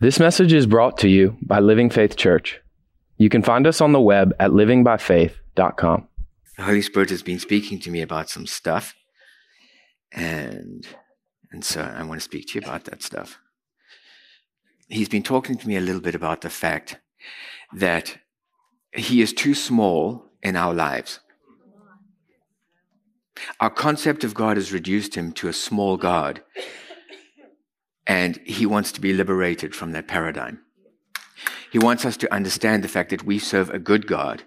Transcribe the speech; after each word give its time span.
This 0.00 0.20
message 0.20 0.52
is 0.52 0.66
brought 0.66 0.96
to 0.98 1.08
you 1.08 1.36
by 1.42 1.58
Living 1.58 1.90
Faith 1.90 2.14
Church. 2.14 2.60
You 3.16 3.28
can 3.28 3.42
find 3.42 3.66
us 3.66 3.80
on 3.80 3.90
the 3.90 4.00
web 4.00 4.32
at 4.38 4.52
livingbyfaith.com. 4.52 6.08
The 6.56 6.62
Holy 6.62 6.82
Spirit 6.82 7.10
has 7.10 7.24
been 7.24 7.40
speaking 7.40 7.80
to 7.80 7.90
me 7.90 8.00
about 8.00 8.30
some 8.30 8.46
stuff, 8.46 8.94
and 10.12 10.86
and 11.50 11.64
so 11.64 11.80
I 11.80 12.04
want 12.04 12.20
to 12.20 12.24
speak 12.24 12.46
to 12.46 12.60
you 12.60 12.64
about 12.64 12.84
that 12.84 13.02
stuff. 13.02 13.40
He's 14.86 15.08
been 15.08 15.24
talking 15.24 15.58
to 15.58 15.66
me 15.66 15.76
a 15.76 15.80
little 15.80 16.00
bit 16.00 16.14
about 16.14 16.42
the 16.42 16.50
fact 16.50 17.00
that 17.74 18.18
he 18.92 19.20
is 19.20 19.32
too 19.32 19.54
small 19.54 20.26
in 20.44 20.54
our 20.54 20.74
lives. 20.74 21.18
Our 23.58 23.70
concept 23.70 24.22
of 24.22 24.32
God 24.32 24.58
has 24.58 24.72
reduced 24.72 25.16
him 25.16 25.32
to 25.32 25.48
a 25.48 25.52
small 25.52 25.96
God 25.96 26.44
and 28.08 28.38
he 28.38 28.66
wants 28.66 28.90
to 28.92 29.00
be 29.00 29.12
liberated 29.12 29.74
from 29.74 29.92
that 29.92 30.08
paradigm. 30.08 30.60
He 31.70 31.78
wants 31.78 32.06
us 32.06 32.16
to 32.16 32.34
understand 32.34 32.82
the 32.82 32.88
fact 32.88 33.10
that 33.10 33.24
we 33.24 33.38
serve 33.38 33.68
a 33.68 33.78
good 33.78 34.06
God, 34.06 34.44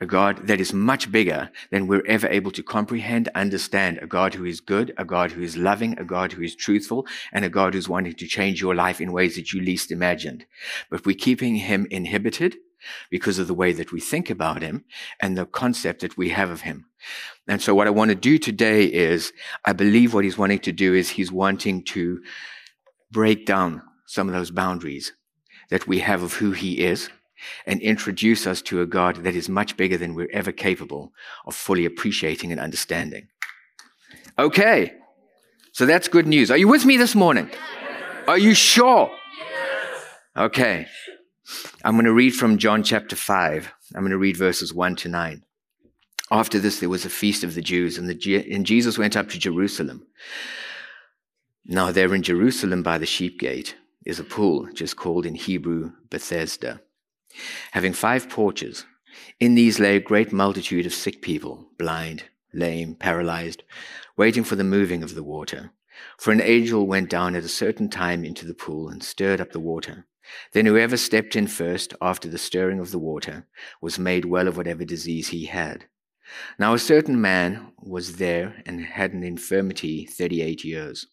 a 0.00 0.06
God 0.06 0.46
that 0.46 0.60
is 0.60 0.72
much 0.72 1.10
bigger 1.10 1.50
than 1.72 1.88
we're 1.88 2.06
ever 2.06 2.28
able 2.28 2.52
to 2.52 2.62
comprehend, 2.62 3.28
understand, 3.34 3.98
a 4.00 4.06
God 4.06 4.34
who 4.34 4.44
is 4.44 4.60
good, 4.60 4.94
a 4.96 5.04
God 5.04 5.32
who 5.32 5.42
is 5.42 5.56
loving, 5.56 5.98
a 5.98 6.04
God 6.04 6.32
who 6.32 6.42
is 6.42 6.54
truthful, 6.54 7.06
and 7.32 7.44
a 7.44 7.48
God 7.48 7.74
who's 7.74 7.88
wanting 7.88 8.14
to 8.14 8.26
change 8.26 8.60
your 8.60 8.74
life 8.74 9.00
in 9.00 9.12
ways 9.12 9.34
that 9.34 9.52
you 9.52 9.60
least 9.60 9.90
imagined. 9.90 10.46
But 10.90 11.04
we're 11.04 11.16
keeping 11.16 11.56
him 11.56 11.88
inhibited 11.90 12.56
because 13.10 13.38
of 13.38 13.46
the 13.46 13.54
way 13.54 13.72
that 13.72 13.92
we 13.92 14.00
think 14.00 14.30
about 14.30 14.62
him 14.62 14.84
and 15.20 15.36
the 15.36 15.46
concept 15.46 16.00
that 16.00 16.16
we 16.16 16.30
have 16.30 16.50
of 16.50 16.62
him. 16.62 16.86
And 17.48 17.60
so 17.60 17.74
what 17.74 17.86
I 17.86 17.90
want 17.90 18.10
to 18.10 18.14
do 18.14 18.38
today 18.38 18.84
is, 18.84 19.32
I 19.64 19.72
believe 19.72 20.14
what 20.14 20.24
he's 20.24 20.38
wanting 20.38 20.60
to 20.60 20.72
do 20.72 20.94
is 20.94 21.10
he's 21.10 21.32
wanting 21.32 21.82
to 21.84 22.22
break 23.10 23.46
down 23.46 23.82
some 24.06 24.28
of 24.28 24.34
those 24.34 24.50
boundaries 24.50 25.12
that 25.70 25.86
we 25.86 26.00
have 26.00 26.22
of 26.22 26.34
who 26.34 26.52
He 26.52 26.80
is 26.80 27.10
and 27.66 27.80
introduce 27.80 28.46
us 28.46 28.60
to 28.62 28.82
a 28.82 28.86
God 28.86 29.16
that 29.24 29.34
is 29.34 29.48
much 29.48 29.76
bigger 29.76 29.96
than 29.96 30.14
we're 30.14 30.30
ever 30.32 30.52
capable 30.52 31.12
of 31.46 31.54
fully 31.54 31.84
appreciating 31.84 32.52
and 32.52 32.60
understanding. 32.60 33.28
Okay, 34.38 34.92
so 35.72 35.86
that's 35.86 36.08
good 36.08 36.26
news. 36.26 36.50
Are 36.50 36.56
you 36.56 36.68
with 36.68 36.84
me 36.84 36.96
this 36.96 37.14
morning? 37.14 37.50
Are 38.26 38.38
you 38.38 38.54
sure? 38.54 39.10
Okay, 40.36 40.86
I'm 41.84 41.94
going 41.94 42.04
to 42.04 42.12
read 42.12 42.30
from 42.30 42.58
John 42.58 42.82
chapter 42.82 43.16
5. 43.16 43.72
I'm 43.94 44.02
going 44.02 44.12
to 44.12 44.18
read 44.18 44.36
verses 44.36 44.72
1 44.72 44.96
to 44.96 45.08
9. 45.08 45.42
After 46.30 46.60
this, 46.60 46.78
there 46.78 46.88
was 46.88 47.04
a 47.04 47.10
feast 47.10 47.42
of 47.42 47.54
the 47.54 47.62
Jews, 47.62 47.98
and, 47.98 48.08
the, 48.08 48.54
and 48.54 48.64
Jesus 48.64 48.96
went 48.96 49.16
up 49.16 49.28
to 49.30 49.38
Jerusalem. 49.38 50.06
Now, 51.64 51.92
there 51.92 52.14
in 52.14 52.22
Jerusalem 52.22 52.82
by 52.82 52.98
the 52.98 53.06
sheep 53.06 53.38
gate 53.38 53.76
is 54.04 54.18
a 54.18 54.24
pool, 54.24 54.68
just 54.72 54.96
called 54.96 55.26
in 55.26 55.34
Hebrew 55.34 55.92
Bethesda, 56.08 56.80
having 57.72 57.92
five 57.92 58.28
porches. 58.28 58.86
In 59.38 59.54
these 59.54 59.78
lay 59.78 59.96
a 59.96 60.00
great 60.00 60.32
multitude 60.32 60.86
of 60.86 60.94
sick 60.94 61.20
people, 61.20 61.68
blind, 61.78 62.24
lame, 62.52 62.94
paralyzed, 62.94 63.62
waiting 64.16 64.44
for 64.44 64.56
the 64.56 64.64
moving 64.64 65.02
of 65.02 65.14
the 65.14 65.22
water. 65.22 65.72
For 66.18 66.32
an 66.32 66.40
angel 66.40 66.86
went 66.86 67.10
down 67.10 67.36
at 67.36 67.44
a 67.44 67.48
certain 67.48 67.90
time 67.90 68.24
into 68.24 68.46
the 68.46 68.54
pool 68.54 68.88
and 68.88 69.02
stirred 69.02 69.40
up 69.40 69.52
the 69.52 69.60
water. 69.60 70.06
Then 70.52 70.66
whoever 70.66 70.96
stepped 70.96 71.36
in 71.36 71.46
first 71.46 71.92
after 72.00 72.28
the 72.28 72.38
stirring 72.38 72.78
of 72.78 72.90
the 72.90 72.98
water 72.98 73.46
was 73.82 73.98
made 73.98 74.24
well 74.24 74.48
of 74.48 74.56
whatever 74.56 74.84
disease 74.84 75.28
he 75.28 75.46
had. 75.46 75.86
Now 76.58 76.74
a 76.74 76.78
certain 76.78 77.20
man 77.20 77.72
was 77.78 78.16
there 78.16 78.62
and 78.64 78.80
had 78.80 79.12
an 79.12 79.24
infirmity 79.24 80.06
thirty 80.06 80.40
eight 80.40 80.64
years. 80.64 81.06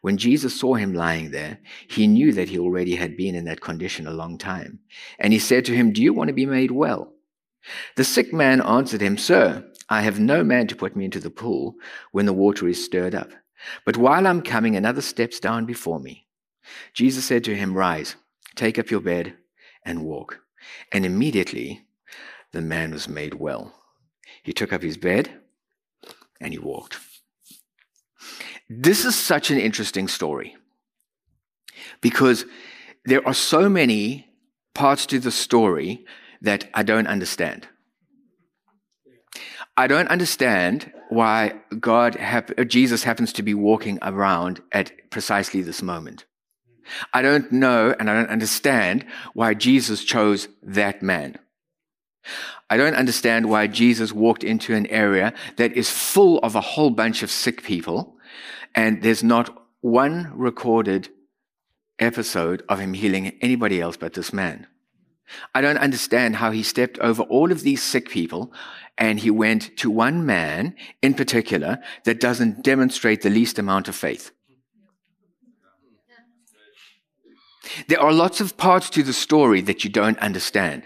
When 0.00 0.18
Jesus 0.18 0.58
saw 0.58 0.74
him 0.74 0.94
lying 0.94 1.30
there, 1.30 1.58
he 1.88 2.06
knew 2.06 2.32
that 2.32 2.48
he 2.48 2.58
already 2.58 2.96
had 2.96 3.16
been 3.16 3.34
in 3.34 3.44
that 3.46 3.60
condition 3.60 4.06
a 4.06 4.12
long 4.12 4.38
time. 4.38 4.80
And 5.18 5.32
he 5.32 5.38
said 5.38 5.64
to 5.66 5.74
him, 5.74 5.92
Do 5.92 6.02
you 6.02 6.12
want 6.12 6.28
to 6.28 6.34
be 6.34 6.46
made 6.46 6.70
well? 6.70 7.12
The 7.96 8.04
sick 8.04 8.32
man 8.32 8.60
answered 8.60 9.00
him, 9.00 9.16
Sir, 9.16 9.64
I 9.88 10.02
have 10.02 10.20
no 10.20 10.44
man 10.44 10.66
to 10.68 10.76
put 10.76 10.96
me 10.96 11.04
into 11.04 11.20
the 11.20 11.30
pool 11.30 11.74
when 12.12 12.26
the 12.26 12.32
water 12.32 12.68
is 12.68 12.84
stirred 12.84 13.14
up. 13.14 13.30
But 13.84 13.96
while 13.96 14.26
I'm 14.26 14.42
coming, 14.42 14.76
another 14.76 15.00
steps 15.00 15.40
down 15.40 15.64
before 15.64 16.00
me. 16.00 16.26
Jesus 16.92 17.24
said 17.24 17.44
to 17.44 17.56
him, 17.56 17.76
Rise, 17.76 18.16
take 18.54 18.78
up 18.78 18.90
your 18.90 19.00
bed, 19.00 19.36
and 19.84 20.04
walk. 20.04 20.40
And 20.92 21.04
immediately 21.04 21.86
the 22.52 22.62
man 22.62 22.92
was 22.92 23.08
made 23.08 23.34
well. 23.34 23.74
He 24.42 24.52
took 24.52 24.72
up 24.72 24.82
his 24.82 24.96
bed 24.96 25.40
and 26.40 26.52
he 26.52 26.58
walked. 26.58 26.98
This 28.68 29.04
is 29.04 29.14
such 29.14 29.50
an 29.50 29.58
interesting 29.58 30.08
story 30.08 30.56
because 32.00 32.46
there 33.04 33.26
are 33.26 33.34
so 33.34 33.68
many 33.68 34.26
parts 34.74 35.06
to 35.06 35.18
the 35.18 35.30
story 35.30 36.04
that 36.40 36.68
I 36.74 36.82
don't 36.82 37.06
understand. 37.06 37.68
I 39.76 39.86
don't 39.86 40.08
understand 40.08 40.92
why 41.08 41.54
God, 41.80 42.14
hap- 42.14 42.56
Jesus 42.66 43.02
happens 43.02 43.32
to 43.34 43.42
be 43.42 43.54
walking 43.54 43.98
around 44.02 44.62
at 44.72 45.10
precisely 45.10 45.62
this 45.62 45.82
moment. 45.82 46.24
I 47.12 47.22
don't 47.22 47.50
know 47.50 47.94
and 47.98 48.10
I 48.10 48.14
don't 48.14 48.30
understand 48.30 49.04
why 49.32 49.54
Jesus 49.54 50.04
chose 50.04 50.48
that 50.62 51.02
man. 51.02 51.38
I 52.70 52.76
don't 52.76 52.94
understand 52.94 53.48
why 53.50 53.66
Jesus 53.66 54.12
walked 54.12 54.44
into 54.44 54.74
an 54.74 54.86
area 54.86 55.34
that 55.56 55.72
is 55.72 55.90
full 55.90 56.38
of 56.38 56.54
a 56.54 56.60
whole 56.60 56.90
bunch 56.90 57.22
of 57.22 57.30
sick 57.30 57.62
people 57.62 58.13
and 58.74 59.02
there's 59.02 59.22
not 59.22 59.66
one 59.80 60.32
recorded 60.34 61.08
episode 61.98 62.62
of 62.68 62.80
him 62.80 62.94
healing 62.94 63.36
anybody 63.40 63.80
else 63.80 63.96
but 63.96 64.14
this 64.14 64.32
man. 64.32 64.66
I 65.54 65.60
don't 65.60 65.78
understand 65.78 66.36
how 66.36 66.50
he 66.50 66.62
stepped 66.62 66.98
over 66.98 67.22
all 67.22 67.50
of 67.50 67.62
these 67.62 67.82
sick 67.82 68.08
people 68.08 68.52
and 68.98 69.20
he 69.20 69.30
went 69.30 69.76
to 69.78 69.90
one 69.90 70.26
man 70.26 70.74
in 71.02 71.14
particular 71.14 71.78
that 72.04 72.20
doesn't 72.20 72.62
demonstrate 72.62 73.22
the 73.22 73.30
least 73.30 73.58
amount 73.58 73.88
of 73.88 73.96
faith. 73.96 74.30
There 77.88 78.00
are 78.00 78.12
lots 78.12 78.40
of 78.40 78.56
parts 78.56 78.90
to 78.90 79.02
the 79.02 79.12
story 79.12 79.60
that 79.62 79.84
you 79.84 79.90
don't 79.90 80.18
understand. 80.18 80.84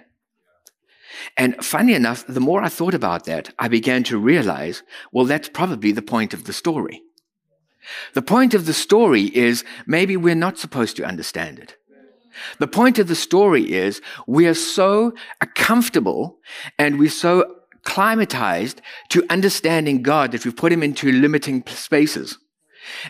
And 1.36 1.62
funny 1.64 1.94
enough, 1.94 2.26
the 2.26 2.40
more 2.40 2.62
I 2.62 2.68
thought 2.68 2.94
about 2.94 3.24
that, 3.24 3.52
I 3.58 3.68
began 3.68 4.04
to 4.04 4.18
realize, 4.18 4.82
well, 5.12 5.24
that's 5.24 5.48
probably 5.48 5.92
the 5.92 6.02
point 6.02 6.32
of 6.32 6.44
the 6.44 6.52
story. 6.52 7.02
The 8.14 8.22
point 8.22 8.54
of 8.54 8.66
the 8.66 8.72
story 8.72 9.24
is 9.24 9.64
maybe 9.86 10.16
we're 10.16 10.34
not 10.34 10.58
supposed 10.58 10.96
to 10.96 11.04
understand 11.04 11.58
it. 11.58 11.76
The 12.58 12.68
point 12.68 12.98
of 12.98 13.08
the 13.08 13.14
story 13.14 13.72
is 13.72 14.00
we 14.26 14.46
are 14.46 14.54
so 14.54 15.14
comfortable 15.54 16.38
and 16.78 16.98
we're 16.98 17.10
so 17.10 17.56
climatized 17.84 18.78
to 19.10 19.24
understanding 19.30 20.02
God 20.02 20.32
that 20.32 20.44
we've 20.44 20.56
put 20.56 20.72
him 20.72 20.82
into 20.82 21.10
limiting 21.10 21.64
spaces. 21.66 22.38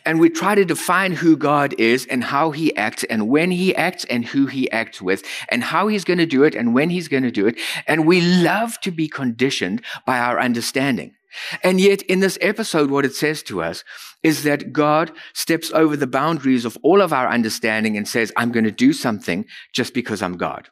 And 0.05 0.19
we 0.19 0.28
try 0.28 0.55
to 0.55 0.65
define 0.65 1.12
who 1.12 1.37
God 1.37 1.75
is 1.78 2.06
and 2.06 2.25
how 2.25 2.50
he 2.50 2.75
acts 2.77 3.05
and 3.05 3.28
when 3.28 3.50
he 3.50 3.75
acts 3.77 4.05
and 4.06 4.25
who 4.25 4.47
he 4.47 4.71
acts 4.71 5.00
with 5.00 5.25
and 5.50 5.62
how 5.62 5.88
he's 5.88 6.05
going 6.05 6.19
to 6.19 6.27
do 6.27 6.43
it 6.43 6.55
and 6.55 6.75
when 6.75 6.91
he's 6.91 7.09
going 7.09 7.22
to 7.22 7.31
do 7.31 7.47
it. 7.47 7.56
And 7.87 8.06
we 8.06 8.21
love 8.21 8.81
to 8.81 8.91
be 8.91 9.09
conditioned 9.09 9.83
by 10.05 10.19
our 10.19 10.41
understanding. 10.41 11.15
And 11.62 11.81
yet, 11.81 12.03
in 12.03 12.21
this 12.21 12.38
episode, 12.41 12.91
what 12.91 13.05
it 13.05 13.15
says 13.15 13.43
to 13.44 13.62
us 13.62 13.84
is 14.23 14.43
that 14.43 14.73
God 14.73 15.12
steps 15.33 15.71
over 15.73 15.97
the 15.97 16.06
boundaries 16.06 16.65
of 16.65 16.77
all 16.83 17.01
of 17.01 17.12
our 17.12 17.29
understanding 17.29 17.97
and 17.97 18.06
says, 18.06 18.33
I'm 18.37 18.53
going 18.53 18.65
to 18.65 18.71
do 18.71 18.93
something 18.93 19.45
just 19.73 19.95
because 19.95 20.23
I'm 20.23 20.37
God. 20.37 20.69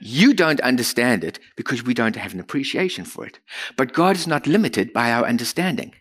You 0.00 0.32
don't 0.32 0.60
understand 0.60 1.22
it 1.22 1.38
because 1.56 1.84
we 1.84 1.94
don't 1.94 2.16
have 2.16 2.32
an 2.32 2.40
appreciation 2.40 3.04
for 3.04 3.26
it. 3.26 3.40
But 3.76 3.92
God 3.92 4.16
is 4.16 4.26
not 4.26 4.46
limited 4.46 4.92
by 4.92 5.12
our 5.12 5.26
understanding. 5.26 5.94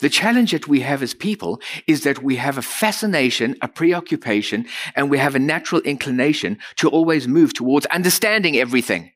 The 0.00 0.08
challenge 0.08 0.50
that 0.52 0.68
we 0.68 0.80
have 0.80 1.02
as 1.02 1.14
people 1.14 1.60
is 1.86 2.02
that 2.02 2.22
we 2.22 2.36
have 2.36 2.58
a 2.58 2.62
fascination, 2.62 3.56
a 3.62 3.68
preoccupation, 3.68 4.66
and 4.96 5.10
we 5.10 5.18
have 5.18 5.34
a 5.34 5.40
natural 5.40 5.80
inclination 5.82 6.58
to 6.76 6.88
always 6.88 7.28
move 7.28 7.54
towards 7.54 7.86
understanding 7.86 8.56
everything. 8.56 9.12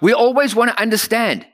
We 0.00 0.12
always 0.12 0.54
want 0.54 0.70
to 0.70 0.80
understand. 0.80 1.46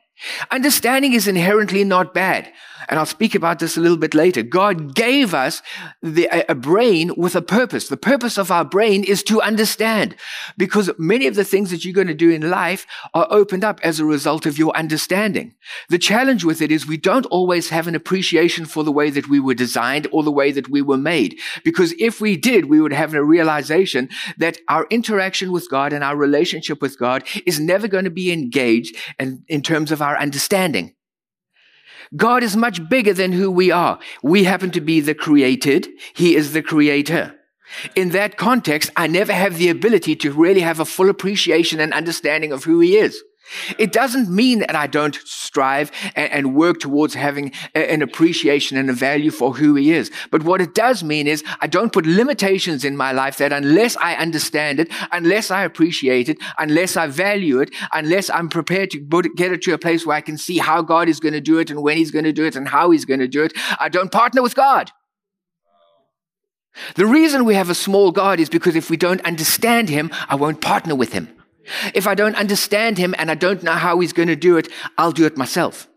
Understanding 0.50 1.12
is 1.12 1.26
inherently 1.26 1.85
not 1.85 2.14
bad. 2.14 2.53
And 2.88 2.99
I'll 2.99 3.06
speak 3.06 3.35
about 3.35 3.59
this 3.59 3.76
a 3.76 3.81
little 3.81 3.97
bit 3.97 4.14
later. 4.14 4.43
God 4.43 4.94
gave 4.94 5.35
us 5.35 5.62
the, 6.03 6.29
a 6.49 6.55
brain 6.55 7.12
with 7.17 7.35
a 7.35 7.43
purpose. 7.43 7.88
The 7.88 7.97
purpose 7.97 8.38
of 8.38 8.50
our 8.50 8.64
brain 8.64 9.05
is 9.05 9.23
to 9.25 9.41
understand 9.41 10.17
because 10.56 10.91
many 10.99 11.26
of 11.26 11.35
the 11.35 11.44
things 11.44 11.70
that 11.70 11.85
you're 11.85 11.94
going 11.94 12.09
to 12.09 12.14
do 12.14 12.31
in 12.31 12.50
life 12.50 12.87
are 13.14 13.26
opened 13.31 13.64
up 13.64 13.81
as 13.82 13.99
a 13.99 14.05
result 14.05 14.47
of 14.47 14.59
your 14.59 14.76
understanding. 14.76 15.55
The 15.88 15.99
challenge 15.99 16.44
with 16.44 16.61
it 16.61 16.73
is 16.73 16.87
we 16.87 16.97
don't 16.97 17.26
always 17.26 17.70
have 17.70 17.87
an 17.87 17.94
appreciation 17.94 18.67
for 18.67 18.85
the 18.85 18.93
way 18.93 19.11
that 19.11 19.29
we 19.29 19.41
were 19.41 19.55
designed 19.55 20.06
or 20.12 20.23
the 20.23 20.31
way 20.31 20.50
that 20.53 20.69
we 20.69 20.82
were 20.82 20.97
made. 20.97 21.38
Because 21.65 21.94
if 21.99 22.20
we 22.20 22.37
did, 22.37 22.67
we 22.67 22.81
would 22.81 22.93
have 22.93 23.15
a 23.15 23.25
realization 23.25 24.08
that 24.38 24.58
our 24.69 24.87
interaction 24.91 25.53
with 25.53 25.70
God 25.70 25.93
and 25.93 26.03
our 26.03 26.17
relationship 26.17 26.82
with 26.82 26.99
God 26.99 27.25
is 27.47 27.61
never 27.61 27.88
going 27.88 28.05
to 28.05 28.11
be 28.11 28.32
engaged 28.32 28.97
in, 29.19 29.44
in 29.49 29.62
terms 29.62 29.93
of 29.93 30.01
our 30.02 30.19
understanding. 30.19 30.94
God 32.14 32.43
is 32.43 32.56
much 32.56 32.87
bigger 32.88 33.14
than 33.14 33.32
who 33.32 33.50
we 33.50 33.70
are. 33.70 33.99
We 34.22 34.44
happen 34.44 34.70
to 34.72 34.81
be 34.81 35.00
the 35.00 35.14
created. 35.14 35.88
He 36.14 36.37
is 36.37 36.52
the 36.52 36.62
creator. 36.62 37.34
In 37.96 38.10
that 38.10 38.37
context, 38.37 38.90
I 38.96 39.06
never 39.06 39.32
have 39.32 39.56
the 39.56 39.70
ability 39.70 40.16
to 40.16 40.32
really 40.32 40.60
have 40.60 40.78
a 40.78 40.84
full 40.84 41.08
appreciation 41.08 41.81
and 41.81 41.94
understanding 41.94 42.52
of 42.52 42.64
who 42.64 42.81
he 42.81 42.99
is. 42.99 43.22
It 43.78 43.93
doesn't 43.93 44.28
mean 44.28 44.60
that 44.60 44.75
I 44.75 44.87
don't 44.87 45.19
strive 45.25 45.90
and, 46.14 46.32
and, 46.32 46.54
work 46.54 46.81
towards 46.81 47.14
having 47.14 47.52
a, 47.75 47.90
an 47.93 48.02
appreciation 48.02 48.76
and 48.76 48.88
a 48.90 48.93
value 48.93 49.31
for 49.31 49.54
who 49.54 49.75
he 49.75 49.93
is. 49.93 50.10
But 50.31 50.43
what 50.43 50.60
it 50.60 50.75
does 50.75 51.02
mean 51.02 51.26
is 51.26 51.44
I 51.60 51.66
don't 51.66 51.93
put 51.93 52.06
limitations 52.06 52.84
in 52.84 52.96
my 52.96 53.12
life 53.12 53.38
that 53.38 53.52
unless 53.52 53.96
I 53.96 54.14
understand 54.14 54.81
it, 54.81 54.90
unless 55.10 55.50
I 55.50 55.64
appreciate 55.64 56.28
it, 56.28 56.38
unless 56.58 56.96
I 56.96 57.06
value 57.06 57.60
it, 57.60 57.70
unless 57.93 58.31
I'm 58.31 58.49
prepared 58.49 58.90
to 58.90 58.99
get 59.37 59.52
it 59.52 59.62
to 59.62 59.75
a 59.75 59.78
place 59.78 60.06
where 60.06 60.16
I 60.16 60.20
can 60.20 60.38
see 60.38 60.58
how 60.58 60.82
God 60.82 61.08
is 61.08 61.20
going 61.20 61.34
to 61.34 61.40
do 61.40 61.58
it 61.58 61.70
and 61.70 61.82
when 61.82 61.96
he's 61.96 62.10
going 62.10 62.25
to 62.25 62.32
do 62.32 62.44
it 62.44 62.56
and 62.56 62.69
how 62.69 62.90
he's 62.90 63.05
going 63.05 63.20
to 63.20 63.28
do 63.28 63.43
it, 63.44 63.52
I 63.78 63.88
don't 63.88 64.12
partner 64.12 64.43
with 64.43 64.55
God. 64.55 64.90
The 66.94 67.06
reason 67.06 67.44
we 67.44 67.55
have 67.55 67.70
a 67.70 67.75
small 67.75 68.12
God 68.12 68.40
is 68.40 68.48
because 68.48 68.76
if 68.76 68.88
we 68.88 68.96
don't 68.96 69.20
understand 69.22 69.88
him, 69.88 70.10
I 70.28 70.37
won't 70.37 70.60
partner 70.60 70.94
with 70.94 71.12
him. 71.12 71.42
If 71.94 72.06
I 72.06 72.14
don't 72.14 72.37
understand 72.37 72.99
him 72.99 73.14
and 73.19 73.31
I 73.31 73.35
don't 73.35 73.62
know 73.62 73.73
how 73.73 74.00
he's 74.00 74.12
going 74.12 74.29
to 74.29 74.37
do 74.37 74.56
it, 74.56 74.69
I'll 74.99 75.12
do 75.12 75.26
it 75.26 75.37
myself. 75.37 75.88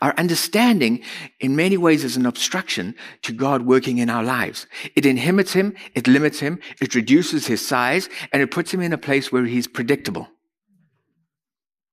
Our 0.00 0.14
understanding, 0.16 1.02
in 1.40 1.56
many 1.56 1.76
ways, 1.76 2.04
is 2.04 2.16
an 2.16 2.26
obstruction 2.26 2.94
to 3.22 3.32
God 3.32 3.62
working 3.62 3.98
in 3.98 4.08
our 4.08 4.24
lives. 4.24 4.66
It 4.96 5.04
inhibits 5.04 5.52
him, 5.52 5.74
it 5.94 6.06
limits 6.06 6.40
him, 6.40 6.58
it 6.80 6.94
reduces 6.94 7.46
his 7.46 7.66
size, 7.66 8.08
and 8.32 8.42
it 8.42 8.50
puts 8.50 8.72
him 8.72 8.80
in 8.80 8.92
a 8.92 8.98
place 8.98 9.30
where 9.30 9.44
he's 9.44 9.66
predictable. 9.66 10.28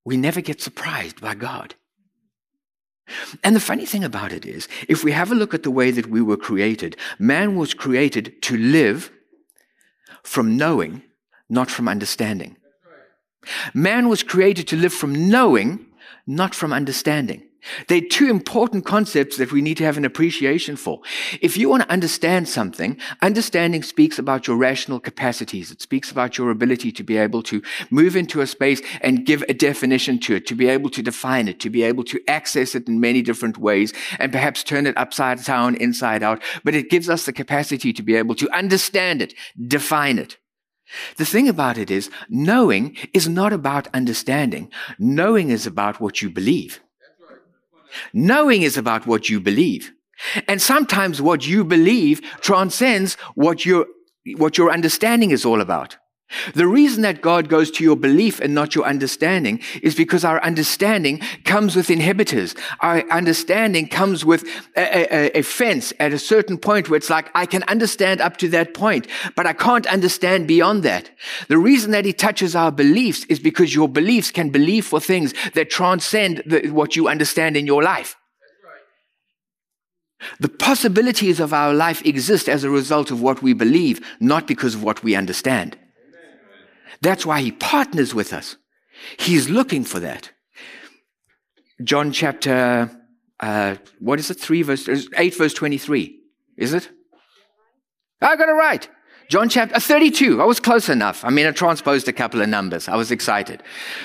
We 0.06 0.18
never 0.18 0.42
get 0.42 0.62
surprised 0.62 1.20
by 1.22 1.36
God. 1.36 1.76
And 3.44 3.56
the 3.56 3.60
funny 3.60 3.86
thing 3.86 4.06
about 4.06 4.32
it 4.32 4.46
is, 4.46 4.70
if 4.88 5.04
we 5.04 5.12
have 5.12 5.32
a 5.32 5.36
look 5.36 5.54
at 5.54 5.64
the 5.64 5.72
way 5.72 5.92
that 5.92 6.08
we 6.08 6.22
were 6.22 6.38
created, 6.38 6.96
man 7.20 7.58
was 7.58 7.74
created 7.74 8.42
to 8.44 8.56
live 8.56 9.12
from 10.24 10.58
knowing, 10.58 11.04
not 11.50 11.70
from 11.70 11.88
understanding. 11.88 12.58
Man 13.74 14.08
was 14.10 14.24
created 14.24 14.68
to 14.68 14.76
live 14.76 14.94
from 14.94 15.30
knowing, 15.30 15.86
not 16.28 16.54
from 16.54 16.74
understanding. 16.74 17.44
They're 17.88 18.02
two 18.02 18.30
important 18.30 18.86
concepts 18.86 19.38
that 19.38 19.52
we 19.52 19.62
need 19.62 19.78
to 19.78 19.84
have 19.84 19.98
an 19.98 20.06
appreciation 20.06 20.76
for. 20.76 21.02
If 21.42 21.58
you 21.58 21.70
want 21.70 21.84
to 21.84 21.92
understand 21.92 22.50
something, 22.50 22.98
understanding 23.22 23.84
speaks 23.84 24.18
about 24.18 24.48
your 24.48 24.58
rational 24.58 25.00
capacities. 25.00 25.72
It 25.72 25.82
speaks 25.82 26.12
about 26.12 26.38
your 26.38 26.50
ability 26.50 26.92
to 26.94 27.04
be 27.04 27.18
able 27.18 27.44
to 27.44 27.62
move 27.90 28.16
into 28.16 28.42
a 28.42 28.48
space 28.48 28.82
and 29.02 29.26
give 29.26 29.44
a 29.48 29.54
definition 29.54 30.20
to 30.20 30.36
it, 30.36 30.48
to 30.48 30.56
be 30.56 30.68
able 30.68 30.90
to 30.90 31.04
define 31.04 31.48
it, 31.48 31.60
to 31.60 31.70
be 31.70 31.84
able 31.84 32.04
to 32.06 32.20
access 32.28 32.74
it 32.74 32.88
in 32.88 33.00
many 33.00 33.22
different 33.22 33.58
ways 33.58 33.94
and 34.18 34.32
perhaps 34.32 34.64
turn 34.64 34.88
it 34.88 34.98
upside 34.98 35.44
down, 35.44 35.76
inside 35.76 36.24
out. 36.24 36.42
But 36.64 36.76
it 36.76 36.90
gives 36.90 37.10
us 37.10 37.26
the 37.26 37.34
capacity 37.34 37.94
to 37.94 38.02
be 38.02 38.16
able 38.16 38.36
to 38.36 38.50
understand 38.52 39.22
it, 39.22 39.34
define 39.68 40.18
it. 40.18 40.38
The 41.18 41.26
thing 41.26 41.48
about 41.48 41.78
it 41.78 41.90
is, 41.90 42.10
knowing 42.28 42.98
is 43.14 43.28
not 43.30 43.54
about 43.54 43.88
understanding. 43.94 44.72
Knowing 45.00 45.50
is 45.50 45.66
about 45.66 46.02
what 46.02 46.22
you 46.22 46.30
believe. 46.30 46.82
Knowing 48.14 48.62
is 48.62 48.78
about 48.78 49.08
what 49.08 49.30
you 49.30 49.40
believe. 49.40 49.92
And 50.48 50.62
sometimes 50.62 51.22
what 51.22 51.48
you 51.48 51.64
believe 51.64 52.22
transcends 52.42 53.16
what 53.36 53.66
your, 53.66 53.88
what 54.38 54.58
your 54.58 54.72
understanding 54.72 55.32
is 55.32 55.46
all 55.46 55.62
about. 55.62 55.98
The 56.54 56.68
reason 56.68 57.02
that 57.04 57.22
God 57.22 57.50
goes 57.50 57.72
to 57.72 57.84
your 57.84 57.96
belief 57.96 58.40
and 58.40 58.54
not 58.54 58.76
your 58.76 58.86
understanding 58.86 59.62
is 59.82 59.96
because 59.96 60.24
our 60.24 60.42
understanding 60.44 61.20
comes 61.44 61.76
with 61.76 61.88
inhibitors. 61.88 62.58
Our 62.80 63.10
understanding 63.10 63.88
comes 63.88 64.24
with 64.24 64.44
a, 64.76 65.14
a, 65.14 65.40
a, 65.40 65.42
fence 65.42 65.94
at 66.00 66.14
a 66.14 66.20
certain 66.20 66.58
point 66.58 66.90
where 66.90 66.98
it's 66.98 67.10
like, 67.10 67.30
I 67.36 67.46
can 67.46 67.64
understand 67.64 68.22
up 68.22 68.38
to 68.38 68.48
that 68.50 68.74
point, 68.74 69.08
but 69.36 69.46
I 69.46 69.54
can't 69.54 69.88
understand 69.88 70.48
beyond 70.48 70.84
that. 70.84 71.12
The 71.48 71.58
reason 71.58 71.92
that 71.92 72.06
he 72.06 72.14
touches 72.14 72.56
our 72.56 72.72
beliefs 72.72 73.26
is 73.26 73.40
because 73.40 73.76
your 73.76 73.90
beliefs 73.90 74.32
can 74.32 74.50
believe 74.50 74.86
for 74.86 75.00
things 75.00 75.34
that 75.54 75.70
transcend 75.70 76.44
the, 76.46 76.70
what 76.70 76.96
you 76.96 77.08
understand 77.08 77.58
in 77.58 77.66
your 77.66 77.84
life. 77.84 78.16
The 80.40 80.50
possibilities 80.50 81.40
of 81.40 81.54
our 81.54 81.74
life 81.74 82.06
exist 82.06 82.48
as 82.48 82.64
a 82.64 82.70
result 82.70 83.12
of 83.12 83.22
what 83.22 83.42
we 83.42 83.54
believe, 83.54 84.06
not 84.20 84.48
because 84.48 84.76
of 84.76 84.84
what 84.84 85.04
we 85.04 85.16
understand. 85.16 85.78
That's 87.00 87.26
why 87.26 87.42
he 87.42 87.52
partners 87.52 88.14
with 88.14 88.34
us. 88.34 88.58
He's 89.18 89.50
looking 89.50 89.84
for 89.84 90.00
that. 90.00 90.32
John 91.84 92.12
chapter, 92.12 92.92
uh, 93.40 93.76
what 94.00 94.20
is 94.20 94.30
it? 94.30 94.40
3 94.40 94.62
verse, 94.64 94.88
8 95.16 95.36
verse 95.36 95.54
23. 95.54 96.20
Is 96.58 96.74
it? 96.74 96.90
I 98.22 98.36
got 98.36 98.50
it 98.50 98.54
right. 98.54 98.88
John 99.30 99.48
chapter 99.48 99.76
uh, 99.76 99.80
32. 99.80 100.42
I 100.42 100.46
was 100.46 100.60
close 100.60 100.90
enough. 100.90 101.24
I 101.24 101.30
mean, 101.30 101.48
I 101.48 101.52
transposed 101.52 102.08
a 102.08 102.14
couple 102.14 102.42
of 102.42 102.50
numbers. 102.50 102.90
I 102.90 102.98
was 102.98 103.12
excited. 103.12 103.64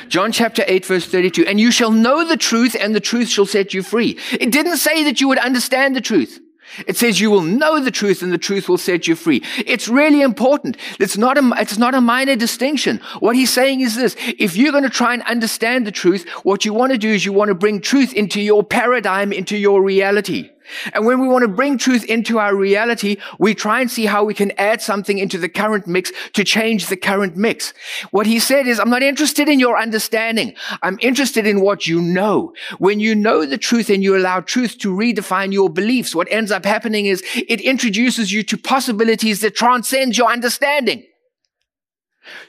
John 0.09 0.31
chapter 0.31 0.63
8 0.67 0.87
verse 0.87 1.07
32. 1.07 1.45
And 1.47 1.59
you 1.59 1.73
shall 1.73 1.91
know 1.91 2.27
the 2.27 2.37
truth 2.37 2.77
and 2.79 2.95
the 2.95 3.01
truth 3.01 3.29
shall 3.29 3.45
set 3.45 3.75
you 3.75 3.83
free. 3.83 4.19
It 4.33 4.53
didn't 4.53 4.77
say 4.77 5.03
that 5.05 5.21
you 5.21 5.29
would 5.29 5.39
understand 5.39 5.97
the 5.97 6.01
truth. 6.01 6.41
It 6.87 6.97
says 6.97 7.21
you 7.21 7.31
will 7.31 7.43
know 7.43 7.81
the 7.81 7.91
truth 7.91 8.23
and 8.23 8.33
the 8.33 8.39
truth 8.39 8.69
will 8.69 8.79
set 8.79 9.07
you 9.07 9.15
free. 9.15 9.43
It's 9.59 9.89
really 9.89 10.23
important. 10.23 10.77
It's 10.99 11.17
not 11.17 11.39
a, 11.39 11.53
it's 11.59 11.79
not 11.79 11.95
a 11.95 12.01
minor 12.01 12.37
distinction. 12.37 13.01
What 13.21 13.37
he's 13.37 13.53
saying 13.53 13.81
is 13.81 13.97
this. 13.97 14.17
If 14.19 14.57
you're 14.57 14.73
going 14.73 14.85
to 14.85 14.91
try 14.91 15.15
and 15.15 15.23
understand 15.23 15.87
the 15.87 15.93
truth, 15.93 16.29
what 16.43 16.65
you 16.65 16.75
want 16.75 16.93
to 16.93 16.99
do 16.99 17.09
is 17.09 17.25
you 17.25 17.33
want 17.33 17.49
to 17.49 17.55
bring 17.55 17.81
truth 17.81 18.13
into 18.13 18.41
your 18.41 18.63
paradigm, 18.63 19.33
into 19.33 19.57
your 19.57 19.83
reality. 19.83 20.51
And 20.93 21.07
when 21.07 21.21
we 21.21 21.29
want 21.29 21.43
to 21.43 21.49
bring 21.49 21.79
truth 21.79 22.05
into 22.05 22.39
our 22.39 22.55
reality, 22.55 23.17
we 23.39 23.55
try 23.55 23.81
and 23.81 23.91
see 23.91 24.07
how 24.07 24.25
we 24.25 24.35
can 24.35 24.53
add 24.53 24.83
something 24.83 25.19
into 25.19 25.39
the 25.39 25.49
current 25.49 25.87
mix 25.87 26.13
to 26.35 26.45
change 26.45 26.87
the 26.87 26.97
current 26.97 27.37
mix. 27.37 27.73
What 28.11 28.27
he 28.27 28.39
said 28.39 28.67
is, 28.67 28.79
I'm 28.79 28.91
not 28.91 29.03
interested 29.03 29.49
in 29.49 29.61
your 29.61 29.79
understanding. 29.79 30.55
I'm 30.83 30.99
interested 31.01 31.47
in 31.47 31.61
what 31.61 31.87
you 31.87 32.01
know. 32.01 32.53
When 32.79 33.01
you 33.01 33.15
know 33.15 33.47
the 33.47 33.59
truth 33.59 33.91
and 33.91 34.03
you 34.03 34.17
allow 34.17 34.41
truth 34.41 34.79
to 34.79 34.95
redefine 34.95 35.53
your 35.53 35.69
beliefs, 35.69 36.15
what 36.15 36.31
ends 36.31 36.51
up 36.51 36.65
happening 36.65 37.07
is 37.07 37.23
it 37.35 37.61
introduces 37.61 38.33
you 38.33 38.43
to 38.45 38.59
possibilities 38.59 39.41
that 39.41 39.55
transcend 39.55 40.17
your 40.17 40.31
understanding. 40.31 41.05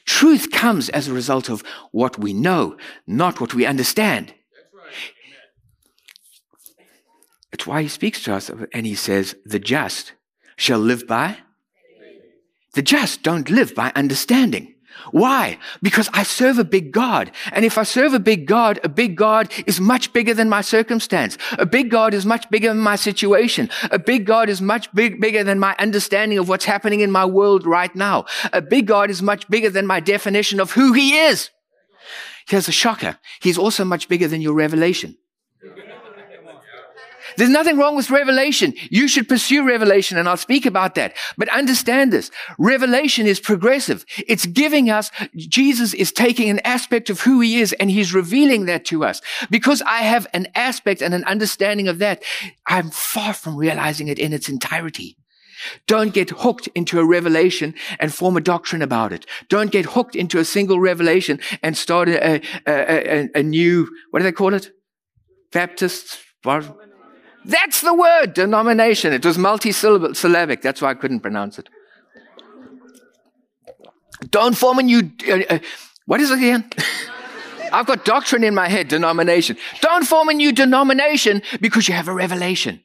Truth 0.05 0.51
comes 0.51 0.89
as 0.89 1.07
a 1.07 1.13
result 1.13 1.49
of 1.49 1.63
what 1.91 2.17
we 2.17 2.33
know, 2.33 2.77
not 3.05 3.39
what 3.39 3.53
we 3.53 3.65
understand. 3.65 4.33
It's 7.57 7.65
why 7.65 7.81
he 7.81 7.87
speaks 7.87 8.21
to 8.21 8.35
us 8.35 8.51
and 8.71 8.85
he 8.85 8.93
says, 8.93 9.35
The 9.43 9.57
just 9.57 10.13
shall 10.57 10.77
live 10.77 11.07
by. 11.07 11.37
The 12.75 12.83
just 12.83 13.23
don't 13.23 13.49
live 13.49 13.73
by 13.73 13.91
understanding. 13.95 14.75
Why? 15.09 15.57
Because 15.81 16.07
I 16.13 16.21
serve 16.21 16.59
a 16.59 16.63
big 16.63 16.91
God. 16.91 17.31
And 17.51 17.65
if 17.65 17.79
I 17.79 17.81
serve 17.81 18.13
a 18.13 18.19
big 18.19 18.45
God, 18.45 18.79
a 18.83 18.89
big 18.89 19.15
God 19.15 19.51
is 19.65 19.79
much 19.79 20.13
bigger 20.13 20.35
than 20.35 20.49
my 20.49 20.61
circumstance. 20.61 21.35
A 21.53 21.65
big 21.65 21.89
God 21.89 22.13
is 22.13 22.27
much 22.27 22.47
bigger 22.51 22.67
than 22.67 22.77
my 22.77 22.95
situation. 22.95 23.71
A 23.89 23.97
big 23.97 24.27
God 24.27 24.49
is 24.49 24.61
much 24.61 24.93
big, 24.93 25.19
bigger 25.19 25.43
than 25.43 25.57
my 25.57 25.75
understanding 25.79 26.37
of 26.37 26.47
what's 26.47 26.65
happening 26.65 26.99
in 26.99 27.09
my 27.09 27.25
world 27.25 27.65
right 27.65 27.95
now. 27.95 28.25
A 28.53 28.61
big 28.61 28.85
God 28.85 29.09
is 29.09 29.23
much 29.23 29.49
bigger 29.49 29.71
than 29.71 29.87
my 29.87 29.99
definition 29.99 30.59
of 30.59 30.73
who 30.73 30.93
he 30.93 31.17
is. 31.17 31.49
Here's 32.47 32.67
a 32.67 32.71
shocker. 32.71 33.17
He's 33.41 33.57
also 33.57 33.83
much 33.83 34.07
bigger 34.07 34.27
than 34.27 34.41
your 34.41 34.53
revelation. 34.53 35.17
There's 37.37 37.49
nothing 37.49 37.77
wrong 37.77 37.95
with 37.95 38.09
revelation. 38.09 38.73
You 38.89 39.07
should 39.07 39.29
pursue 39.29 39.65
revelation 39.65 40.17
and 40.17 40.27
I'll 40.27 40.37
speak 40.37 40.65
about 40.65 40.95
that. 40.95 41.15
But 41.37 41.49
understand 41.49 42.11
this. 42.11 42.31
Revelation 42.57 43.27
is 43.27 43.39
progressive. 43.39 44.05
It's 44.27 44.47
giving 44.47 44.89
us, 44.89 45.11
Jesus 45.35 45.93
is 45.93 46.11
taking 46.11 46.49
an 46.49 46.59
aspect 46.65 47.09
of 47.09 47.21
who 47.21 47.39
he 47.39 47.59
is 47.59 47.73
and 47.73 47.91
he's 47.91 48.13
revealing 48.13 48.65
that 48.65 48.85
to 48.85 49.05
us. 49.05 49.21
Because 49.51 49.83
I 49.83 49.99
have 49.99 50.27
an 50.33 50.47
aspect 50.55 51.01
and 51.01 51.13
an 51.13 51.23
understanding 51.25 51.87
of 51.87 51.99
that, 51.99 52.23
I'm 52.65 52.89
far 52.89 53.33
from 53.33 53.55
realizing 53.55 54.07
it 54.07 54.17
in 54.17 54.33
its 54.33 54.49
entirety. 54.49 55.15
Don't 55.85 56.13
get 56.13 56.29
hooked 56.29 56.67
into 56.75 56.99
a 56.99 57.05
revelation 57.05 57.73
and 57.99 58.13
form 58.13 58.37
a 58.37 58.41
doctrine 58.41 58.81
about 58.81 59.13
it. 59.13 59.25
Don't 59.49 59.71
get 59.71 59.85
hooked 59.85 60.15
into 60.15 60.39
a 60.39 60.45
single 60.45 60.79
revelation 60.79 61.39
and 61.61 61.77
start 61.77 62.09
a, 62.09 62.35
a, 62.35 62.41
a, 62.67 63.29
a 63.35 63.43
new, 63.43 63.87
what 64.11 64.19
do 64.19 64.23
they 64.23 64.31
call 64.31 64.53
it? 64.53 64.71
Baptist, 65.51 66.19
that's 67.47 67.81
the 67.81 67.93
word, 67.93 68.33
denomination. 68.33 69.13
It 69.13 69.25
was 69.25 69.37
multi-syllabic. 69.37 70.61
That's 70.61 70.81
why 70.81 70.89
I 70.89 70.93
couldn't 70.93 71.21
pronounce 71.21 71.57
it. 71.57 71.69
Don't 74.29 74.57
form 74.57 74.79
a 74.79 74.83
new, 74.83 75.11
uh, 75.27 75.39
uh, 75.49 75.59
what 76.05 76.19
is 76.19 76.29
it 76.29 76.39
again? 76.39 76.69
I've 77.71 77.85
got 77.85 78.05
doctrine 78.05 78.43
in 78.43 78.53
my 78.53 78.67
head, 78.67 78.89
denomination. 78.89 79.57
Don't 79.81 80.05
form 80.05 80.29
a 80.29 80.33
new 80.33 80.51
denomination 80.51 81.41
because 81.61 81.87
you 81.87 81.93
have 81.93 82.07
a 82.07 82.13
revelation. 82.13 82.81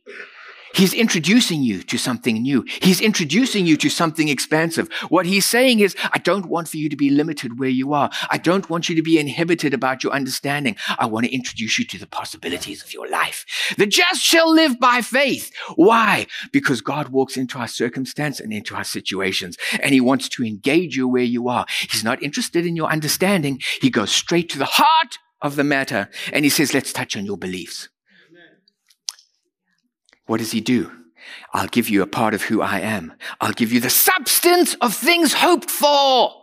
He's 0.75 0.95
introducing 0.95 1.63
you 1.63 1.83
to 1.83 1.99
something 1.99 2.41
new. 2.43 2.65
He's 2.81 3.01
introducing 3.01 3.67
you 3.67 3.77
to 3.77 3.91
something 3.91 4.29
expansive. 4.29 4.89
What 5.09 5.27
he's 5.27 5.45
saying 5.45 5.81
is, 5.81 5.95
I 6.13 6.19
don't 6.19 6.47
want 6.47 6.69
for 6.69 6.77
you 6.77 6.89
to 6.89 6.97
be 6.97 7.11
limited 7.11 7.59
where 7.59 7.69
you 7.69 7.93
are. 7.93 8.11
I 8.31 8.39
don't 8.39 8.69
want 8.71 8.89
you 8.89 8.97
to 8.97 9.03
be 9.03 9.19
inhibited 9.19 9.75
about 9.75 10.03
your 10.03 10.13
understanding. 10.13 10.77
I 10.99 11.07
want 11.07 11.27
to 11.27 11.35
introduce 11.35 11.79
you 11.79 11.85
to 11.87 11.99
the 11.99 12.07
possibilities 12.07 12.83
of 12.83 12.93
your 12.93 13.09
life. 13.09 13.45
The 13.77 13.87
just 13.87 14.23
shall 14.23 14.53
live 14.53 14.81
by 14.81 15.03
faith. 15.03 15.51
Why? 15.77 16.27
Because 16.53 16.81
God 16.81 17.09
walks 17.09 17.37
into 17.37 17.59
our 17.59 17.69
circumstance 17.69 18.41
and 18.41 18.53
into 18.53 18.75
our 18.75 18.85
situations, 18.85 19.57
and 19.81 19.93
he 19.93 20.01
wants 20.01 20.29
to 20.31 20.45
engage 20.45 20.97
you 20.97 21.09
where 21.09 21.23
you 21.23 21.49
are. 21.49 21.67
He's 21.91 22.05
not 22.05 22.23
interested 22.23 22.67
in 22.67 22.77
your 22.77 22.91
understanding. 22.91 23.61
He 23.81 23.91
goes 23.91 24.11
straight 24.11 24.49
to 24.51 24.59
the 24.59 24.65
heart 24.65 25.19
of 25.41 25.57
the 25.57 25.65
matter, 25.65 26.09
and 26.33 26.45
he 26.45 26.49
says, 26.49 26.73
let's 26.73 26.93
touch 26.93 27.17
on 27.17 27.27
your 27.27 27.37
beliefs. 27.37 27.89
What 30.27 30.39
does 30.39 30.53
he 30.53 30.61
do? 30.61 30.91
I'll 31.53 31.69
give 31.69 31.89
you 31.89 32.03
a 32.03 32.07
part 32.07 32.35
of 32.35 32.43
who 32.43 32.63
I 32.63 32.81
am. 32.81 33.13
I'll 33.41 33.53
give 33.53 33.73
you 33.73 33.81
the 33.81 33.91
substance 33.91 34.75
of 34.81 34.95
things 34.95 35.35
hoped 35.35 35.71
for. 35.71 36.42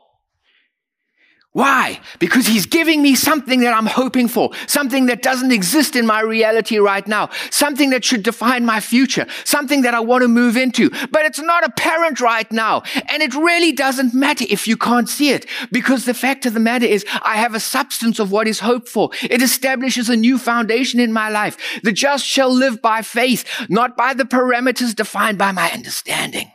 Why? 1.52 2.00
Because 2.20 2.46
he's 2.46 2.68
giving 2.68 3.02
me 3.02 3.16
something 3.16 3.62
that 3.62 3.76
I'm 3.76 3.88
hoping 3.88 4.28
for, 4.28 4.52
something 4.68 5.08
that 5.08 5.24
doesn't 5.24 5.52
exist 5.52 5.96
in 5.96 6.06
my 6.06 6.22
reality 6.22 6.78
right 6.78 7.08
now, 7.08 7.32
something 7.50 7.90
that 7.90 8.06
should 8.06 8.22
define 8.22 8.66
my 8.66 8.80
future, 8.80 9.26
something 9.46 9.82
that 9.82 9.96
I 9.96 10.00
want 10.00 10.22
to 10.22 10.28
move 10.28 10.56
into, 10.56 10.92
but 11.10 11.26
it's 11.26 11.40
not 11.40 11.66
apparent 11.66 12.22
right 12.22 12.50
now. 12.52 12.84
And 13.08 13.24
it 13.24 13.34
really 13.34 13.72
doesn't 13.72 14.14
matter 14.14 14.46
if 14.48 14.68
you 14.68 14.78
can't 14.78 15.10
see 15.10 15.32
it, 15.32 15.48
because 15.72 16.06
the 16.06 16.14
fact 16.14 16.46
of 16.46 16.54
the 16.54 16.60
matter 16.60 16.86
is 16.86 17.04
I 17.24 17.38
have 17.38 17.56
a 17.56 17.60
substance 17.60 18.20
of 18.20 18.32
what 18.32 18.48
is 18.48 18.60
hoped 18.60 18.88
for. 18.88 19.10
It 19.24 19.42
establishes 19.42 20.08
a 20.08 20.16
new 20.16 20.38
foundation 20.38 21.00
in 21.00 21.12
my 21.12 21.30
life. 21.30 21.58
The 21.82 21.92
just 21.92 22.26
shall 22.26 22.54
live 22.54 22.80
by 22.80 23.02
faith, 23.02 23.44
not 23.70 23.98
by 23.98 24.14
the 24.14 24.24
parameters 24.24 24.94
defined 24.94 25.40
by 25.40 25.52
my 25.52 25.72
understanding. 25.72 26.52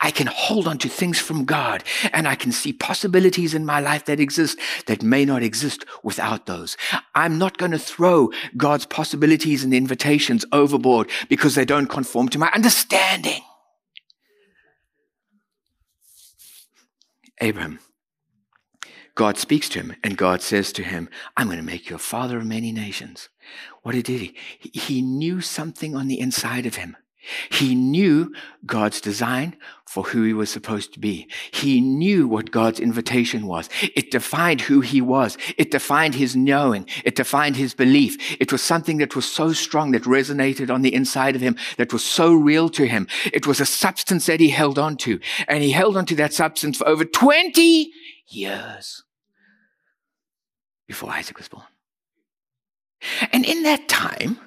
I 0.00 0.10
can 0.10 0.26
hold 0.26 0.66
on 0.66 0.78
to 0.78 0.88
things 0.88 1.18
from 1.18 1.44
God 1.44 1.84
and 2.12 2.26
I 2.26 2.34
can 2.34 2.52
see 2.52 2.72
possibilities 2.72 3.54
in 3.54 3.64
my 3.64 3.80
life 3.80 4.04
that 4.06 4.20
exist 4.20 4.58
that 4.86 5.02
may 5.02 5.24
not 5.24 5.42
exist 5.42 5.84
without 6.02 6.46
those. 6.46 6.76
I'm 7.14 7.38
not 7.38 7.58
going 7.58 7.72
to 7.72 7.78
throw 7.78 8.30
God's 8.56 8.86
possibilities 8.86 9.64
and 9.64 9.72
invitations 9.74 10.44
overboard 10.52 11.10
because 11.28 11.54
they 11.54 11.64
don't 11.64 11.86
conform 11.86 12.28
to 12.30 12.38
my 12.38 12.50
understanding. 12.54 13.42
Abraham, 17.40 17.80
God 19.14 19.38
speaks 19.38 19.68
to 19.70 19.80
him 19.80 19.94
and 20.02 20.16
God 20.16 20.42
says 20.42 20.72
to 20.72 20.82
him, 20.82 21.08
I'm 21.36 21.46
going 21.46 21.58
to 21.58 21.64
make 21.64 21.90
you 21.90 21.96
a 21.96 21.98
father 21.98 22.38
of 22.38 22.46
many 22.46 22.72
nations. 22.72 23.28
What 23.82 23.92
did 23.92 24.08
he? 24.08 24.34
He 24.58 25.02
knew 25.02 25.40
something 25.40 25.94
on 25.94 26.08
the 26.08 26.18
inside 26.18 26.66
of 26.66 26.76
him 26.76 26.96
he 27.50 27.74
knew 27.74 28.32
God's 28.64 29.00
design 29.00 29.56
for 29.86 30.04
who 30.04 30.24
he 30.24 30.32
was 30.32 30.50
supposed 30.50 30.92
to 30.92 31.00
be. 31.00 31.28
He 31.50 31.80
knew 31.80 32.26
what 32.26 32.50
God's 32.50 32.80
invitation 32.80 33.46
was. 33.46 33.68
It 33.94 34.10
defined 34.10 34.62
who 34.62 34.80
he 34.80 35.00
was. 35.00 35.38
It 35.56 35.70
defined 35.70 36.14
his 36.14 36.36
knowing. 36.36 36.88
It 37.04 37.14
defined 37.14 37.56
his 37.56 37.74
belief. 37.74 38.16
It 38.40 38.52
was 38.52 38.62
something 38.62 38.98
that 38.98 39.16
was 39.16 39.30
so 39.30 39.52
strong 39.52 39.92
that 39.92 40.02
resonated 40.02 40.70
on 40.70 40.82
the 40.82 40.94
inside 40.94 41.36
of 41.36 41.40
him, 41.40 41.56
that 41.76 41.92
was 41.92 42.04
so 42.04 42.34
real 42.34 42.68
to 42.70 42.86
him. 42.86 43.06
It 43.32 43.46
was 43.46 43.60
a 43.60 43.66
substance 43.66 44.26
that 44.26 44.40
he 44.40 44.50
held 44.50 44.78
on 44.78 44.96
to. 44.98 45.20
And 45.48 45.62
he 45.62 45.70
held 45.70 45.96
on 45.96 46.06
to 46.06 46.16
that 46.16 46.34
substance 46.34 46.78
for 46.78 46.88
over 46.88 47.04
20 47.04 47.90
years 48.28 49.04
before 50.86 51.10
Isaac 51.10 51.38
was 51.38 51.48
born. 51.48 51.64
And 53.32 53.44
in 53.44 53.62
that 53.64 53.88
time, 53.88 54.38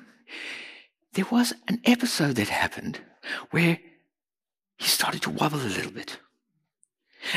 there 1.13 1.25
was 1.31 1.53
an 1.67 1.81
episode 1.85 2.35
that 2.35 2.49
happened 2.49 2.99
where 3.51 3.79
he 4.77 4.87
started 4.87 5.21
to 5.23 5.29
wobble 5.29 5.59
a 5.59 5.67
little 5.67 5.91
bit. 5.91 6.19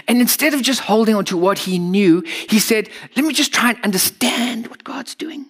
And 0.06 0.20
instead 0.20 0.54
of 0.54 0.62
just 0.62 0.80
holding 0.80 1.14
on 1.14 1.24
to 1.26 1.36
what 1.36 1.60
he 1.60 1.78
knew, 1.78 2.20
he 2.20 2.58
said, 2.58 2.88
Let 3.16 3.24
me 3.24 3.34
just 3.34 3.52
try 3.52 3.70
and 3.70 3.82
understand 3.82 4.68
what 4.68 4.84
God's 4.84 5.14
doing. 5.14 5.46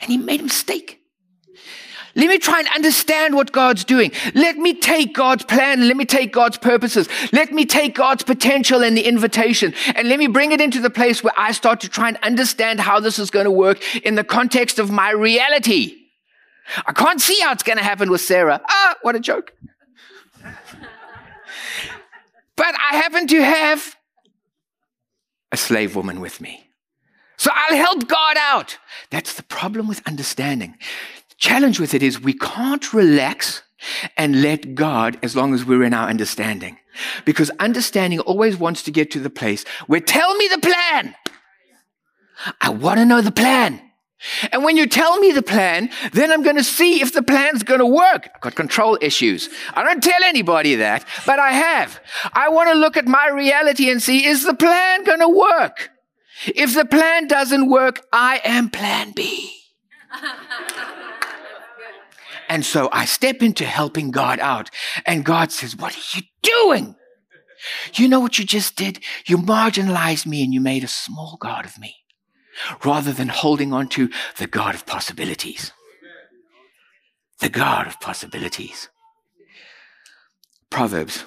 And 0.00 0.10
he 0.10 0.18
made 0.18 0.40
a 0.40 0.44
mistake. 0.44 1.00
Let 2.16 2.28
me 2.28 2.38
try 2.38 2.60
and 2.60 2.68
understand 2.68 3.34
what 3.34 3.50
God's 3.50 3.84
doing. 3.84 4.12
Let 4.34 4.56
me 4.56 4.74
take 4.74 5.14
God's 5.14 5.44
plan 5.44 5.88
let 5.88 5.96
me 5.96 6.04
take 6.04 6.32
God's 6.32 6.58
purposes. 6.58 7.08
Let 7.32 7.52
me 7.52 7.64
take 7.64 7.94
God's 7.94 8.22
potential 8.22 8.84
and 8.84 8.96
the 8.96 9.02
invitation 9.02 9.74
and 9.96 10.08
let 10.08 10.18
me 10.18 10.28
bring 10.28 10.52
it 10.52 10.60
into 10.60 10.80
the 10.80 10.90
place 10.90 11.24
where 11.24 11.32
I 11.36 11.50
start 11.52 11.80
to 11.80 11.88
try 11.88 12.08
and 12.08 12.18
understand 12.18 12.78
how 12.80 13.00
this 13.00 13.18
is 13.18 13.30
going 13.30 13.46
to 13.46 13.50
work 13.50 13.82
in 14.04 14.14
the 14.14 14.22
context 14.22 14.78
of 14.78 14.90
my 14.90 15.10
reality. 15.10 16.03
I 16.86 16.92
can't 16.92 17.20
see 17.20 17.38
how 17.40 17.52
it's 17.52 17.62
going 17.62 17.78
to 17.78 17.84
happen 17.84 18.10
with 18.10 18.20
Sarah. 18.20 18.60
Ah, 18.68 18.96
what 19.02 19.14
a 19.14 19.20
joke. 19.20 19.52
but 22.56 22.74
I 22.74 22.96
happen 22.96 23.26
to 23.28 23.42
have 23.42 23.96
a 25.52 25.56
slave 25.56 25.94
woman 25.94 26.20
with 26.20 26.40
me. 26.40 26.68
So 27.36 27.50
I'll 27.52 27.76
help 27.76 28.08
God 28.08 28.36
out. 28.38 28.78
That's 29.10 29.34
the 29.34 29.42
problem 29.42 29.86
with 29.88 30.06
understanding. 30.06 30.76
The 31.28 31.34
challenge 31.36 31.80
with 31.80 31.94
it 31.94 32.02
is 32.02 32.20
we 32.20 32.34
can't 32.34 32.92
relax 32.92 33.62
and 34.16 34.40
let 34.40 34.74
God 34.74 35.18
as 35.22 35.36
long 35.36 35.52
as 35.54 35.64
we're 35.64 35.82
in 35.82 35.94
our 35.94 36.08
understanding. 36.08 36.78
Because 37.24 37.50
understanding 37.58 38.20
always 38.20 38.56
wants 38.56 38.82
to 38.84 38.90
get 38.90 39.10
to 39.12 39.20
the 39.20 39.30
place 39.30 39.64
where 39.86 40.00
tell 40.00 40.34
me 40.36 40.48
the 40.48 40.60
plan. 40.60 41.14
I 42.60 42.70
want 42.70 42.98
to 42.98 43.04
know 43.04 43.20
the 43.20 43.32
plan. 43.32 43.80
And 44.52 44.64
when 44.64 44.76
you 44.76 44.86
tell 44.86 45.18
me 45.18 45.32
the 45.32 45.42
plan, 45.42 45.90
then 46.12 46.32
I'm 46.32 46.42
going 46.42 46.56
to 46.56 46.64
see 46.64 47.00
if 47.00 47.12
the 47.12 47.22
plan's 47.22 47.62
going 47.62 47.80
to 47.80 47.86
work. 47.86 48.30
I've 48.34 48.40
got 48.40 48.54
control 48.54 48.98
issues. 49.00 49.48
I 49.74 49.82
don't 49.82 50.02
tell 50.02 50.22
anybody 50.24 50.76
that, 50.76 51.04
but 51.26 51.38
I 51.38 51.52
have. 51.52 52.00
I 52.32 52.48
want 52.48 52.70
to 52.70 52.74
look 52.74 52.96
at 52.96 53.06
my 53.06 53.28
reality 53.28 53.90
and 53.90 54.02
see, 54.02 54.26
is 54.26 54.44
the 54.44 54.54
plan 54.54 55.04
going 55.04 55.20
to 55.20 55.28
work? 55.28 55.90
If 56.46 56.74
the 56.74 56.84
plan 56.84 57.26
doesn't 57.26 57.68
work, 57.68 58.06
I 58.12 58.40
am 58.44 58.70
plan 58.70 59.12
B. 59.12 59.52
and 62.48 62.64
so 62.64 62.88
I 62.92 63.04
step 63.04 63.42
into 63.42 63.64
helping 63.64 64.10
God 64.10 64.40
out. 64.40 64.70
And 65.06 65.24
God 65.24 65.52
says, 65.52 65.76
What 65.76 65.96
are 65.96 66.16
you 66.16 66.22
doing? 66.42 66.96
You 67.94 68.08
know 68.08 68.20
what 68.20 68.38
you 68.38 68.44
just 68.44 68.76
did? 68.76 69.00
You 69.26 69.38
marginalized 69.38 70.26
me 70.26 70.42
and 70.42 70.52
you 70.52 70.60
made 70.60 70.84
a 70.84 70.88
small 70.88 71.38
God 71.40 71.64
of 71.64 71.78
me 71.78 72.03
rather 72.84 73.12
than 73.12 73.28
holding 73.28 73.72
on 73.72 73.88
to 73.88 74.10
the 74.38 74.46
God 74.46 74.74
of 74.74 74.86
possibilities. 74.86 75.72
The 77.40 77.48
God 77.48 77.86
of 77.86 78.00
possibilities. 78.00 78.88
Proverbs 80.70 81.24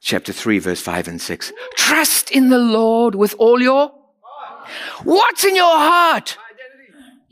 chapter 0.00 0.32
3, 0.32 0.58
verse 0.58 0.80
5 0.80 1.08
and 1.08 1.20
6. 1.20 1.52
Trust 1.76 2.30
in 2.30 2.50
the 2.50 2.58
Lord 2.58 3.14
with 3.14 3.34
all 3.38 3.62
your. 3.62 3.92
What's 5.04 5.44
in 5.44 5.56
your 5.56 5.76
heart? 5.76 6.36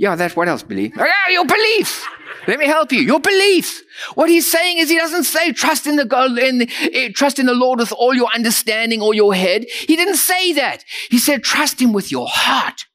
Yeah, 0.00 0.16
that's 0.16 0.34
what 0.34 0.48
else, 0.48 0.62
believe. 0.62 0.94
Oh, 0.98 1.04
yeah, 1.04 1.30
your 1.30 1.44
beliefs. 1.44 2.02
Let 2.46 2.58
me 2.58 2.64
help 2.64 2.90
you. 2.90 3.00
Your 3.00 3.20
beliefs. 3.20 3.82
What 4.14 4.30
he's 4.30 4.50
saying 4.50 4.78
is 4.78 4.88
he 4.88 4.96
doesn't 4.96 5.24
say 5.24 5.52
trust 5.52 5.86
in 5.86 5.96
the 5.96 6.06
God, 6.06 6.38
in 6.38 6.62
uh, 6.62 7.08
trust 7.14 7.38
in 7.38 7.44
the 7.44 7.52
Lord 7.52 7.80
with 7.80 7.92
all 7.92 8.14
your 8.14 8.30
understanding 8.34 9.02
or 9.02 9.12
your 9.12 9.34
head. 9.34 9.66
He 9.68 9.96
didn't 9.96 10.16
say 10.16 10.54
that. 10.54 10.84
He 11.10 11.18
said 11.18 11.42
trust 11.42 11.82
him 11.82 11.92
with 11.92 12.10
your 12.10 12.28
heart. 12.30 12.86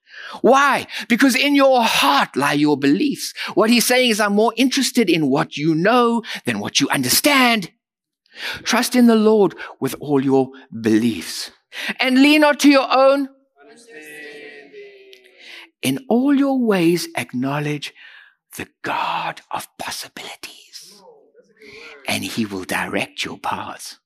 Why? 0.41 0.88
Because 1.07 1.35
in 1.35 1.53
your 1.53 1.83
heart 1.83 2.35
lie 2.35 2.53
your 2.53 2.75
beliefs. 2.75 3.35
What 3.53 3.69
he's 3.69 3.85
saying 3.85 4.09
is 4.09 4.19
I'm 4.19 4.33
more 4.33 4.53
interested 4.57 5.07
in 5.07 5.29
what 5.29 5.57
you 5.57 5.75
know 5.75 6.24
than 6.45 6.59
what 6.59 6.79
you 6.79 6.89
understand. 6.89 7.71
Trust 8.63 8.95
in 8.95 9.05
the 9.05 9.15
Lord 9.15 9.53
with 9.79 9.93
all 10.00 10.25
your 10.25 10.50
beliefs 10.81 11.51
and 12.00 12.24
lean 12.24 12.41
not 12.41 12.59
to 12.62 12.69
your 12.69 12.88
own 12.91 13.29
in 15.86 16.04
all 16.10 16.34
your 16.34 16.60
ways, 16.60 17.08
acknowledge 17.15 17.94
the 18.58 18.68
God 18.82 19.42
of 19.51 19.68
possibilities, 19.77 21.01
and 22.08 22.24
He 22.24 22.46
will 22.46 22.63
direct 22.63 23.24
your 23.24 23.38
paths. 23.38 24.00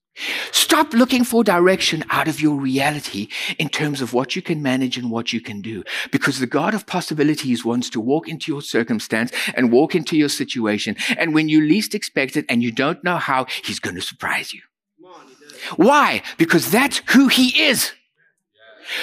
Stop 0.52 0.92
looking 0.92 1.24
for 1.24 1.42
direction 1.42 2.04
out 2.10 2.28
of 2.28 2.40
your 2.40 2.60
reality 2.60 3.28
in 3.58 3.70
terms 3.70 4.02
of 4.02 4.12
what 4.12 4.36
you 4.36 4.42
can 4.42 4.60
manage 4.60 4.98
and 4.98 5.10
what 5.10 5.32
you 5.32 5.40
can 5.40 5.62
do. 5.62 5.82
Because 6.12 6.38
the 6.38 6.46
God 6.46 6.74
of 6.74 6.86
possibilities 6.86 7.64
wants 7.64 7.88
to 7.90 8.00
walk 8.00 8.28
into 8.28 8.52
your 8.52 8.60
circumstance 8.60 9.32
and 9.54 9.72
walk 9.72 9.94
into 9.94 10.18
your 10.18 10.28
situation. 10.28 10.96
And 11.16 11.32
when 11.32 11.48
you 11.48 11.62
least 11.62 11.94
expect 11.94 12.36
it 12.36 12.44
and 12.50 12.62
you 12.62 12.70
don't 12.70 13.02
know 13.02 13.16
how, 13.16 13.46
He's 13.64 13.80
going 13.80 13.96
to 13.96 14.02
surprise 14.02 14.52
you. 14.52 14.60
Why? 15.76 16.22
Because 16.36 16.70
that's 16.70 17.00
who 17.10 17.28
He 17.28 17.62
is. 17.62 17.92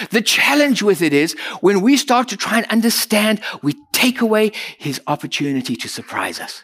The 0.10 0.22
challenge 0.22 0.82
with 0.84 1.02
it 1.02 1.14
is 1.14 1.34
when 1.62 1.82
we 1.82 1.98
start 1.98 2.28
to 2.30 2.38
try 2.38 2.58
and 2.58 2.68
understand, 2.68 3.42
we 3.62 3.76
take 3.94 4.22
away 4.22 4.52
his 4.78 5.02
opportunity 5.08 5.76
to 5.76 5.88
surprise 5.88 6.40
us. 6.40 6.64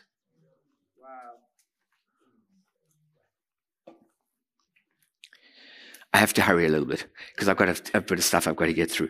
I 6.13 6.19
have 6.19 6.33
to 6.33 6.43
hurry 6.43 6.67
a 6.67 6.69
little 6.69 6.85
bit 6.85 7.07
because 7.33 7.49
I've 7.49 7.57
got 7.57 7.69
a, 7.69 7.97
a, 7.97 8.01
bit 8.01 8.19
of 8.19 8.23
stuff 8.23 8.47
I've 8.47 8.55
got 8.55 8.65
to 8.65 8.73
get 8.73 8.91
through. 8.91 9.09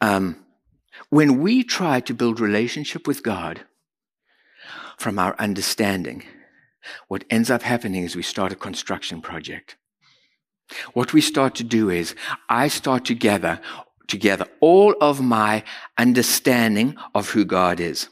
Um, 0.00 0.46
when 1.10 1.40
we 1.40 1.62
try 1.62 2.00
to 2.00 2.14
build 2.14 2.40
relationship 2.40 3.06
with 3.06 3.22
God 3.22 3.60
from 4.98 5.18
our 5.18 5.36
understanding, 5.38 6.24
what 7.08 7.24
ends 7.28 7.50
up 7.50 7.62
happening 7.62 8.04
is 8.04 8.16
we 8.16 8.22
start 8.22 8.50
a 8.50 8.56
construction 8.56 9.20
project. 9.20 9.76
What 10.92 11.12
we 11.12 11.20
start 11.20 11.54
to 11.56 11.64
do 11.64 11.90
is 11.90 12.14
I 12.48 12.68
start 12.68 13.04
to 13.06 13.14
gather 13.14 13.60
together 14.06 14.46
all 14.60 14.94
of 15.00 15.20
my 15.20 15.64
understanding 15.96 16.96
of 17.14 17.30
who 17.30 17.44
God 17.44 17.80
is. 17.80 18.08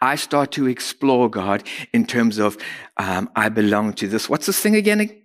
I 0.00 0.16
start 0.16 0.52
to 0.52 0.66
explore 0.66 1.28
God 1.28 1.64
in 1.92 2.06
terms 2.06 2.38
of 2.38 2.56
um, 2.96 3.30
I 3.34 3.48
belong 3.48 3.94
to 3.94 4.08
this. 4.08 4.28
What's 4.28 4.46
this 4.46 4.60
thing 4.60 4.76
again? 4.76 5.00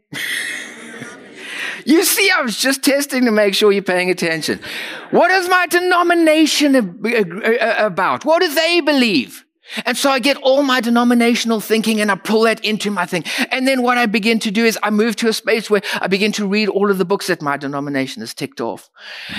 you 1.85 2.03
see, 2.03 2.29
I 2.35 2.41
was 2.41 2.57
just 2.57 2.83
testing 2.83 3.25
to 3.25 3.31
make 3.31 3.53
sure 3.53 3.71
you're 3.71 3.83
paying 3.83 4.09
attention. 4.09 4.59
What 5.11 5.31
is 5.31 5.47
my 5.47 5.67
denomination 5.67 6.75
about? 6.75 8.25
What 8.25 8.41
do 8.41 8.53
they 8.53 8.81
believe? 8.81 9.45
And 9.85 9.97
so 9.97 10.09
I 10.09 10.19
get 10.19 10.37
all 10.37 10.63
my 10.63 10.81
denominational 10.81 11.59
thinking 11.59 12.01
and 12.01 12.11
I 12.11 12.15
pull 12.15 12.41
that 12.41 12.63
into 12.63 12.91
my 12.91 13.05
thing. 13.05 13.23
And 13.51 13.67
then 13.67 13.81
what 13.81 13.97
I 13.97 14.05
begin 14.05 14.39
to 14.39 14.51
do 14.51 14.65
is 14.65 14.77
I 14.83 14.89
move 14.89 15.15
to 15.17 15.27
a 15.27 15.33
space 15.33 15.69
where 15.69 15.81
I 15.99 16.07
begin 16.07 16.31
to 16.33 16.47
read 16.47 16.69
all 16.69 16.89
of 16.91 16.97
the 16.97 17.05
books 17.05 17.27
that 17.27 17.41
my 17.41 17.57
denomination 17.57 18.21
has 18.21 18.33
ticked 18.33 18.61
off. 18.61 18.89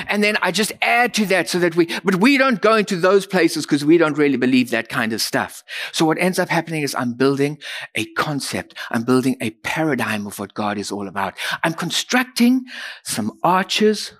And 0.09 0.23
then 0.23 0.37
I 0.43 0.51
just 0.53 0.73
add 0.83 1.15
to 1.15 1.27
that 1.27 1.49
so 1.49 1.59
that 1.59 1.77
we, 1.77 1.87
but 2.05 2.17
we 2.17 2.39
don't 2.39 2.61
go 2.61 2.77
into 2.77 2.97
those 2.97 3.27
places 3.27 3.67
because 3.67 3.85
we 3.85 3.99
don't 3.99 4.19
really 4.19 4.37
believe 4.37 4.71
that 4.71 4.89
kind 4.89 5.13
of 5.13 5.21
stuff. 5.21 5.63
So 5.93 6.05
what 6.05 6.19
ends 6.19 6.39
up 6.39 6.49
happening 6.49 6.83
is 6.83 6.95
I'm 6.95 7.15
building 7.15 7.59
a 7.95 8.05
concept. 8.15 8.75
I'm 8.91 9.05
building 9.05 9.37
a 9.41 9.51
paradigm 9.51 10.27
of 10.27 10.39
what 10.39 10.55
God 10.55 10.79
is 10.79 10.93
all 10.93 11.09
about. 11.09 11.35
I'm 11.63 11.75
constructing 11.75 12.65
some 13.03 13.39
arches 13.43 14.13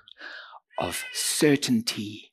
of 0.79 1.03
certainty 1.13 2.32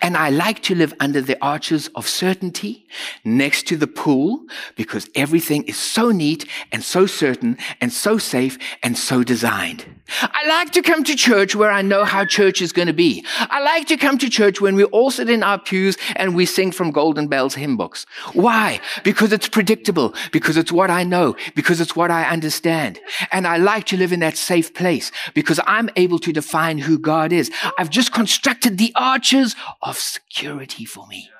and 0.00 0.16
I 0.16 0.30
like 0.30 0.62
to 0.64 0.74
live 0.74 0.94
under 1.00 1.20
the 1.20 1.42
arches 1.42 1.88
of 1.94 2.08
certainty 2.08 2.86
next 3.24 3.66
to 3.68 3.76
the 3.76 3.86
pool 3.86 4.44
because 4.76 5.08
everything 5.14 5.64
is 5.64 5.76
so 5.76 6.10
neat 6.10 6.46
and 6.72 6.82
so 6.82 7.06
certain 7.06 7.58
and 7.80 7.92
so 7.92 8.18
safe 8.18 8.58
and 8.82 8.96
so 8.96 9.22
designed. 9.22 9.95
I 10.08 10.46
like 10.48 10.72
to 10.72 10.82
come 10.82 11.04
to 11.04 11.16
church 11.16 11.54
where 11.56 11.70
I 11.70 11.82
know 11.82 12.04
how 12.04 12.24
church 12.24 12.62
is 12.62 12.72
going 12.72 12.86
to 12.88 12.94
be. 12.94 13.24
I 13.38 13.60
like 13.62 13.86
to 13.88 13.96
come 13.96 14.18
to 14.18 14.30
church 14.30 14.60
when 14.60 14.76
we 14.76 14.84
all 14.84 15.10
sit 15.10 15.28
in 15.28 15.42
our 15.42 15.58
pews 15.58 15.96
and 16.14 16.36
we 16.36 16.46
sing 16.46 16.70
from 16.72 16.90
Golden 16.92 17.26
Bells 17.26 17.54
hymn 17.54 17.76
books. 17.76 18.06
Why? 18.32 18.80
Because 19.02 19.32
it's 19.32 19.48
predictable, 19.48 20.14
because 20.32 20.56
it's 20.56 20.72
what 20.72 20.90
I 20.90 21.02
know, 21.04 21.36
because 21.54 21.80
it's 21.80 21.96
what 21.96 22.10
I 22.10 22.24
understand. 22.24 23.00
And 23.32 23.46
I 23.46 23.56
like 23.56 23.84
to 23.86 23.96
live 23.96 24.12
in 24.12 24.20
that 24.20 24.36
safe 24.36 24.74
place 24.74 25.10
because 25.34 25.60
I'm 25.66 25.90
able 25.96 26.18
to 26.20 26.32
define 26.32 26.78
who 26.78 26.98
God 26.98 27.32
is. 27.32 27.50
I've 27.78 27.90
just 27.90 28.12
constructed 28.12 28.78
the 28.78 28.92
arches 28.94 29.56
of 29.82 29.98
security 29.98 30.84
for 30.84 31.06
me. 31.06 31.30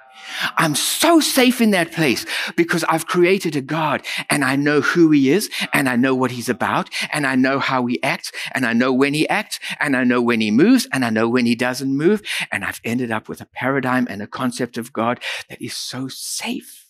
I'm 0.56 0.74
so 0.74 1.20
safe 1.20 1.60
in 1.60 1.70
that 1.72 1.92
place 1.92 2.26
because 2.56 2.84
I've 2.88 3.06
created 3.06 3.56
a 3.56 3.60
God 3.60 4.02
and 4.30 4.44
I 4.44 4.56
know 4.56 4.80
who 4.80 5.10
he 5.10 5.30
is 5.30 5.50
and 5.72 5.88
I 5.88 5.96
know 5.96 6.14
what 6.14 6.30
he's 6.30 6.48
about 6.48 6.90
and 7.12 7.26
I 7.26 7.34
know 7.34 7.58
how 7.58 7.86
he 7.86 8.02
acts 8.02 8.32
and 8.52 8.66
I 8.66 8.72
know 8.72 8.92
when 8.92 9.14
he 9.14 9.28
acts 9.28 9.58
and 9.80 9.96
I 9.96 10.04
know 10.04 10.20
when 10.20 10.40
he 10.40 10.50
moves 10.50 10.88
and 10.92 11.04
I 11.04 11.10
know 11.10 11.28
when 11.28 11.46
he 11.46 11.54
doesn't 11.54 11.96
move. 11.96 12.22
And 12.50 12.64
I've 12.64 12.80
ended 12.84 13.10
up 13.10 13.28
with 13.28 13.40
a 13.40 13.46
paradigm 13.46 14.06
and 14.08 14.22
a 14.22 14.26
concept 14.26 14.78
of 14.78 14.92
God 14.92 15.20
that 15.48 15.60
is 15.60 15.74
so 15.74 16.08
safe. 16.08 16.86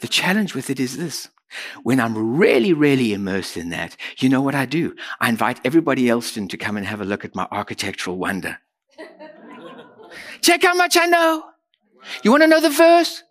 The 0.00 0.08
challenge 0.08 0.54
with 0.54 0.70
it 0.70 0.78
is 0.78 0.96
this. 0.96 1.28
When 1.82 2.00
I'm 2.00 2.36
really, 2.36 2.72
really 2.72 3.12
immersed 3.12 3.56
in 3.56 3.70
that, 3.70 3.96
you 4.18 4.28
know 4.28 4.40
what 4.40 4.54
I 4.54 4.66
do? 4.66 4.94
I 5.20 5.28
invite 5.28 5.60
everybody 5.64 6.08
else 6.08 6.36
in 6.36 6.48
to 6.48 6.56
come 6.56 6.76
and 6.76 6.84
have 6.86 7.00
a 7.00 7.04
look 7.04 7.24
at 7.24 7.34
my 7.34 7.46
architectural 7.52 8.18
wonder. 8.18 8.58
Check 10.42 10.62
how 10.62 10.74
much 10.74 10.96
I 10.96 11.06
know. 11.06 11.44
You 12.22 12.30
want 12.30 12.42
to 12.42 12.46
know 12.46 12.60
the 12.60 12.70
verse? 12.70 13.22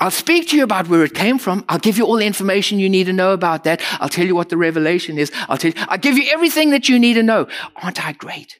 I'll 0.00 0.10
speak 0.10 0.48
to 0.48 0.56
you 0.56 0.64
about 0.64 0.88
where 0.88 1.04
it 1.04 1.14
came 1.14 1.38
from. 1.38 1.62
I'll 1.68 1.78
give 1.78 1.98
you 1.98 2.06
all 2.06 2.16
the 2.16 2.26
information 2.26 2.78
you 2.78 2.88
need 2.88 3.04
to 3.04 3.12
know 3.12 3.32
about 3.32 3.64
that. 3.64 3.82
I'll 4.00 4.08
tell 4.08 4.26
you 4.26 4.34
what 4.34 4.48
the 4.48 4.56
revelation 4.56 5.18
is. 5.18 5.30
I'll 5.48 5.58
tell 5.58 5.72
you, 5.72 5.76
I'll 5.88 5.98
give 5.98 6.16
you 6.16 6.24
everything 6.32 6.70
that 6.70 6.88
you 6.88 6.98
need 6.98 7.14
to 7.14 7.22
know. 7.22 7.48
Aren't 7.76 8.04
I 8.04 8.12
great? 8.12 8.58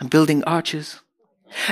I'm 0.00 0.08
building 0.08 0.42
arches. 0.44 1.00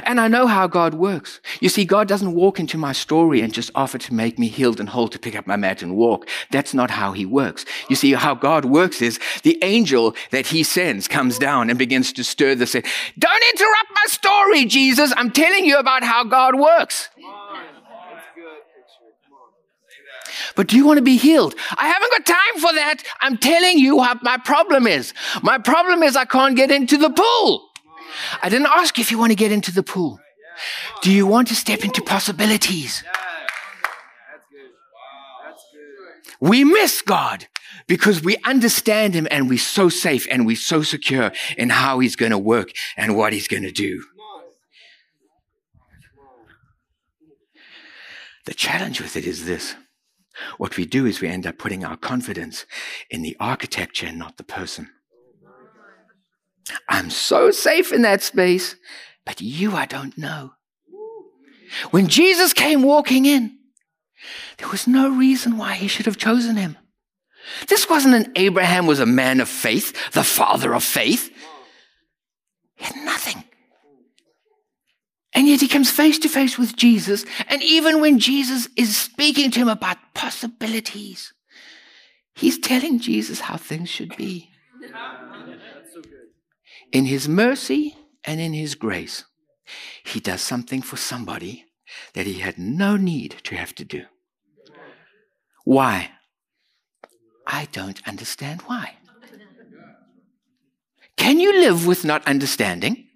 And 0.05 0.21
I 0.21 0.29
know 0.29 0.47
how 0.47 0.67
God 0.67 0.95
works. 0.95 1.41
You 1.61 1.69
see, 1.69 1.85
God 1.85 2.09
doesn't 2.09 2.35
walk 2.35 2.59
into 2.59 2.79
my 2.79 2.93
story 2.93 3.41
and 3.41 3.53
just 3.53 3.71
offer 3.75 3.99
to 3.99 4.15
make 4.15 4.39
me 4.39 4.49
healed 4.49 4.81
and 4.81 4.89
whole 4.89 5.09
to 5.09 5.19
pick 5.19 5.37
up 5.37 5.47
my 5.47 5.57
mat 5.57 5.83
and 5.83 5.97
walk. 5.97 6.29
That's 6.51 6.75
not 6.75 6.91
how 6.91 7.13
he 7.13 7.27
works. 7.27 7.65
You 7.89 7.97
see, 7.97 8.13
how 8.13 8.35
God 8.35 8.65
works 8.65 9.03
is 9.03 9.19
the 9.43 9.59
angel 9.63 10.15
that 10.31 10.49
he 10.49 10.63
sends 10.63 11.09
comes 11.09 11.39
down 11.39 11.71
and 11.71 11.79
begins 11.79 12.13
to 12.15 12.25
stir 12.25 12.55
the 12.55 12.67
say, 12.67 12.83
don't 13.19 13.45
interrupt 13.55 13.91
my 13.91 14.07
story, 14.07 14.65
Jesus. 14.65 15.13
I'm 15.17 15.31
telling 15.31 15.65
you 15.65 15.79
about 15.79 16.03
how 16.03 16.25
God 16.25 16.59
works. 16.59 17.09
But 20.57 20.67
do 20.67 20.77
you 20.77 20.87
want 20.87 20.99
to 20.99 21.05
be 21.05 21.17
healed? 21.17 21.55
I 21.77 21.89
haven't 21.89 22.11
got 22.11 22.27
time 22.27 22.61
for 22.61 22.73
that. 22.75 23.03
I'm 23.21 23.39
telling 23.39 23.79
you 23.79 23.97
what 23.97 24.23
my 24.23 24.39
problem 24.39 24.87
is. 24.87 25.15
My 25.43 25.59
problem 25.59 26.03
is 26.03 26.17
I 26.17 26.25
can't 26.25 26.57
get 26.57 26.71
into 26.71 26.97
the 26.97 27.11
pool. 27.11 27.68
I 28.43 28.49
didn't 28.49 28.69
ask 28.69 28.99
if 28.99 29.11
you 29.11 29.19
want 29.19 29.33
to 29.33 29.37
get 29.37 29.53
into 29.53 29.73
the 29.73 29.83
pool. 29.83 30.21
Do 31.03 31.13
you 31.13 31.27
want 31.27 31.49
to 31.49 31.55
step 31.55 31.85
into 31.85 32.03
possibilities? 32.03 33.05
We 36.41 36.65
miss 36.65 37.03
God 37.03 37.47
because 37.87 38.23
we 38.23 38.37
understand 38.45 39.15
Him 39.15 39.27
and 39.31 39.49
we're 39.49 39.59
so 39.59 39.89
safe 39.89 40.27
and 40.31 40.47
we're 40.47 40.57
so 40.57 40.83
secure 40.83 41.33
in 41.57 41.71
how 41.71 41.99
He's 41.99 42.17
going 42.17 42.31
to 42.31 42.39
work 42.39 42.71
and 42.97 43.17
what 43.17 43.33
He's 43.33 43.49
going 43.49 43.65
to 43.65 43.73
do. 43.73 44.05
The 48.45 48.55
challenge 48.55 49.01
with 49.01 49.17
it 49.17 49.27
is 49.27 49.45
this. 49.45 49.75
What 50.57 50.77
we 50.77 50.87
do 50.87 51.05
is 51.05 51.21
we 51.21 51.29
end 51.29 51.47
up 51.47 51.59
putting 51.59 51.85
our 51.85 51.97
confidence 51.97 52.65
in 53.11 53.23
the 53.23 53.37
architecture 53.41 54.07
and 54.07 54.19
not 54.19 54.37
the 54.37 54.45
person. 54.45 54.91
I'm 56.89 57.11
so 57.11 57.51
safe 57.51 57.93
in 57.93 58.03
that 58.03 58.23
space, 58.23 58.77
but 59.25 59.41
you 59.41 59.73
I 59.75 59.87
don't 59.87 60.17
know. 60.17 60.53
When 61.91 62.09
Jesus 62.09 62.53
came 62.53 62.83
walking 62.83 63.27
in, 63.27 63.57
there 64.59 64.69
was 64.69 64.87
no 64.87 65.11
reason 65.11 65.59
why 65.59 65.75
he 65.75 65.89
should 65.89 66.07
have 66.07 66.17
chosen 66.17 66.57
him. 66.57 66.77
This 67.69 67.89
wasn't 67.89 68.15
an 68.15 68.33
Abraham 68.37 68.87
was 68.87 69.01
a 69.01 69.07
man 69.07 69.41
of 69.41 69.49
faith, 69.49 70.13
the 70.13 70.25
father 70.25 70.75
of 70.75 70.85
faith. 70.85 71.33
He 72.77 72.85
had 72.85 72.97
nothing. 73.05 73.45
And 75.35 75.47
yet 75.47 75.61
he 75.61 75.69
comes 75.69 75.91
face 75.91 76.19
to 76.21 76.29
face 76.29 76.59
with 76.59 76.77
Jesus. 76.77 77.25
And 77.49 77.63
even 77.63 78.01
when 78.01 78.19
Jesus 78.19 78.69
is 78.77 78.97
speaking 78.97 79.51
to 79.53 79.61
him 79.61 79.69
about 79.69 79.99
possibilities, 80.15 81.33
he's 82.35 82.59
telling 82.59 82.99
Jesus 82.99 83.41
how 83.41 83.57
things 83.57 83.89
should 83.89 84.17
be 84.17 84.51
in 86.93 87.05
his 87.07 87.29
mercy 87.29 87.97
and 88.25 88.41
in 88.41 88.53
his 88.53 88.75
grace, 88.75 89.25
he 90.05 90.21
does 90.21 90.41
something 90.41 90.83
for 90.83 90.97
somebody 90.97 91.67
that 92.15 92.27
he 92.27 92.35
had 92.35 92.59
no 92.59 92.97
need 92.97 93.37
to 93.45 93.55
have 93.55 93.75
to 93.75 93.85
do. 93.85 94.05
Why? 95.65 96.11
I 97.47 97.69
don't 97.73 98.07
understand 98.07 98.63
why. 98.63 98.95
Can 101.17 101.41
you 101.41 101.61
live 101.61 101.87
with 101.87 102.05
not 102.05 102.27
understanding? 102.27 103.07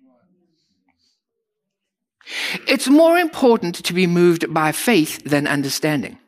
It's 2.66 2.88
more 2.88 3.18
important 3.18 3.76
to 3.76 3.92
be 3.92 4.06
moved 4.06 4.52
by 4.52 4.72
faith 4.72 5.22
than 5.24 5.46
understanding. 5.46 6.18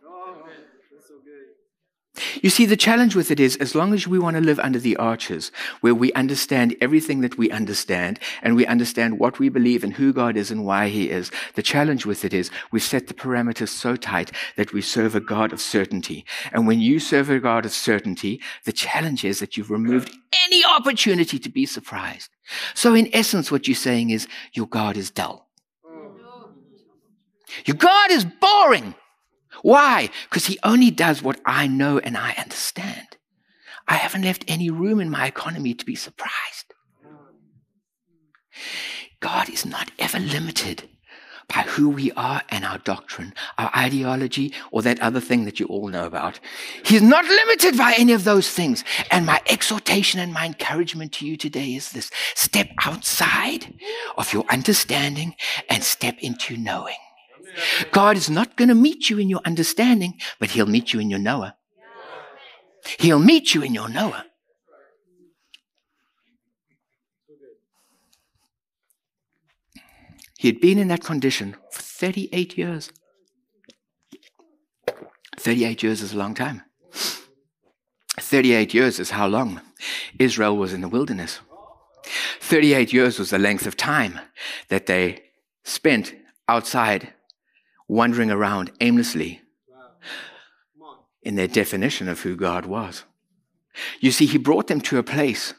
You 2.42 2.50
see, 2.50 2.64
the 2.64 2.76
challenge 2.76 3.16
with 3.16 3.32
it 3.32 3.40
is 3.40 3.56
as 3.56 3.74
long 3.74 3.92
as 3.92 4.06
we 4.06 4.20
want 4.20 4.36
to 4.36 4.40
live 4.40 4.60
under 4.60 4.78
the 4.78 4.96
arches 4.96 5.50
where 5.80 5.94
we 5.94 6.12
understand 6.12 6.76
everything 6.80 7.22
that 7.22 7.36
we 7.36 7.50
understand 7.50 8.20
and 8.40 8.54
we 8.54 8.66
understand 8.66 9.18
what 9.18 9.40
we 9.40 9.48
believe 9.48 9.82
and 9.82 9.94
who 9.94 10.12
God 10.12 10.36
is 10.36 10.50
and 10.50 10.64
why 10.64 10.88
He 10.88 11.10
is, 11.10 11.32
the 11.54 11.62
challenge 11.62 12.06
with 12.06 12.24
it 12.24 12.32
is 12.32 12.52
we've 12.70 12.82
set 12.82 13.08
the 13.08 13.14
parameters 13.14 13.68
so 13.68 13.96
tight 13.96 14.30
that 14.56 14.72
we 14.72 14.80
serve 14.80 15.16
a 15.16 15.20
God 15.20 15.52
of 15.52 15.60
certainty. 15.60 16.24
And 16.52 16.68
when 16.68 16.80
you 16.80 17.00
serve 17.00 17.30
a 17.30 17.40
God 17.40 17.66
of 17.66 17.72
certainty, 17.72 18.40
the 18.64 18.72
challenge 18.72 19.24
is 19.24 19.40
that 19.40 19.56
you've 19.56 19.70
removed 19.70 20.12
any 20.46 20.64
opportunity 20.64 21.38
to 21.40 21.48
be 21.48 21.66
surprised. 21.66 22.30
So 22.74 22.94
in 22.94 23.08
essence, 23.12 23.50
what 23.50 23.66
you're 23.66 23.74
saying 23.74 24.10
is 24.10 24.28
your 24.52 24.66
God 24.66 24.96
is 24.96 25.10
dull. 25.10 25.48
Your 27.66 27.76
God 27.76 28.10
is 28.10 28.24
boring. 28.24 28.94
Why? 29.62 30.10
Because 30.28 30.46
he 30.46 30.58
only 30.62 30.90
does 30.90 31.22
what 31.22 31.40
I 31.44 31.66
know 31.66 31.98
and 31.98 32.16
I 32.16 32.32
understand. 32.32 33.16
I 33.86 33.94
haven't 33.94 34.22
left 34.22 34.44
any 34.48 34.70
room 34.70 35.00
in 35.00 35.10
my 35.10 35.26
economy 35.26 35.74
to 35.74 35.84
be 35.84 35.94
surprised. 35.94 36.74
God 39.20 39.48
is 39.48 39.66
not 39.66 39.90
ever 39.98 40.18
limited 40.18 40.88
by 41.48 41.62
who 41.62 41.90
we 41.90 42.10
are 42.12 42.42
and 42.48 42.64
our 42.64 42.78
doctrine, 42.78 43.34
our 43.58 43.70
ideology, 43.76 44.52
or 44.70 44.82
that 44.82 45.00
other 45.00 45.20
thing 45.20 45.44
that 45.44 45.60
you 45.60 45.66
all 45.66 45.88
know 45.88 46.06
about. 46.06 46.40
He's 46.84 47.02
not 47.02 47.24
limited 47.24 47.76
by 47.76 47.94
any 47.98 48.12
of 48.12 48.24
those 48.24 48.50
things. 48.50 48.84
And 49.10 49.26
my 49.26 49.40
exhortation 49.48 50.20
and 50.20 50.32
my 50.32 50.46
encouragement 50.46 51.12
to 51.14 51.26
you 51.26 51.36
today 51.36 51.74
is 51.74 51.92
this 51.92 52.10
step 52.34 52.68
outside 52.84 53.74
of 54.16 54.32
your 54.32 54.44
understanding 54.48 55.34
and 55.68 55.84
step 55.84 56.16
into 56.20 56.56
knowing. 56.56 56.96
God 57.90 58.16
is 58.16 58.30
not 58.30 58.56
going 58.56 58.68
to 58.68 58.74
meet 58.74 59.10
you 59.10 59.18
in 59.18 59.28
your 59.28 59.40
understanding, 59.44 60.18
but 60.38 60.50
He'll 60.50 60.66
meet 60.66 60.92
you 60.92 61.00
in 61.00 61.10
your 61.10 61.18
knower. 61.18 61.54
He'll 62.98 63.18
meet 63.18 63.54
you 63.54 63.62
in 63.62 63.74
your 63.74 63.88
knower. 63.88 64.24
He 70.38 70.48
had 70.48 70.60
been 70.60 70.78
in 70.78 70.88
that 70.88 71.02
condition 71.02 71.56
for 71.70 71.80
38 71.80 72.58
years. 72.58 72.90
38 75.38 75.82
years 75.82 76.02
is 76.02 76.12
a 76.12 76.18
long 76.18 76.34
time. 76.34 76.62
38 78.20 78.74
years 78.74 79.00
is 79.00 79.10
how 79.10 79.26
long 79.26 79.60
Israel 80.18 80.56
was 80.56 80.72
in 80.72 80.80
the 80.80 80.88
wilderness. 80.88 81.40
38 82.40 82.92
years 82.92 83.18
was 83.18 83.30
the 83.30 83.38
length 83.38 83.66
of 83.66 83.76
time 83.76 84.20
that 84.68 84.86
they 84.86 85.24
spent 85.64 86.14
outside 86.48 87.14
wandering 87.94 88.30
around 88.30 88.72
aimlessly 88.80 89.40
in 91.22 91.36
their 91.36 91.48
definition 91.48 92.08
of 92.08 92.20
who 92.20 92.34
God 92.36 92.66
was. 92.66 93.04
You 94.00 94.10
see, 94.10 94.26
he 94.26 94.36
brought 94.36 94.66
them 94.66 94.80
to 94.82 94.98
a 94.98 95.02
place 95.02 95.54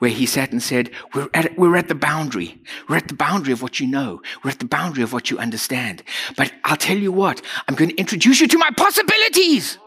where 0.00 0.10
he 0.10 0.26
sat 0.26 0.50
and 0.50 0.62
said, 0.62 0.90
we're 1.14 1.30
at, 1.32 1.56
we're 1.56 1.76
at 1.76 1.86
the 1.86 1.94
boundary. 1.94 2.60
We're 2.88 2.96
at 2.96 3.08
the 3.08 3.14
boundary 3.14 3.52
of 3.52 3.62
what 3.62 3.78
you 3.78 3.86
know. 3.86 4.20
We're 4.42 4.50
at 4.50 4.58
the 4.58 4.64
boundary 4.66 5.04
of 5.04 5.12
what 5.12 5.30
you 5.30 5.38
understand. 5.38 6.02
But 6.36 6.52
I'll 6.64 6.76
tell 6.76 6.98
you 6.98 7.12
what, 7.12 7.40
I'm 7.68 7.76
going 7.76 7.90
to 7.90 7.96
introduce 7.96 8.40
you 8.40 8.48
to 8.48 8.58
my 8.58 8.70
possibilities. 8.76 9.78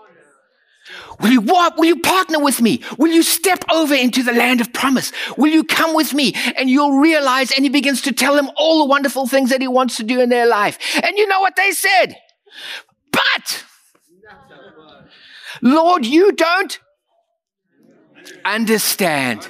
Will 1.21 1.31
you 1.31 1.41
walk? 1.41 1.77
Will 1.77 1.85
you 1.85 1.99
partner 1.99 2.39
with 2.39 2.61
me? 2.61 2.81
Will 2.97 3.11
you 3.11 3.23
step 3.23 3.63
over 3.71 3.95
into 3.95 4.21
the 4.21 4.33
land 4.33 4.59
of 4.59 4.73
promise? 4.73 5.11
Will 5.37 5.51
you 5.51 5.63
come 5.63 5.95
with 5.95 6.13
me? 6.13 6.33
And 6.57 6.69
you'll 6.69 6.99
realize, 6.99 7.51
and 7.51 7.63
he 7.63 7.69
begins 7.69 8.01
to 8.01 8.11
tell 8.11 8.35
them 8.35 8.49
all 8.57 8.79
the 8.79 8.89
wonderful 8.89 9.27
things 9.27 9.49
that 9.51 9.61
he 9.61 9.67
wants 9.67 9.97
to 9.97 10.03
do 10.03 10.19
in 10.19 10.29
their 10.29 10.47
life. 10.47 10.77
And 11.01 11.17
you 11.17 11.27
know 11.27 11.39
what 11.39 11.55
they 11.55 11.71
said? 11.71 12.15
But, 13.11 13.65
Lord, 15.61 16.05
you 16.05 16.33
don't 16.33 16.79
understand. 18.43 19.47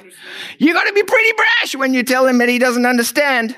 You 0.58 0.72
got 0.72 0.84
to 0.84 0.92
be 0.92 1.02
pretty 1.02 1.32
brash 1.32 1.74
when 1.74 1.94
you 1.94 2.02
tell 2.02 2.26
him 2.26 2.38
that 2.38 2.48
he 2.48 2.58
doesn't 2.58 2.86
understand. 2.86 3.56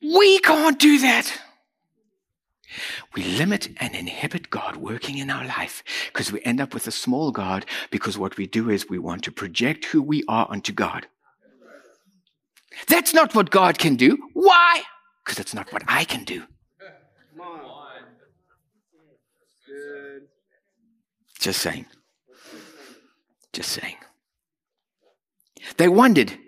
We 0.00 0.38
can't 0.40 0.78
do 0.78 0.98
that. 1.00 1.32
We 3.18 3.24
limit 3.24 3.70
and 3.78 3.96
inhibit 3.96 4.48
God 4.48 4.76
working 4.76 5.18
in 5.18 5.28
our 5.28 5.44
life 5.44 5.82
because 6.06 6.30
we 6.30 6.40
end 6.42 6.60
up 6.60 6.72
with 6.72 6.86
a 6.86 6.92
small 6.92 7.32
God 7.32 7.66
because 7.90 8.16
what 8.16 8.36
we 8.36 8.46
do 8.46 8.70
is 8.70 8.88
we 8.88 9.00
want 9.00 9.24
to 9.24 9.32
project 9.32 9.86
who 9.86 10.00
we 10.00 10.22
are 10.28 10.46
onto 10.48 10.72
God. 10.72 11.08
That's 12.86 13.12
not 13.12 13.34
what 13.34 13.50
God 13.50 13.76
can 13.76 13.96
do. 13.96 14.18
Why? 14.34 14.82
Because 15.24 15.40
it's 15.40 15.52
not 15.52 15.72
what 15.72 15.82
I 15.88 16.04
can 16.04 16.22
do. 16.22 16.44
Just 21.40 21.60
saying. 21.60 21.86
Just 23.52 23.70
saying. 23.70 23.96
They 25.76 25.88
wondered 25.88 26.38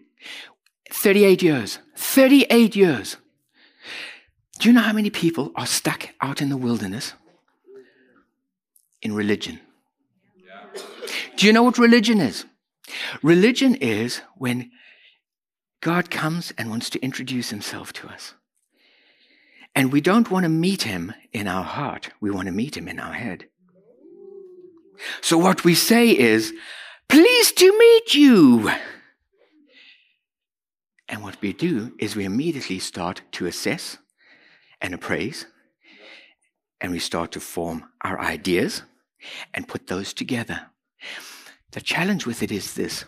38 0.88 1.42
years. 1.42 1.80
38 1.96 2.76
years. 2.76 3.16
Do 4.61 4.68
you 4.68 4.75
know 4.75 4.83
how 4.83 4.92
many 4.92 5.09
people 5.09 5.53
are 5.57 5.64
stuck 5.64 6.11
out 6.20 6.42
in 6.42 6.51
the 6.51 6.57
wilderness? 6.57 7.14
In 9.01 9.14
religion. 9.14 9.59
Do 11.37 11.46
you 11.46 11.55
know 11.55 11.62
what 11.62 11.79
religion 11.79 12.20
is? 12.20 12.44
Religion 13.23 13.75
is 13.77 14.20
when 14.37 14.70
God 15.81 16.11
comes 16.11 16.53
and 16.59 16.68
wants 16.68 16.90
to 16.90 17.01
introduce 17.01 17.49
himself 17.49 17.94
to 17.94 18.09
us. 18.09 18.35
And 19.75 19.90
we 19.90 20.03
don't 20.03 20.31
want 20.31 20.44
to 20.44 20.51
meet 20.51 20.83
him 20.83 21.14
in 21.33 21.49
our 21.49 21.64
heart, 21.64 22.11
we 22.20 22.31
want 22.31 22.46
to 22.46 22.53
meet 22.53 22.77
him 22.77 22.87
in 22.87 23.01
our 23.01 23.14
head. 23.14 23.46
So 25.23 25.38
what 25.38 25.64
we 25.64 25.75
say 25.75 26.11
is, 26.11 26.53
pleased 27.09 27.57
to 27.57 27.79
meet 27.79 28.14
you. 28.14 28.70
And 31.09 31.23
what 31.23 31.40
we 31.40 31.55
do 31.55 31.94
is 31.99 32.14
we 32.14 32.27
immediately 32.27 32.79
start 32.79 33.23
to 33.33 33.46
assess 33.46 33.96
and 34.80 34.94
appraise, 34.94 35.46
and 36.80 36.92
we 36.92 36.98
start 36.98 37.32
to 37.32 37.40
form 37.40 37.90
our 38.02 38.18
ideas 38.20 38.82
and 39.52 39.68
put 39.68 39.86
those 39.86 40.12
together. 40.12 40.66
The 41.72 41.80
challenge 41.80 42.26
with 42.26 42.42
it 42.42 42.50
is 42.50 42.74
this. 42.74 43.04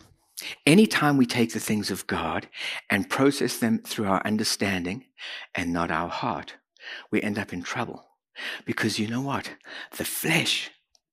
Anytime 0.66 1.16
we 1.16 1.26
take 1.26 1.52
the 1.52 1.61
things 1.61 1.90
of 1.90 2.06
God 2.06 2.48
and 2.90 3.08
process 3.08 3.58
them 3.58 3.78
through 3.78 4.06
our 4.06 4.22
understanding 4.24 5.06
and 5.54 5.72
not 5.72 5.90
our 5.90 6.08
heart, 6.08 6.56
we 7.11 7.22
end 7.22 7.38
up 7.38 7.52
in 7.52 7.62
trouble. 7.62 8.04
Because 8.64 8.98
you 8.98 9.08
know 9.08 9.20
what? 9.20 9.50
The 9.96 10.04
flesh 10.04 10.70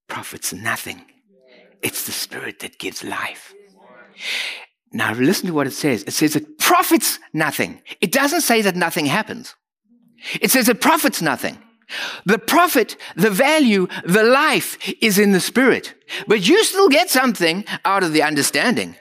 profits 0.08 0.52
nothing. 0.52 1.04
It's 1.82 2.04
the 2.04 2.12
spirit 2.12 2.58
that 2.60 2.78
gives 2.78 3.04
life. 3.04 3.54
Now 4.92 5.14
listen 5.14 5.46
to 5.46 5.54
what 5.54 5.66
it 5.66 5.72
says. 5.72 6.02
It 6.02 6.12
says 6.12 6.34
it 6.34 6.58
profits 6.58 7.18
nothing. 7.32 7.82
It 8.00 8.12
doesn't 8.12 8.40
say 8.40 8.62
that 8.62 8.76
nothing 8.76 9.06
happens. 9.06 9.54
It 10.40 10.50
says 10.50 10.68
it 10.68 10.80
profits 10.80 11.22
nothing. 11.22 11.58
The 12.24 12.38
profit, 12.38 12.96
the 13.16 13.30
value, 13.30 13.88
the 14.04 14.22
life 14.22 14.78
is 15.00 15.18
in 15.18 15.32
the 15.32 15.40
spirit. 15.40 15.94
But 16.28 16.46
you 16.46 16.62
still 16.64 16.88
get 16.88 17.10
something 17.10 17.64
out 17.84 18.02
of 18.02 18.12
the 18.12 18.22
understanding. 18.22 18.96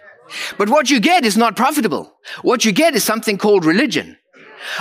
But 0.58 0.70
what 0.70 0.90
you 0.90 1.00
get 1.00 1.26
is 1.26 1.38
not 1.38 1.56
profitable. 1.56 2.14
What 2.42 2.66
you 2.66 2.72
get 2.72 2.96
is 2.96 3.04
something 3.04 3.38
called 3.38 3.66
religion. 3.66 4.18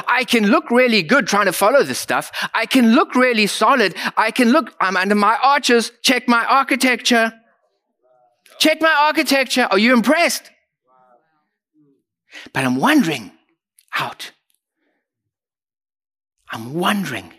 I 0.06 0.24
can 0.24 0.48
look 0.48 0.70
really 0.70 1.02
good 1.02 1.26
trying 1.26 1.46
to 1.46 1.52
follow 1.52 1.82
this 1.82 1.98
stuff. 1.98 2.30
I 2.54 2.66
can 2.66 2.94
look 2.94 3.14
really 3.14 3.46
solid. 3.46 3.94
I 4.16 4.30
can 4.30 4.50
look, 4.50 4.74
I'm 4.80 4.96
under 4.96 5.14
my 5.14 5.38
arches. 5.42 5.92
Check 6.02 6.28
my 6.28 6.44
architecture. 6.44 7.32
Check 8.58 8.80
my 8.80 8.94
architecture. 9.00 9.68
Are 9.70 9.78
you 9.78 9.92
impressed? 9.92 10.50
But 12.52 12.64
I'm 12.64 12.76
wondering 12.76 13.32
out. 13.94 14.32
I'm 16.50 16.74
wondering. 16.74 17.32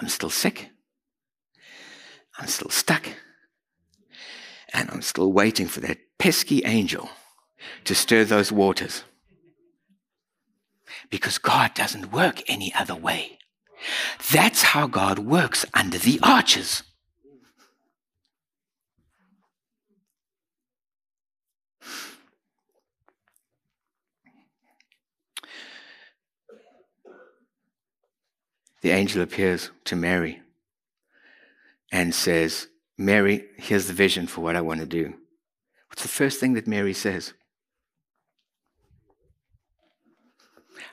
I'm 0.00 0.08
still 0.08 0.30
sick. 0.30 0.70
I'm 2.38 2.48
still 2.48 2.70
stuck. 2.70 3.06
And 4.72 4.90
I'm 4.90 5.02
still 5.02 5.32
waiting 5.32 5.66
for 5.66 5.80
that 5.80 5.98
pesky 6.18 6.62
angel 6.64 7.10
to 7.84 7.94
stir 7.94 8.24
those 8.24 8.50
waters 8.50 9.04
because 11.10 11.38
God 11.38 11.74
doesn't 11.74 12.12
work 12.12 12.42
any 12.48 12.72
other 12.74 12.94
way. 12.94 13.38
That's 14.32 14.62
how 14.62 14.86
God 14.86 15.18
works 15.18 15.66
under 15.74 15.98
the 15.98 16.18
arches. 16.22 16.82
The 28.82 28.90
angel 28.90 29.22
appears 29.22 29.70
to 29.84 29.96
Mary 29.96 30.42
and 31.90 32.14
says, 32.14 32.68
Mary, 32.98 33.44
here's 33.56 33.86
the 33.86 33.92
vision 33.92 34.26
for 34.26 34.40
what 34.40 34.56
I 34.56 34.60
want 34.60 34.80
to 34.80 34.86
do. 34.86 35.14
What's 35.88 36.02
the 36.02 36.08
first 36.08 36.40
thing 36.40 36.54
that 36.54 36.66
Mary 36.66 36.92
says? 36.92 37.32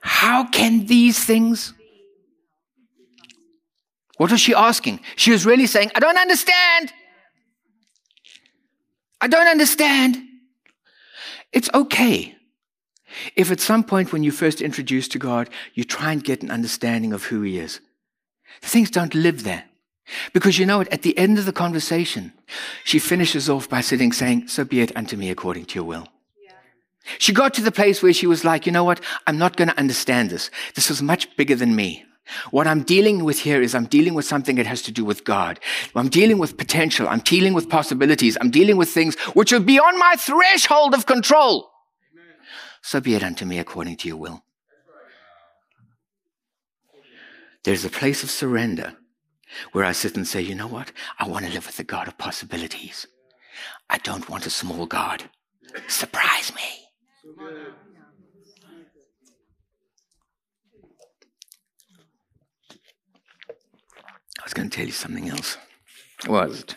How 0.01 0.45
can 0.45 0.85
these 0.85 1.23
things? 1.23 1.73
What 4.17 4.31
was 4.31 4.41
she 4.41 4.53
asking? 4.53 4.99
She 5.15 5.31
was 5.31 5.45
really 5.45 5.65
saying, 5.65 5.91
I 5.95 5.99
don't 5.99 6.17
understand. 6.17 6.93
I 9.21 9.27
don't 9.27 9.47
understand. 9.47 10.17
It's 11.51 11.69
okay. 11.73 12.35
If 13.35 13.51
at 13.51 13.59
some 13.59 13.83
point 13.83 14.11
when 14.11 14.23
you 14.23 14.31
first 14.31 14.61
introduced 14.61 15.11
to 15.13 15.19
God, 15.19 15.49
you 15.73 15.83
try 15.83 16.11
and 16.11 16.23
get 16.23 16.43
an 16.43 16.51
understanding 16.51 17.13
of 17.13 17.25
who 17.25 17.41
He 17.41 17.59
is, 17.59 17.79
things 18.61 18.89
don't 18.89 19.15
live 19.15 19.43
there. 19.43 19.65
Because 20.33 20.57
you 20.57 20.65
know 20.65 20.79
what? 20.79 20.91
At 20.91 21.03
the 21.03 21.17
end 21.17 21.37
of 21.37 21.45
the 21.45 21.53
conversation, 21.53 22.33
she 22.83 22.99
finishes 22.99 23.49
off 23.49 23.69
by 23.69 23.81
sitting 23.81 24.11
saying, 24.11 24.47
So 24.47 24.65
be 24.65 24.81
it 24.81 24.95
unto 24.95 25.15
me 25.15 25.29
according 25.29 25.65
to 25.65 25.75
your 25.75 25.83
will. 25.83 26.07
She 27.17 27.33
got 27.33 27.53
to 27.55 27.61
the 27.61 27.71
place 27.71 28.03
where 28.03 28.13
she 28.13 28.27
was 28.27 28.45
like, 28.45 28.65
you 28.65 28.71
know 28.71 28.83
what? 28.83 29.01
I'm 29.25 29.37
not 29.37 29.57
going 29.57 29.69
to 29.69 29.77
understand 29.79 30.29
this. 30.29 30.51
This 30.75 30.91
is 30.91 31.01
much 31.01 31.35
bigger 31.35 31.55
than 31.55 31.75
me. 31.75 32.05
What 32.51 32.67
I'm 32.67 32.83
dealing 32.83 33.23
with 33.23 33.39
here 33.39 33.61
is 33.61 33.73
I'm 33.73 33.87
dealing 33.87 34.13
with 34.13 34.25
something 34.25 34.55
that 34.57 34.67
has 34.67 34.83
to 34.83 34.91
do 34.91 35.03
with 35.03 35.23
God. 35.23 35.59
I'm 35.95 36.09
dealing 36.09 36.37
with 36.37 36.57
potential. 36.57 37.07
I'm 37.09 37.21
dealing 37.21 37.53
with 37.53 37.69
possibilities. 37.69 38.37
I'm 38.39 38.51
dealing 38.51 38.77
with 38.77 38.89
things 38.89 39.15
which 39.33 39.51
are 39.51 39.59
beyond 39.59 39.97
my 39.97 40.15
threshold 40.15 40.93
of 40.93 41.07
control. 41.07 41.71
So 42.81 42.99
be 42.99 43.15
it 43.15 43.23
unto 43.23 43.45
me 43.45 43.59
according 43.59 43.97
to 43.97 44.07
your 44.07 44.17
will. 44.17 44.43
There's 47.63 47.85
a 47.85 47.89
place 47.89 48.23
of 48.23 48.31
surrender 48.31 48.95
where 49.71 49.83
I 49.83 49.91
sit 49.91 50.15
and 50.15 50.27
say, 50.27 50.41
you 50.41 50.55
know 50.55 50.67
what? 50.67 50.91
I 51.17 51.27
want 51.27 51.45
to 51.45 51.51
live 51.51 51.65
with 51.65 51.77
the 51.77 51.83
God 51.83 52.07
of 52.07 52.17
possibilities. 52.17 53.07
I 53.89 53.97
don't 53.97 54.29
want 54.29 54.45
a 54.45 54.49
small 54.49 54.85
God. 54.85 55.23
Surprise 55.87 56.53
me. 56.55 56.61
I 64.39 64.43
was 64.43 64.53
going 64.53 64.69
to 64.69 64.75
tell 64.75 64.85
you 64.85 64.91
something 64.91 65.29
else. 65.29 65.57
What 66.25 66.49
was 66.49 66.61
it? 66.61 66.75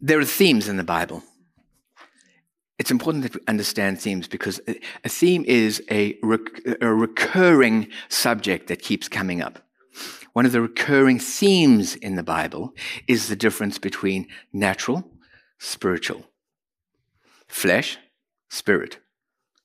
There 0.00 0.18
are 0.20 0.24
themes 0.24 0.68
in 0.68 0.76
the 0.76 0.84
Bible. 0.84 1.22
It's 2.78 2.92
important 2.92 3.24
that 3.24 3.34
we 3.34 3.40
understand 3.48 4.00
themes 4.00 4.28
because 4.28 4.60
a 5.04 5.08
theme 5.08 5.44
is 5.46 5.82
a, 5.90 6.16
rec- 6.22 6.62
a 6.80 6.94
recurring 6.94 7.88
subject 8.08 8.68
that 8.68 8.80
keeps 8.80 9.08
coming 9.08 9.42
up. 9.42 9.58
One 10.34 10.46
of 10.46 10.52
the 10.52 10.60
recurring 10.60 11.18
themes 11.18 11.96
in 11.96 12.14
the 12.14 12.22
Bible 12.22 12.74
is 13.08 13.28
the 13.28 13.34
difference 13.34 13.78
between 13.78 14.28
natural, 14.52 15.10
spiritual, 15.58 16.24
flesh, 17.48 17.98
spirit. 18.48 18.98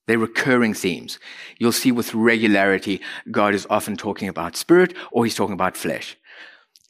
They're 0.08 0.18
recurring 0.18 0.74
themes. 0.74 1.20
You'll 1.60 1.72
see 1.72 1.92
with 1.92 2.16
regularity, 2.16 3.02
God 3.30 3.54
is 3.54 3.68
often 3.70 3.96
talking 3.96 4.28
about 4.28 4.58
spirit 4.58 4.96
or 5.12 5.24
he's 5.24 5.36
talking 5.36 5.54
about 5.54 5.78
flesh. 5.78 6.18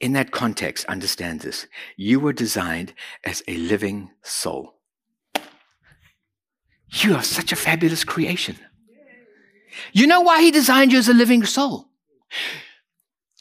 In 0.04 0.12
that 0.12 0.32
context, 0.32 0.84
understand 0.84 1.40
this. 1.40 1.66
You 1.96 2.20
were 2.20 2.34
designed 2.34 2.92
as 3.24 3.42
a 3.48 3.56
living 3.56 4.10
soul. 4.22 4.74
You 6.90 7.14
are 7.14 7.22
such 7.22 7.52
a 7.52 7.56
fabulous 7.56 8.04
creation. 8.04 8.58
You 9.94 10.06
know 10.06 10.20
why 10.20 10.42
he 10.42 10.50
designed 10.50 10.92
you 10.92 10.98
as 10.98 11.08
a 11.08 11.14
living 11.14 11.46
soul? 11.46 11.88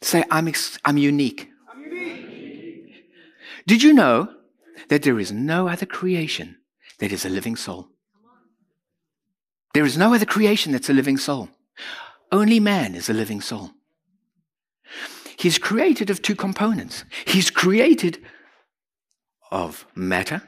Say, 0.01 0.23
I'm, 0.31 0.47
ex- 0.47 0.79
I'm 0.85 0.97
unique. 0.97 1.49
I'm 1.69 1.83
unique. 1.83 2.93
Did 3.67 3.83
you 3.83 3.91
know 3.91 4.33
that 4.87 5.03
there 5.03 5.19
is 5.19 5.33
no 5.33 5.67
other 5.67 5.85
creation 5.85 6.59
that 6.99 7.11
is 7.11 7.25
a 7.25 7.29
living 7.29 7.57
soul? 7.57 7.89
There 9.73 9.83
is 9.83 9.97
no 9.97 10.13
other 10.13 10.25
creation 10.25 10.71
that's 10.71 10.89
a 10.89 10.93
living 10.93 11.17
soul. 11.17 11.49
Only 12.31 12.61
man 12.61 12.95
is 12.95 13.09
a 13.09 13.13
living 13.13 13.41
soul. 13.41 13.71
He's 15.43 15.57
created 15.57 16.09
of 16.09 16.21
two 16.21 16.35
components. 16.35 17.03
He's 17.25 17.49
created 17.49 18.23
of 19.51 19.85
matter, 19.93 20.41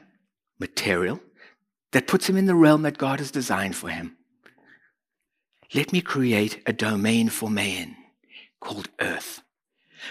material, 0.58 1.20
that 1.92 2.06
puts 2.06 2.30
him 2.30 2.38
in 2.38 2.46
the 2.46 2.54
realm 2.54 2.80
that 2.80 2.96
God 2.96 3.18
has 3.18 3.30
designed 3.30 3.76
for 3.76 3.90
him. 3.90 4.16
Let 5.74 5.92
me 5.92 6.00
create 6.00 6.62
a 6.64 6.72
domain 6.72 7.28
for 7.28 7.50
man 7.50 7.94
called 8.58 8.88
earth. 8.98 9.42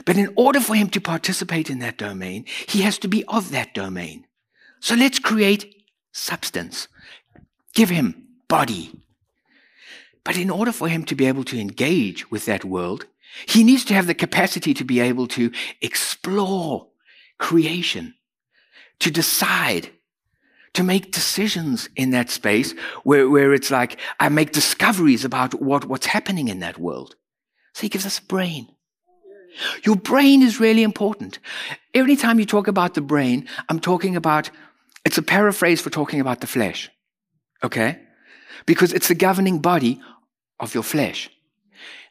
But 0.06 0.18
in 0.18 0.32
order 0.36 0.60
for 0.60 0.76
him 0.76 0.90
to 0.90 1.02
participate 1.02 1.72
in 1.72 1.80
that 1.80 1.98
domain, 1.98 2.46
he 2.68 2.82
has 2.82 3.00
to 3.00 3.08
be 3.08 3.24
of 3.28 3.50
that 3.50 3.74
domain. 3.74 4.28
So 4.82 4.94
let's 4.94 5.18
create 5.18 5.84
substance. 6.12 6.88
Give 7.74 7.90
him 7.90 8.28
body. 8.48 8.92
But 10.24 10.38
in 10.38 10.52
order 10.52 10.72
for 10.72 10.88
him 10.88 11.06
to 11.06 11.16
be 11.16 11.26
able 11.26 11.44
to 11.46 11.60
engage 11.60 12.30
with 12.30 12.46
that 12.46 12.64
world, 12.64 13.08
he 13.46 13.64
needs 13.64 13.86
to 13.86 13.94
have 13.94 14.08
the 14.08 14.14
capacity 14.14 14.74
to 14.74 14.84
be 14.84 15.00
able 15.00 15.28
to 15.28 15.52
explore 15.82 16.88
creation, 17.38 18.16
to 19.00 19.12
decide, 19.12 19.90
to 20.74 20.84
make 20.84 21.12
decisions 21.12 21.90
in 21.96 22.12
that 22.12 22.30
space 22.30 22.74
where, 23.04 23.30
where 23.30 23.54
it's 23.54 23.72
like 23.72 23.98
I 24.20 24.30
make 24.30 24.52
discoveries 24.52 25.26
about 25.26 25.54
what, 25.62 25.86
what's 25.86 26.06
happening 26.06 26.48
in 26.48 26.60
that 26.60 26.78
world. 26.78 27.16
So 27.74 27.82
he 27.82 27.90
gives 27.90 28.06
us 28.06 28.20
a 28.20 28.24
brain. 28.24 28.68
Your 29.84 29.96
brain 29.96 30.42
is 30.42 30.60
really 30.60 30.84
important. 30.84 31.40
Every 31.94 32.16
time 32.18 32.40
you 32.40 32.46
talk 32.46 32.68
about 32.68 32.94
the 32.94 33.02
brain, 33.02 33.48
I'm 33.70 33.80
talking 33.80 34.16
about, 34.16 34.50
it's 35.06 35.18
a 35.18 35.22
paraphrase 35.22 35.82
for 35.82 35.90
talking 35.90 36.20
about 36.20 36.42
the 36.42 36.48
flesh. 36.48 36.90
Okay? 37.64 38.00
Because 38.66 38.92
it's 38.92 39.08
the 39.08 39.16
governing 39.16 39.60
body 39.60 40.02
of 40.60 40.74
your 40.74 40.84
flesh. 40.84 41.30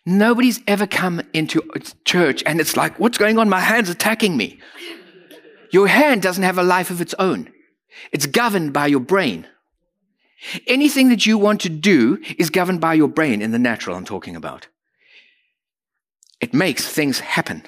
Nobody's 0.06 0.60
ever 0.66 0.86
come 0.86 1.22
into 1.32 1.62
church 2.04 2.42
and 2.44 2.60
it's 2.60 2.76
like, 2.76 2.98
what's 2.98 3.18
going 3.18 3.38
on? 3.38 3.48
My 3.48 3.60
hand's 3.60 3.88
attacking 3.88 4.36
me. 4.36 4.60
Your 5.70 5.88
hand 5.88 6.22
doesn't 6.22 6.42
have 6.42 6.58
a 6.58 6.62
life 6.62 6.90
of 6.90 7.00
its 7.00 7.14
own. 7.18 7.50
It's 8.12 8.26
governed 8.26 8.72
by 8.72 8.86
your 8.86 9.00
brain. 9.00 9.46
Anything 10.66 11.08
that 11.08 11.24
you 11.24 11.38
want 11.38 11.62
to 11.62 11.70
do 11.70 12.22
is 12.38 12.50
governed 12.50 12.80
by 12.80 12.94
your 12.94 13.08
brain 13.08 13.40
in 13.40 13.50
the 13.50 13.58
natural 13.58 13.96
I'm 13.96 14.04
talking 14.04 14.36
about. 14.36 14.68
It 16.40 16.52
makes 16.52 16.86
things 16.86 17.20
happen. 17.20 17.62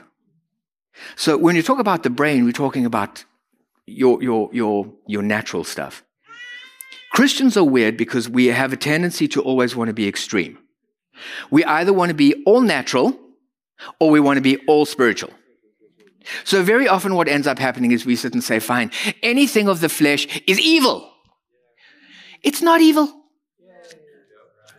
So 1.15 1.39
when 1.39 1.57
you 1.57 1.63
talk 1.63 1.79
about 1.79 2.03
the 2.03 2.11
brain, 2.11 2.45
we're 2.45 2.53
talking 2.53 2.85
about 2.85 3.25
your, 3.87 4.23
your, 4.23 4.51
your, 4.53 4.93
your 5.07 5.23
natural 5.23 5.65
stuff. 5.65 6.05
Christians 7.13 7.57
are 7.57 7.65
weird 7.65 7.97
because 7.97 8.29
we 8.29 8.47
have 8.47 8.73
a 8.73 8.77
tendency 8.77 9.27
to 9.29 9.41
always 9.41 9.75
want 9.75 9.89
to 9.89 9.95
be 9.95 10.07
extreme. 10.07 10.59
We 11.51 11.65
either 11.65 11.93
want 11.93 12.11
to 12.11 12.15
be 12.15 12.43
all 12.45 12.61
natural 12.61 13.19
or 14.01 14.11
we 14.11 14.21
want 14.21 14.37
to 14.37 14.43
be 14.43 14.57
all 14.67 14.87
spiritual. 14.87 15.31
So 16.45 16.63
very 16.63 16.89
often 16.89 17.15
what 17.15 17.29
ends 17.29 17.47
up 17.47 17.59
happening 17.59 17.93
is 17.93 18.05
we 18.05 18.17
sit 18.17 18.33
and 18.33 18.43
say, 18.43 18.59
fine, 18.59 18.91
anything 19.23 19.69
of 19.69 19.81
the 19.81 19.89
flesh 19.89 20.27
is 20.47 20.59
evil. 20.59 21.13
It's 22.43 22.63
not 22.63 22.81
evil. 22.81 23.13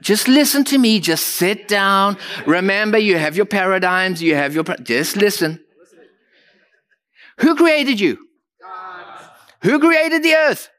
Just 0.02 0.28
listen 0.28 0.64
to 0.66 0.78
me. 0.78 1.00
Just 1.00 1.26
sit 1.26 1.68
down. 1.68 2.18
Remember, 2.46 2.98
you 2.98 3.18
have 3.18 3.36
your 3.36 3.46
paradigms. 3.46 4.22
You 4.22 4.36
have 4.36 4.54
your, 4.54 4.64
just 4.64 5.16
listen. 5.16 5.64
Who 7.40 7.56
created 7.56 8.00
you? 8.00 8.18
Who 9.64 9.80
created 9.80 10.24
the 10.24 10.34
earth? 10.36 10.70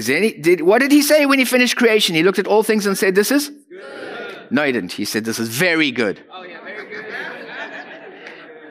Is 0.00 0.06
there 0.06 0.16
any, 0.16 0.32
did, 0.32 0.62
what 0.62 0.78
did 0.78 0.92
he 0.92 1.02
say 1.02 1.26
when 1.26 1.38
he 1.38 1.44
finished 1.44 1.76
creation? 1.76 2.14
He 2.14 2.22
looked 2.22 2.38
at 2.38 2.46
all 2.46 2.62
things 2.62 2.86
and 2.86 2.96
said, 2.96 3.14
this 3.14 3.30
is? 3.30 3.50
Good. 3.50 4.46
No, 4.50 4.64
he 4.64 4.72
didn't. 4.72 4.92
He 4.92 5.04
said, 5.04 5.26
this 5.26 5.38
is 5.38 5.50
very 5.50 5.90
good. 5.90 6.24
Oh, 6.32 6.42
yeah, 6.42 6.64
very 6.64 6.88
good. 6.88 7.04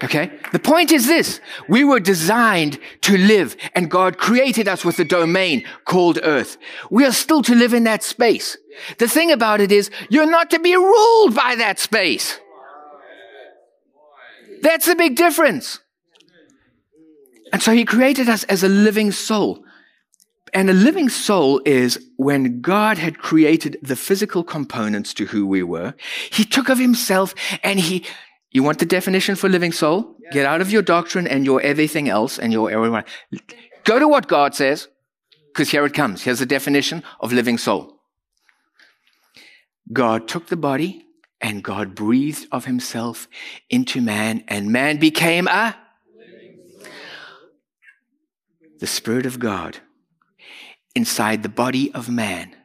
Okay? 0.03 0.31
The 0.53 0.57
point 0.57 0.91
is 0.91 1.05
this. 1.05 1.39
We 1.67 1.83
were 1.83 1.99
designed 1.99 2.79
to 3.01 3.15
live 3.15 3.55
and 3.75 3.91
God 3.91 4.17
created 4.17 4.67
us 4.67 4.83
with 4.83 4.97
a 4.97 5.05
domain 5.05 5.63
called 5.85 6.17
earth. 6.23 6.57
We 6.89 7.05
are 7.05 7.11
still 7.11 7.43
to 7.43 7.53
live 7.53 7.75
in 7.75 7.83
that 7.83 8.01
space. 8.01 8.57
The 8.97 9.07
thing 9.07 9.31
about 9.31 9.61
it 9.61 9.71
is 9.71 9.91
you're 10.09 10.25
not 10.25 10.49
to 10.49 10.57
be 10.57 10.75
ruled 10.75 11.35
by 11.35 11.53
that 11.57 11.77
space. 11.77 12.39
That's 14.63 14.87
the 14.87 14.95
big 14.95 15.15
difference. 15.15 15.79
And 17.53 17.61
so 17.61 17.71
he 17.71 17.85
created 17.85 18.29
us 18.29 18.45
as 18.45 18.63
a 18.63 18.67
living 18.67 19.11
soul. 19.11 19.63
And 20.53 20.69
a 20.69 20.73
living 20.73 21.09
soul 21.09 21.61
is 21.65 21.99
when 22.17 22.61
God 22.61 22.97
had 22.97 23.19
created 23.19 23.77
the 23.81 23.95
physical 23.95 24.43
components 24.43 25.13
to 25.15 25.25
who 25.25 25.45
we 25.45 25.63
were, 25.63 25.93
he 26.31 26.43
took 26.43 26.69
of 26.69 26.79
himself 26.79 27.35
and 27.63 27.79
he 27.79 28.05
you 28.51 28.63
want 28.63 28.79
the 28.79 28.85
definition 28.85 29.35
for 29.35 29.47
living 29.47 29.71
soul? 29.71 30.15
Yeah. 30.19 30.31
Get 30.31 30.45
out 30.45 30.61
of 30.61 30.71
your 30.71 30.81
doctrine 30.81 31.27
and 31.27 31.45
your 31.45 31.61
everything 31.61 32.09
else 32.09 32.39
and 32.39 32.51
your 32.51 32.71
everyone. 32.71 33.03
Go 33.83 33.99
to 33.99 34.07
what 34.07 34.27
God 34.27 34.55
says, 34.55 34.87
because 35.53 35.69
here 35.69 35.85
it 35.85 35.93
comes. 35.93 36.23
Here's 36.23 36.39
the 36.39 36.45
definition 36.45 37.03
of 37.19 37.31
living 37.31 37.57
soul. 37.57 37.99
God 39.93 40.27
took 40.27 40.47
the 40.47 40.57
body 40.57 41.05
and 41.41 41.63
God 41.63 41.95
breathed 41.95 42.47
of 42.51 42.65
himself 42.65 43.27
into 43.69 44.01
man, 44.01 44.43
and 44.47 44.71
man 44.71 44.97
became 44.97 45.47
a. 45.47 45.75
The 48.79 48.87
Spirit 48.87 49.25
of 49.25 49.39
God 49.39 49.79
inside 50.95 51.43
the 51.43 51.49
body 51.49 51.91
of 51.93 52.09
man 52.09 52.55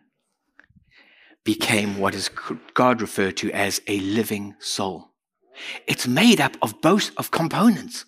became 1.45 1.99
what 1.99 2.15
is 2.15 2.31
God 2.73 3.01
referred 3.01 3.37
to 3.39 3.51
as 3.53 3.81
a 3.87 4.01
living 4.01 4.55
soul. 4.59 5.11
It's 5.87 6.09
made 6.09 6.41
up 6.41 6.57
of 6.63 6.81
both 6.81 7.11
of 7.17 7.31
components. 7.31 8.07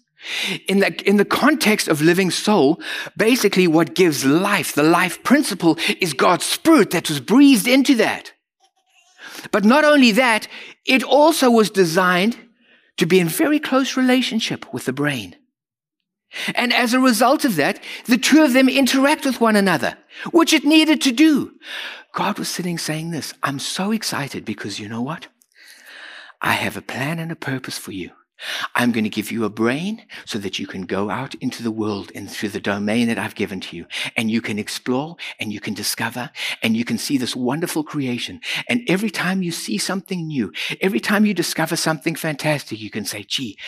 In 0.67 0.81
the, 0.81 0.93
in 1.09 1.19
the 1.19 1.25
context 1.25 1.87
of 1.87 2.01
living 2.01 2.31
soul, 2.31 2.81
basically 3.17 3.69
what 3.69 3.95
gives 3.95 4.25
life, 4.25 4.75
the 4.75 4.83
life 4.83 5.23
principle, 5.23 5.79
is 6.01 6.15
God's 6.15 6.45
spirit 6.45 6.91
that 6.91 7.09
was 7.09 7.21
breathed 7.21 7.69
into 7.69 7.95
that. 7.97 8.33
But 9.53 9.65
not 9.65 9.85
only 9.85 10.13
that, 10.13 10.49
it 10.85 11.03
also 11.03 11.51
was 11.51 11.71
designed 11.71 12.37
to 12.97 13.07
be 13.07 13.21
in 13.21 13.29
very 13.29 13.61
close 13.61 13.97
relationship 13.97 14.73
with 14.73 14.87
the 14.87 14.93
brain. 14.93 15.37
And 16.55 16.73
as 16.73 16.93
a 16.95 17.01
result 17.01 17.45
of 17.45 17.57
that, 17.57 17.83
the 18.07 18.19
two 18.19 18.43
of 18.43 18.53
them 18.53 18.69
interact 18.69 19.25
with 19.25 19.41
one 19.41 19.57
another, 19.57 19.97
which 20.31 20.53
it 20.53 20.65
needed 20.65 21.01
to 21.03 21.13
do. 21.13 21.53
God 22.13 22.39
was 22.39 22.49
sitting 22.49 22.79
saying 22.79 23.11
this, 23.11 23.35
I'm 23.43 23.59
so 23.59 23.93
excited 23.93 24.45
because 24.45 24.81
you 24.81 24.89
know 24.89 25.03
what? 25.03 25.29
I 26.41 26.53
have 26.53 26.77
a 26.77 26.83
plan 26.83 27.19
and 27.19 27.33
a 27.33 27.37
purpose 27.37 27.79
for 27.79 27.93
you. 27.93 28.11
I'm 28.75 28.93
going 28.93 29.05
to 29.05 29.11
give 29.11 29.33
you 29.33 29.45
a 29.45 29.51
brain 29.51 30.05
so 30.25 30.39
that 30.39 30.59
you 30.59 30.67
can 30.67 30.83
go 30.83 31.11
out 31.11 31.35
into 31.37 31.63
the 31.63 31.71
world 31.71 32.13
and 32.15 32.31
through 32.31 32.51
the 32.51 32.61
domain 32.61 33.09
that 33.09 33.19
I've 33.19 33.35
given 33.35 33.61
to 33.61 33.77
you. 33.77 33.87
And 34.17 34.31
you 34.31 34.41
can 34.41 34.59
explore 34.59 35.17
and 35.41 35.53
you 35.53 35.61
can 35.61 35.75
discover 35.75 36.31
and 36.63 36.77
you 36.77 36.85
can 36.85 36.99
see 36.99 37.17
this 37.17 37.35
wonderful 37.35 37.83
creation. 37.83 38.41
And 38.69 38.83
every 38.89 39.11
time 39.11 39.43
you 39.43 39.53
see 39.53 39.79
something 39.79 40.27
new, 40.27 40.53
every 40.81 41.01
time 41.01 41.25
you 41.25 41.35
discover 41.35 41.77
something 41.77 42.15
fantastic, 42.15 42.81
you 42.81 42.91
can 42.91 43.05
say, 43.05 43.23
gee, 43.23 43.59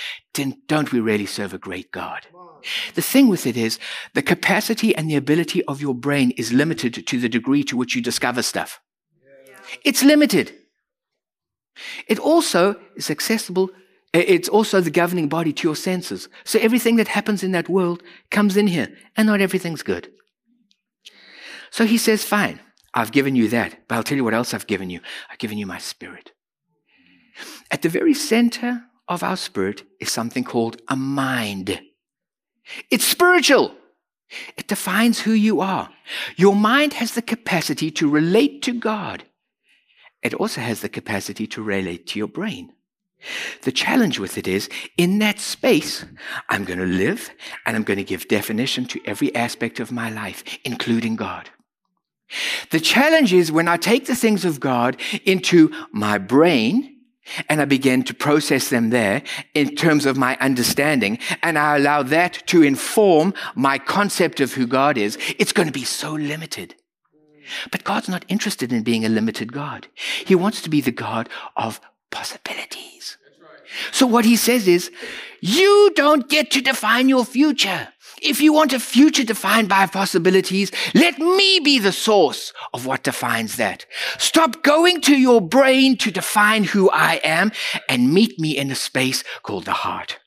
don't 0.67 0.93
we 0.93 1.01
really 1.01 1.27
serve 1.27 1.55
a 1.55 1.59
great 1.59 1.91
God? 1.91 2.27
The 2.95 3.03
thing 3.03 3.29
with 3.29 3.47
it 3.47 3.57
is 3.57 3.79
the 4.15 4.23
capacity 4.23 4.95
and 4.95 5.09
the 5.09 5.17
ability 5.17 5.65
of 5.65 5.81
your 5.81 5.95
brain 5.95 6.33
is 6.33 6.53
limited 6.53 7.07
to 7.07 7.21
the 7.21 7.29
degree 7.29 7.63
to 7.65 7.77
which 7.77 7.95
you 7.95 8.03
discover 8.03 8.43
stuff. 8.43 8.81
It's 9.85 10.03
limited. 10.03 10.53
It 12.07 12.19
also 12.19 12.77
is 12.97 13.11
accessible 13.11 13.71
it's 14.13 14.49
also 14.49 14.81
the 14.81 14.91
governing 14.91 15.29
body 15.29 15.53
to 15.53 15.69
your 15.69 15.77
senses. 15.77 16.29
So 16.45 16.59
everything 16.59 16.97
that 16.97 17.09
happens 17.09 17.43
in 17.43 17.53
that 17.53 17.69
world 17.69 18.03
comes 18.31 18.57
in 18.57 18.67
here, 18.67 18.89
and 19.17 19.27
not 19.27 19.41
everything's 19.41 19.83
good. 19.83 20.11
So 21.71 21.85
he 21.85 21.99
says, 21.99 22.25
Fine, 22.25 22.61
I've 22.95 23.13
given 23.13 23.37
you 23.37 23.49
that, 23.49 23.87
but 23.87 23.97
I'll 23.97 24.03
tell 24.03 24.17
you 24.17 24.25
what 24.25 24.35
else 24.35 24.55
I've 24.55 24.67
given 24.67 24.91
you. 24.91 25.01
I've 25.31 25.39
given 25.39 25.59
you 25.59 25.67
my 25.67 25.79
spirit. 25.79 26.33
At 27.71 27.83
the 27.83 27.89
very 27.89 28.15
center 28.15 28.85
of 29.07 29.23
our 29.23 29.37
spirit 29.37 29.85
is 30.01 30.11
something 30.11 30.45
called 30.45 30.81
a 30.89 30.97
mind. 30.97 31.81
It's 32.91 33.05
spiritual. 33.05 33.75
It 34.57 34.69
defines 34.69 35.21
who 35.21 35.33
you 35.33 35.61
are. 35.61 35.91
Your 36.37 36.55
mind 36.55 36.95
has 36.95 37.13
the 37.13 37.23
capacity 37.23 37.91
to 37.93 38.09
relate 38.09 38.63
to 38.63 38.73
God. 38.73 39.25
It 40.23 40.35
also 40.35 40.61
has 40.61 40.81
the 40.81 40.89
capacity 40.89 41.47
to 41.49 41.63
relate 41.63 42.07
to 42.09 42.19
your 42.19 42.29
brain. 42.29 42.73
The 43.63 43.73
challenge 43.73 44.19
with 44.19 44.39
it 44.39 44.47
is 44.47 44.69
in 44.97 45.19
that 45.19 45.41
space, 45.41 46.05
I'm 46.49 46.65
going 46.65 46.79
to 46.79 46.87
live 46.87 47.31
and 47.67 47.77
I'm 47.77 47.83
going 47.83 47.97
to 47.97 48.05
give 48.05 48.29
definition 48.29 48.85
to 48.87 49.01
every 49.05 49.35
aspect 49.35 49.81
of 49.81 49.91
my 49.91 50.09
life, 50.11 50.45
including 50.65 51.17
God. 51.17 51.51
The 52.71 52.81
challenge 52.81 53.33
is 53.33 53.51
when 53.51 53.69
I 53.69 53.77
take 53.77 54.07
the 54.07 54.15
things 54.15 54.45
of 54.45 54.61
God 54.61 55.01
into 55.25 55.73
my 55.93 56.19
brain 56.19 56.97
and 57.49 57.61
I 57.61 57.65
begin 57.65 58.03
to 58.05 58.15
process 58.15 58.71
them 58.71 58.91
there 58.91 59.23
in 59.55 59.75
terms 59.75 60.07
of 60.07 60.17
my 60.17 60.37
understanding 60.41 61.19
and 61.43 61.59
I 61.59 61.77
allow 61.77 62.03
that 62.05 62.47
to 62.47 62.63
inform 62.63 63.35
my 63.55 63.79
concept 63.79 64.41
of 64.41 64.55
who 64.55 64.67
God 64.67 64.97
is, 64.97 65.19
it's 65.39 65.53
going 65.53 65.67
to 65.67 65.73
be 65.73 65.85
so 65.85 66.13
limited. 66.13 66.75
But 67.71 67.85
God's 67.85 68.09
not 68.09 68.25
interested 68.29 68.73
in 68.73 68.83
being 68.83 69.05
a 69.05 69.09
limited 69.09 69.53
God. 69.53 69.89
He 70.25 70.35
wants 70.35 70.61
to 70.63 70.71
be 70.71 70.81
the 70.81 70.93
God 70.93 71.29
of 71.57 71.81
possibilities. 72.11 73.17
So 73.93 74.07
what 74.07 74.25
he 74.25 74.37
says 74.37 74.67
is, 74.67 74.91
you 75.41 75.93
don't 75.95 76.29
get 76.29 76.51
to 76.53 76.61
define 76.61 77.09
your 77.09 77.25
future. 77.25 77.89
If 78.21 78.41
you 78.41 78.53
want 78.53 78.73
a 78.73 78.81
future 78.81 79.25
defined 79.25 79.69
by 79.69 79.87
possibilities, 79.87 80.73
let 80.95 81.19
me 81.19 81.61
be 81.61 81.79
the 81.79 81.93
source 81.93 82.53
of 82.75 82.87
what 82.87 83.05
defines 83.05 83.57
that. 83.57 83.87
Stop 84.19 84.63
going 84.63 85.01
to 85.03 85.17
your 85.17 85.41
brain 85.41 85.97
to 85.99 86.11
define 86.11 86.65
who 86.65 86.91
I 86.91 87.21
am 87.23 87.53
and 87.89 88.13
meet 88.13 88.39
me 88.41 88.57
in 88.57 88.71
a 88.71 88.75
space 88.75 89.23
called 89.43 89.67
the 89.67 89.73
heart. 89.73 90.19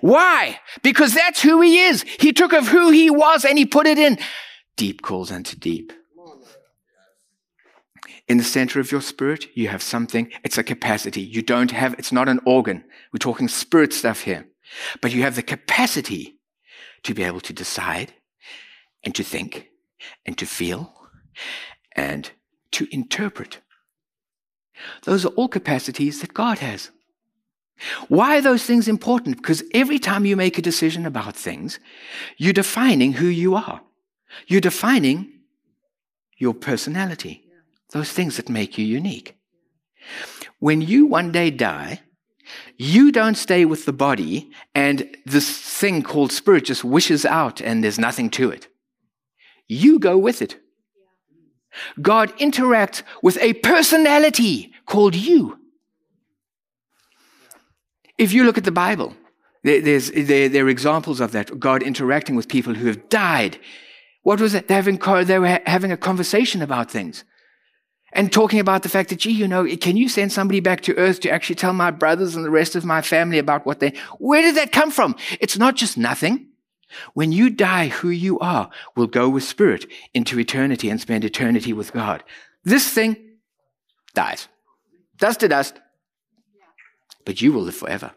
Why? 0.00 0.60
Because 0.82 1.14
that's 1.14 1.42
who 1.42 1.60
he 1.60 1.80
is. 1.80 2.04
He 2.20 2.32
took 2.32 2.52
of 2.52 2.68
who 2.68 2.90
he 2.90 3.10
was 3.10 3.44
and 3.44 3.58
he 3.58 3.66
put 3.66 3.86
it 3.86 3.98
in. 3.98 4.18
Deep 4.76 5.02
calls 5.02 5.32
unto 5.32 5.56
deep. 5.56 5.92
In 8.28 8.38
the 8.38 8.44
center 8.44 8.80
of 8.80 8.92
your 8.92 9.00
spirit, 9.00 9.46
you 9.54 9.68
have 9.68 9.82
something. 9.82 10.30
It's 10.44 10.58
a 10.58 10.62
capacity. 10.62 11.20
You 11.20 11.42
don't 11.42 11.72
have, 11.72 11.94
it's 11.98 12.12
not 12.12 12.28
an 12.28 12.40
organ. 12.46 12.84
We're 13.12 13.18
talking 13.18 13.48
spirit 13.48 13.92
stuff 13.92 14.22
here. 14.22 14.46
But 15.00 15.12
you 15.12 15.22
have 15.22 15.36
the 15.36 15.42
capacity 15.42 16.38
to 17.02 17.14
be 17.14 17.24
able 17.24 17.40
to 17.40 17.52
decide 17.52 18.14
and 19.04 19.14
to 19.14 19.24
think 19.24 19.68
and 20.24 20.38
to 20.38 20.46
feel 20.46 20.94
and 21.96 22.30
to 22.72 22.86
interpret. 22.90 23.58
Those 25.02 25.24
are 25.26 25.30
all 25.30 25.48
capacities 25.48 26.20
that 26.20 26.34
God 26.34 26.60
has. 26.60 26.90
Why 28.08 28.38
are 28.38 28.42
those 28.42 28.64
things 28.64 28.86
important? 28.86 29.36
Because 29.36 29.62
every 29.74 29.98
time 29.98 30.24
you 30.24 30.36
make 30.36 30.58
a 30.58 30.62
decision 30.62 31.04
about 31.06 31.34
things, 31.34 31.80
you're 32.36 32.52
defining 32.52 33.14
who 33.14 33.26
you 33.26 33.56
are. 33.56 33.80
You're 34.46 34.60
defining 34.60 35.40
your 36.38 36.54
personality 36.54 37.44
those 37.92 38.10
things 38.10 38.36
that 38.36 38.48
make 38.48 38.78
you 38.78 38.84
unique. 38.84 39.36
When 40.58 40.80
you 40.80 41.06
one 41.06 41.32
day 41.32 41.50
die, 41.50 42.00
you 42.76 43.12
don't 43.12 43.36
stay 43.36 43.64
with 43.64 43.84
the 43.84 43.92
body 43.92 44.50
and 44.74 45.16
this 45.24 45.48
thing 45.58 46.02
called 46.02 46.32
spirit 46.32 46.64
just 46.64 46.84
wishes 46.84 47.24
out 47.24 47.60
and 47.60 47.82
there's 47.82 47.98
nothing 47.98 48.30
to 48.30 48.50
it. 48.50 48.68
You 49.68 49.98
go 49.98 50.18
with 50.18 50.42
it. 50.42 50.56
God 52.00 52.36
interacts 52.38 53.02
with 53.22 53.38
a 53.40 53.54
personality 53.54 54.72
called 54.86 55.14
you. 55.14 55.58
If 58.18 58.32
you 58.32 58.44
look 58.44 58.58
at 58.58 58.64
the 58.64 58.72
Bible, 58.72 59.14
there's, 59.62 60.10
there, 60.10 60.48
there, 60.48 60.66
are 60.66 60.68
examples 60.68 61.20
of 61.20 61.32
that. 61.32 61.58
God 61.58 61.82
interacting 61.82 62.36
with 62.36 62.48
people 62.48 62.74
who 62.74 62.86
have 62.86 63.08
died. 63.08 63.58
What 64.22 64.40
was 64.40 64.54
it? 64.54 64.68
Having, 64.68 64.98
they 65.24 65.38
were 65.38 65.60
having 65.66 65.92
a 65.92 65.96
conversation 65.96 66.62
about 66.62 66.90
things 66.90 67.24
and 68.12 68.32
talking 68.32 68.60
about 68.60 68.82
the 68.82 68.88
fact 68.88 69.10
that, 69.10 69.20
gee, 69.20 69.30
you 69.30 69.48
know, 69.48 69.66
can 69.76 69.96
you 69.96 70.08
send 70.08 70.32
somebody 70.32 70.60
back 70.60 70.82
to 70.82 70.96
earth 70.96 71.20
to 71.20 71.30
actually 71.30 71.56
tell 71.56 71.72
my 71.72 71.90
brothers 71.90 72.36
and 72.36 72.44
the 72.44 72.50
rest 72.50 72.76
of 72.76 72.84
my 72.84 73.00
family 73.00 73.38
about 73.38 73.64
what 73.64 73.80
they, 73.80 73.94
where 74.18 74.42
did 74.42 74.56
that 74.56 74.72
come 74.72 74.90
from? 74.90 75.16
It's 75.40 75.58
not 75.58 75.76
just 75.76 75.96
nothing. 75.96 76.48
When 77.14 77.32
you 77.32 77.48
die, 77.48 77.88
who 77.88 78.10
you 78.10 78.38
are 78.40 78.68
will 78.94 79.06
go 79.06 79.28
with 79.28 79.44
spirit 79.44 79.86
into 80.12 80.38
eternity 80.38 80.90
and 80.90 81.00
spend 81.00 81.24
eternity 81.24 81.72
with 81.72 81.92
God. 81.92 82.22
This 82.64 82.88
thing 82.88 83.16
dies. 84.14 84.48
Dust 85.16 85.40
to 85.40 85.48
dust. 85.48 85.80
But 87.24 87.40
you 87.40 87.52
will 87.52 87.62
live 87.62 87.76
forever. 87.76 88.12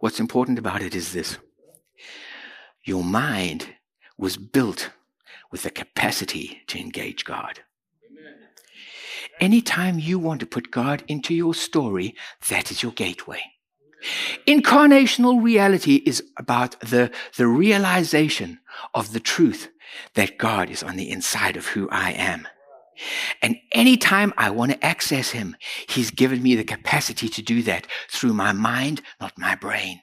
What's 0.00 0.20
important 0.20 0.58
about 0.58 0.82
it 0.82 0.94
is 0.94 1.12
this. 1.12 1.38
Your 2.84 3.04
mind 3.04 3.68
was 4.16 4.36
built 4.36 4.90
with 5.52 5.62
the 5.62 5.70
capacity 5.70 6.62
to 6.66 6.78
engage 6.78 7.24
God. 7.24 7.60
Anytime 9.40 9.98
you 9.98 10.18
want 10.18 10.40
to 10.40 10.46
put 10.46 10.70
God 10.70 11.04
into 11.08 11.34
your 11.34 11.54
story, 11.54 12.14
that 12.48 12.70
is 12.70 12.82
your 12.82 12.92
gateway. 12.92 13.40
Incarnational 14.46 15.42
reality 15.42 16.02
is 16.06 16.22
about 16.36 16.78
the, 16.80 17.10
the 17.36 17.46
realization 17.46 18.60
of 18.94 19.12
the 19.12 19.20
truth 19.20 19.68
that 20.14 20.38
God 20.38 20.70
is 20.70 20.82
on 20.82 20.96
the 20.96 21.10
inside 21.10 21.56
of 21.56 21.66
who 21.66 21.88
I 21.90 22.12
am. 22.12 22.46
And 23.42 23.56
anytime 23.72 24.32
I 24.36 24.50
want 24.50 24.72
to 24.72 24.84
access 24.84 25.30
Him, 25.30 25.56
He's 25.88 26.10
given 26.10 26.42
me 26.42 26.54
the 26.54 26.64
capacity 26.64 27.28
to 27.28 27.42
do 27.42 27.62
that 27.62 27.86
through 28.08 28.32
my 28.32 28.52
mind, 28.52 29.02
not 29.20 29.38
my 29.38 29.54
brain. 29.54 30.00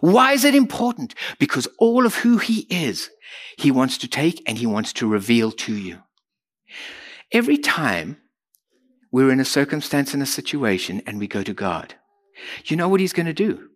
Why 0.00 0.32
is 0.32 0.44
it 0.44 0.54
important? 0.54 1.14
Because 1.38 1.68
all 1.78 2.06
of 2.06 2.16
who 2.16 2.38
He 2.38 2.66
is, 2.70 3.10
He 3.58 3.70
wants 3.70 3.98
to 3.98 4.08
take 4.08 4.42
and 4.46 4.58
He 4.58 4.66
wants 4.66 4.92
to 4.94 5.06
reveal 5.06 5.52
to 5.52 5.74
you. 5.74 6.02
Every 7.32 7.58
time 7.58 8.16
we're 9.10 9.30
in 9.30 9.40
a 9.40 9.44
circumstance 9.44 10.14
and 10.14 10.22
a 10.22 10.26
situation 10.26 11.02
and 11.06 11.18
we 11.18 11.26
go 11.26 11.42
to 11.42 11.54
God, 11.54 11.94
you 12.66 12.76
know 12.76 12.88
what 12.88 13.00
He's 13.00 13.12
going 13.12 13.26
to 13.26 13.32
do? 13.32 13.68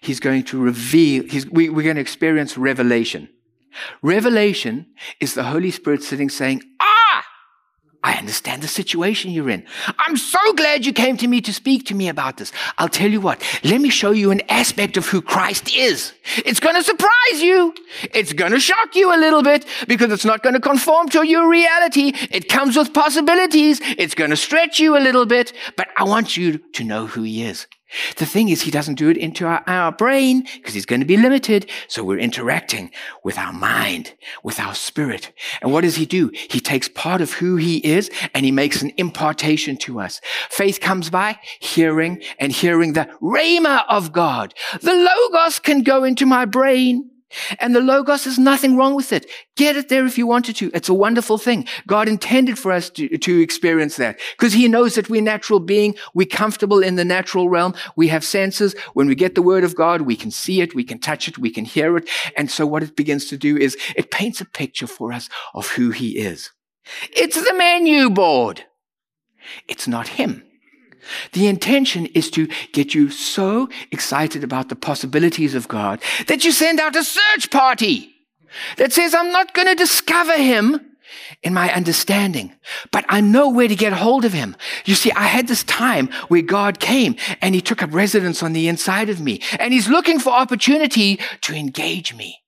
He's 0.00 0.20
going 0.20 0.44
to 0.44 0.60
reveal, 0.60 1.24
we, 1.50 1.68
we're 1.68 1.84
going 1.84 1.96
to 1.96 2.02
experience 2.02 2.56
revelation. 2.56 3.28
Revelation 4.02 4.86
is 5.20 5.34
the 5.34 5.44
Holy 5.44 5.70
Spirit 5.70 6.02
sitting 6.02 6.28
saying, 6.28 6.62
I 8.02 8.14
understand 8.14 8.62
the 8.62 8.68
situation 8.68 9.30
you're 9.30 9.50
in. 9.50 9.64
I'm 9.98 10.16
so 10.16 10.38
glad 10.54 10.86
you 10.86 10.92
came 10.92 11.18
to 11.18 11.28
me 11.28 11.42
to 11.42 11.52
speak 11.52 11.84
to 11.86 11.94
me 11.94 12.08
about 12.08 12.38
this. 12.38 12.50
I'll 12.78 12.88
tell 12.88 13.10
you 13.10 13.20
what, 13.20 13.42
let 13.62 13.80
me 13.80 13.90
show 13.90 14.10
you 14.10 14.30
an 14.30 14.40
aspect 14.48 14.96
of 14.96 15.06
who 15.06 15.20
Christ 15.20 15.74
is. 15.74 16.14
It's 16.46 16.60
going 16.60 16.76
to 16.76 16.82
surprise 16.82 17.42
you. 17.42 17.74
It's 18.14 18.32
going 18.32 18.52
to 18.52 18.60
shock 18.60 18.96
you 18.96 19.14
a 19.14 19.18
little 19.18 19.42
bit 19.42 19.66
because 19.86 20.10
it's 20.12 20.24
not 20.24 20.42
going 20.42 20.54
to 20.54 20.60
conform 20.60 21.10
to 21.10 21.26
your 21.26 21.48
reality. 21.48 22.12
It 22.30 22.48
comes 22.48 22.74
with 22.76 22.94
possibilities. 22.94 23.80
It's 23.82 24.14
going 24.14 24.30
to 24.30 24.36
stretch 24.36 24.80
you 24.80 24.96
a 24.96 25.00
little 25.00 25.26
bit, 25.26 25.52
but 25.76 25.88
I 25.96 26.04
want 26.04 26.38
you 26.38 26.56
to 26.58 26.84
know 26.84 27.06
who 27.06 27.22
he 27.22 27.42
is. 27.42 27.66
The 28.16 28.26
thing 28.26 28.48
is, 28.48 28.62
he 28.62 28.70
doesn't 28.70 28.94
do 28.94 29.08
it 29.08 29.16
into 29.16 29.46
our, 29.46 29.62
our 29.66 29.92
brain 29.92 30.46
because 30.54 30.74
he's 30.74 30.86
going 30.86 31.00
to 31.00 31.06
be 31.06 31.16
limited. 31.16 31.68
So 31.88 32.04
we're 32.04 32.18
interacting 32.18 32.90
with 33.24 33.38
our 33.38 33.52
mind, 33.52 34.14
with 34.42 34.60
our 34.60 34.74
spirit. 34.74 35.32
And 35.60 35.72
what 35.72 35.82
does 35.82 35.96
he 35.96 36.06
do? 36.06 36.30
He 36.32 36.60
takes 36.60 36.88
part 36.88 37.20
of 37.20 37.34
who 37.34 37.56
he 37.56 37.78
is 37.78 38.10
and 38.34 38.44
he 38.44 38.52
makes 38.52 38.82
an 38.82 38.92
impartation 38.96 39.76
to 39.78 40.00
us. 40.00 40.20
Faith 40.50 40.80
comes 40.80 41.10
by 41.10 41.38
hearing 41.58 42.22
and 42.38 42.52
hearing 42.52 42.92
the 42.92 43.08
rhema 43.20 43.84
of 43.88 44.12
God. 44.12 44.54
The 44.80 44.94
logos 44.94 45.58
can 45.58 45.82
go 45.82 46.04
into 46.04 46.26
my 46.26 46.44
brain. 46.44 47.10
And 47.58 47.74
the 47.74 47.80
Logos 47.80 48.26
is 48.26 48.38
nothing 48.38 48.76
wrong 48.76 48.94
with 48.94 49.12
it. 49.12 49.26
Get 49.56 49.76
it 49.76 49.88
there 49.88 50.06
if 50.06 50.18
you 50.18 50.26
wanted 50.26 50.56
to. 50.56 50.70
It's 50.74 50.88
a 50.88 50.94
wonderful 50.94 51.38
thing. 51.38 51.66
God 51.86 52.08
intended 52.08 52.58
for 52.58 52.72
us 52.72 52.90
to, 52.90 53.16
to 53.18 53.40
experience 53.40 53.96
that 53.96 54.18
because 54.36 54.52
He 54.52 54.68
knows 54.68 54.94
that 54.94 55.08
we're 55.08 55.22
natural 55.22 55.60
being. 55.60 55.94
We're 56.14 56.26
comfortable 56.26 56.82
in 56.82 56.96
the 56.96 57.04
natural 57.04 57.48
realm. 57.48 57.74
We 57.96 58.08
have 58.08 58.24
senses. 58.24 58.74
When 58.94 59.06
we 59.06 59.14
get 59.14 59.34
the 59.34 59.42
Word 59.42 59.64
of 59.64 59.76
God, 59.76 60.02
we 60.02 60.16
can 60.16 60.30
see 60.30 60.60
it, 60.60 60.74
we 60.74 60.84
can 60.84 60.98
touch 60.98 61.28
it, 61.28 61.38
we 61.38 61.50
can 61.50 61.64
hear 61.64 61.96
it. 61.96 62.08
And 62.36 62.50
so 62.50 62.66
what 62.66 62.82
it 62.82 62.96
begins 62.96 63.26
to 63.26 63.36
do 63.36 63.56
is 63.56 63.76
it 63.96 64.10
paints 64.10 64.40
a 64.40 64.44
picture 64.44 64.86
for 64.86 65.12
us 65.12 65.28
of 65.54 65.68
who 65.68 65.90
He 65.90 66.18
is. 66.18 66.50
It's 67.10 67.40
the 67.40 67.54
menu 67.54 68.10
board. 68.10 68.64
It's 69.68 69.86
not 69.86 70.08
Him. 70.08 70.44
The 71.32 71.46
intention 71.46 72.06
is 72.06 72.30
to 72.32 72.48
get 72.72 72.94
you 72.94 73.10
so 73.10 73.68
excited 73.90 74.44
about 74.44 74.68
the 74.68 74.76
possibilities 74.76 75.54
of 75.54 75.68
God 75.68 76.00
that 76.26 76.44
you 76.44 76.52
send 76.52 76.80
out 76.80 76.96
a 76.96 77.04
search 77.04 77.50
party 77.50 78.14
that 78.76 78.92
says, 78.92 79.14
I'm 79.14 79.32
not 79.32 79.54
going 79.54 79.68
to 79.68 79.74
discover 79.74 80.36
him 80.36 80.80
in 81.42 81.54
my 81.54 81.72
understanding, 81.72 82.52
but 82.90 83.04
I 83.08 83.20
know 83.20 83.48
where 83.48 83.68
to 83.68 83.74
get 83.74 83.92
hold 83.92 84.24
of 84.24 84.32
him. 84.32 84.56
You 84.84 84.94
see, 84.94 85.10
I 85.12 85.24
had 85.24 85.48
this 85.48 85.64
time 85.64 86.08
where 86.28 86.42
God 86.42 86.78
came 86.78 87.16
and 87.40 87.54
he 87.54 87.60
took 87.60 87.82
up 87.82 87.92
residence 87.92 88.42
on 88.42 88.52
the 88.52 88.68
inside 88.68 89.08
of 89.08 89.20
me 89.20 89.40
and 89.58 89.72
he's 89.72 89.88
looking 89.88 90.18
for 90.18 90.30
opportunity 90.30 91.18
to 91.42 91.54
engage 91.54 92.14
me. 92.14 92.40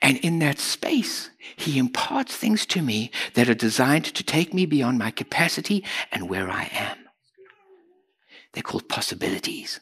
And 0.00 0.18
in 0.18 0.38
that 0.40 0.58
space, 0.58 1.30
he 1.56 1.78
imparts 1.78 2.36
things 2.36 2.66
to 2.66 2.82
me 2.82 3.10
that 3.34 3.48
are 3.48 3.54
designed 3.54 4.06
to 4.06 4.22
take 4.22 4.52
me 4.52 4.66
beyond 4.66 4.98
my 4.98 5.10
capacity 5.10 5.84
and 6.10 6.28
where 6.28 6.50
I 6.50 6.70
am. 6.72 6.98
They're 8.52 8.62
called 8.62 8.88
possibilities. 8.88 9.80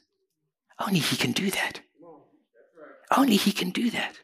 Only 0.79 1.01
he 1.01 1.17
can 1.17 1.33
do 1.33 1.51
that. 1.51 1.81
Only 3.17 3.37
he 3.37 3.53
can 3.53 3.71
do 3.71 3.91
that. 3.91 4.21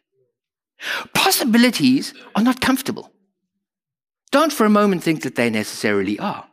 Possibilities 1.14 2.14
are 2.34 2.42
not 2.42 2.60
comfortable. 2.60 3.12
Don't 4.30 4.52
for 4.52 4.64
a 4.64 4.70
moment 4.70 5.02
think 5.02 5.22
that 5.22 5.34
they 5.34 5.50
necessarily 5.50 6.18
are. 6.18 6.46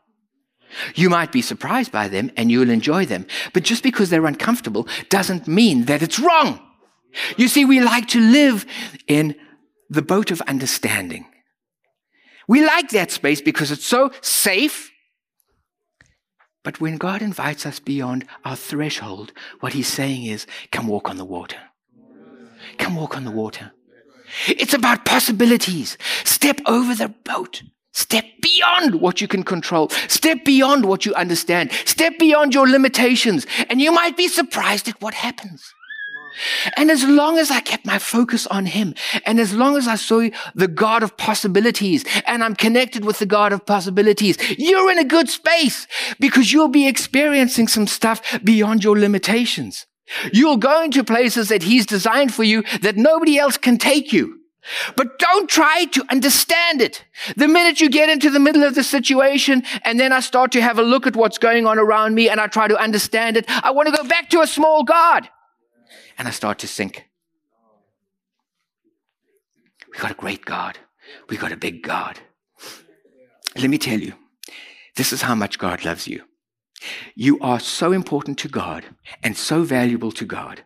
You 0.95 1.09
might 1.09 1.31
be 1.31 1.41
surprised 1.41 1.91
by 1.91 2.07
them 2.07 2.31
and 2.35 2.51
you'll 2.51 2.69
enjoy 2.69 3.05
them, 3.05 3.27
but 3.53 3.63
just 3.63 3.83
because 3.83 4.09
they're 4.09 4.25
uncomfortable 4.25 4.87
doesn't 5.09 5.47
mean 5.47 5.85
that 5.85 6.01
it's 6.01 6.19
wrong. 6.19 6.59
You 7.37 7.47
see, 7.47 7.65
we 7.65 7.81
like 7.81 8.07
to 8.09 8.19
live 8.19 8.65
in 9.07 9.35
the 9.89 10.01
boat 10.01 10.31
of 10.31 10.41
understanding. 10.41 11.25
We 12.47 12.65
like 12.65 12.89
that 12.89 13.11
space 13.11 13.41
because 13.41 13.71
it's 13.71 13.85
so 13.85 14.11
safe. 14.21 14.91
But 16.63 16.79
when 16.79 16.97
God 16.97 17.21
invites 17.21 17.65
us 17.65 17.79
beyond 17.79 18.25
our 18.45 18.55
threshold, 18.55 19.33
what 19.59 19.73
He's 19.73 19.87
saying 19.87 20.25
is, 20.25 20.47
come 20.71 20.87
walk 20.87 21.09
on 21.09 21.17
the 21.17 21.25
water. 21.25 21.59
Come 22.77 22.95
walk 22.95 23.17
on 23.17 23.25
the 23.25 23.31
water. 23.31 23.71
It's 24.47 24.73
about 24.73 25.05
possibilities. 25.05 25.97
Step 26.23 26.61
over 26.65 26.95
the 26.95 27.09
boat. 27.09 27.61
Step 27.91 28.25
beyond 28.41 28.95
what 29.01 29.21
you 29.21 29.27
can 29.27 29.43
control. 29.43 29.89
Step 30.07 30.43
beyond 30.43 30.85
what 30.85 31.05
you 31.05 31.13
understand. 31.13 31.71
Step 31.85 32.17
beyond 32.17 32.53
your 32.53 32.67
limitations. 32.67 33.45
And 33.69 33.79
you 33.79 33.91
might 33.91 34.17
be 34.17 34.27
surprised 34.27 34.87
at 34.87 34.99
what 35.01 35.13
happens. 35.13 35.71
And 36.77 36.89
as 36.89 37.03
long 37.03 37.37
as 37.37 37.51
I 37.51 37.59
kept 37.59 37.85
my 37.85 37.99
focus 37.99 38.47
on 38.47 38.65
him, 38.65 38.95
and 39.25 39.39
as 39.39 39.53
long 39.53 39.77
as 39.77 39.87
I 39.87 39.95
saw 39.95 40.29
the 40.55 40.67
God 40.67 41.03
of 41.03 41.17
possibilities, 41.17 42.05
and 42.25 42.43
I'm 42.43 42.55
connected 42.55 43.05
with 43.05 43.19
the 43.19 43.25
God 43.25 43.53
of 43.53 43.65
possibilities, 43.65 44.37
you're 44.57 44.91
in 44.91 44.99
a 44.99 45.03
good 45.03 45.29
space 45.29 45.87
because 46.19 46.51
you'll 46.51 46.67
be 46.67 46.87
experiencing 46.87 47.67
some 47.67 47.87
stuff 47.87 48.39
beyond 48.43 48.83
your 48.83 48.97
limitations. 48.97 49.85
You'll 50.31 50.57
go 50.57 50.83
into 50.83 51.03
places 51.03 51.49
that 51.49 51.63
he's 51.63 51.85
designed 51.85 52.33
for 52.33 52.43
you 52.43 52.63
that 52.81 52.97
nobody 52.97 53.37
else 53.37 53.57
can 53.57 53.77
take 53.77 54.11
you. 54.11 54.39
But 54.95 55.19
don't 55.19 55.49
try 55.49 55.85
to 55.85 56.05
understand 56.09 56.81
it. 56.81 57.03
The 57.35 57.49
minute 57.49 57.81
you 57.81 57.89
get 57.89 58.09
into 58.09 58.29
the 58.29 58.39
middle 58.39 58.63
of 58.63 58.75
the 58.75 58.83
situation 58.83 59.63
and 59.83 59.99
then 59.99 60.13
I 60.13 60.21
start 60.21 60.53
to 60.53 60.61
have 60.61 60.79
a 60.79 60.83
look 60.83 61.05
at 61.05 61.17
what's 61.17 61.37
going 61.37 61.67
on 61.67 61.77
around 61.77 62.15
me 62.15 62.29
and 62.29 62.39
I 62.39 62.47
try 62.47 62.69
to 62.69 62.77
understand 62.77 63.35
it, 63.35 63.45
I 63.47 63.71
want 63.71 63.89
to 63.89 63.97
go 63.97 64.07
back 64.07 64.29
to 64.29 64.41
a 64.41 64.47
small 64.47 64.83
God 64.83 65.27
and 66.17 66.27
I 66.27 66.31
start 66.31 66.59
to 66.59 66.67
sink. 66.67 67.09
We 69.91 69.99
got 69.99 70.11
a 70.11 70.15
great 70.15 70.45
God. 70.45 70.77
We 71.29 71.37
got 71.37 71.51
a 71.51 71.57
big 71.57 71.83
God. 71.83 72.19
Let 73.55 73.69
me 73.69 73.77
tell 73.77 73.99
you, 73.99 74.13
this 74.95 75.13
is 75.13 75.21
how 75.21 75.35
much 75.35 75.59
God 75.59 75.85
loves 75.85 76.07
you. 76.07 76.23
You 77.15 77.39
are 77.39 77.59
so 77.59 77.91
important 77.91 78.37
to 78.39 78.47
God 78.47 78.85
and 79.21 79.37
so 79.37 79.63
valuable 79.63 80.11
to 80.13 80.25
God 80.25 80.63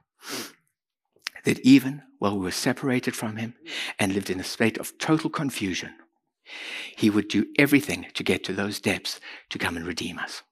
that 1.44 1.60
even 1.60 2.04
while 2.20 2.38
we 2.38 2.44
were 2.44 2.52
separated 2.52 3.16
from 3.16 3.38
Him 3.38 3.56
and 4.00 4.14
lived 4.14 4.30
in 4.30 4.40
a 4.40 4.44
state 4.44 4.78
of 4.78 4.98
total 4.98 5.30
confusion, 5.30 5.94
He 6.96 7.10
would 7.10 7.28
do 7.28 7.46
everything 7.60 8.08
to 8.14 8.24
get 8.24 8.44
to 8.46 8.54
those 8.54 8.80
depths 8.80 9.20
to 9.50 9.60
come 9.60 9.78
and 9.78 9.86
redeem 9.86 10.18
us. 10.18 10.44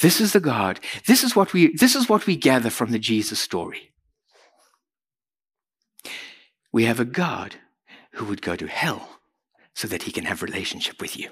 This 0.00 0.20
is 0.20 0.32
the 0.32 0.40
God. 0.40 0.80
This 1.06 1.22
is 1.22 1.36
what 1.36 1.52
we, 1.52 1.74
this 1.74 1.94
is 1.94 2.08
what 2.08 2.26
we 2.26 2.36
gather 2.36 2.70
from 2.70 2.90
the 2.90 2.98
Jesus 2.98 3.40
story. 3.40 3.92
We 6.72 6.84
have 6.84 7.00
a 7.00 7.04
God 7.04 7.56
who 8.12 8.24
would 8.26 8.42
go 8.42 8.56
to 8.56 8.66
hell 8.66 9.20
so 9.74 9.88
that 9.88 10.04
he 10.04 10.12
can 10.12 10.24
have 10.24 10.42
relationship 10.42 11.00
with 11.00 11.16
you. 11.16 11.30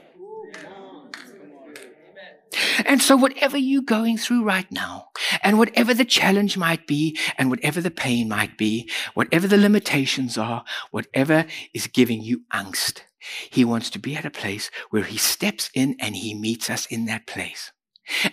And 2.85 3.01
so, 3.01 3.17
whatever 3.17 3.57
you're 3.57 3.83
going 3.83 4.19
through 4.19 4.45
right 4.45 4.71
now, 4.73 5.09
and 5.43 5.59
whatever 5.59 5.95
the 5.95 6.05
challenge 6.05 6.57
might 6.57 6.87
be, 6.87 7.17
and 7.39 7.49
whatever 7.49 7.81
the 7.81 7.91
pain 7.91 8.29
might 8.29 8.59
be, 8.59 8.91
whatever 9.15 9.47
the 9.47 9.57
limitations 9.57 10.37
are, 10.37 10.65
whatever 10.91 11.47
is 11.73 11.87
giving 11.87 12.23
you 12.23 12.43
angst, 12.53 13.03
He 13.51 13.65
wants 13.65 13.91
to 13.91 13.99
be 13.99 14.17
at 14.17 14.25
a 14.25 14.31
place 14.31 14.71
where 14.91 15.05
He 15.05 15.17
steps 15.17 15.71
in 15.75 15.95
and 16.01 16.17
He 16.17 16.35
meets 16.35 16.69
us 16.69 16.87
in 16.87 17.05
that 17.07 17.27
place. 17.27 17.71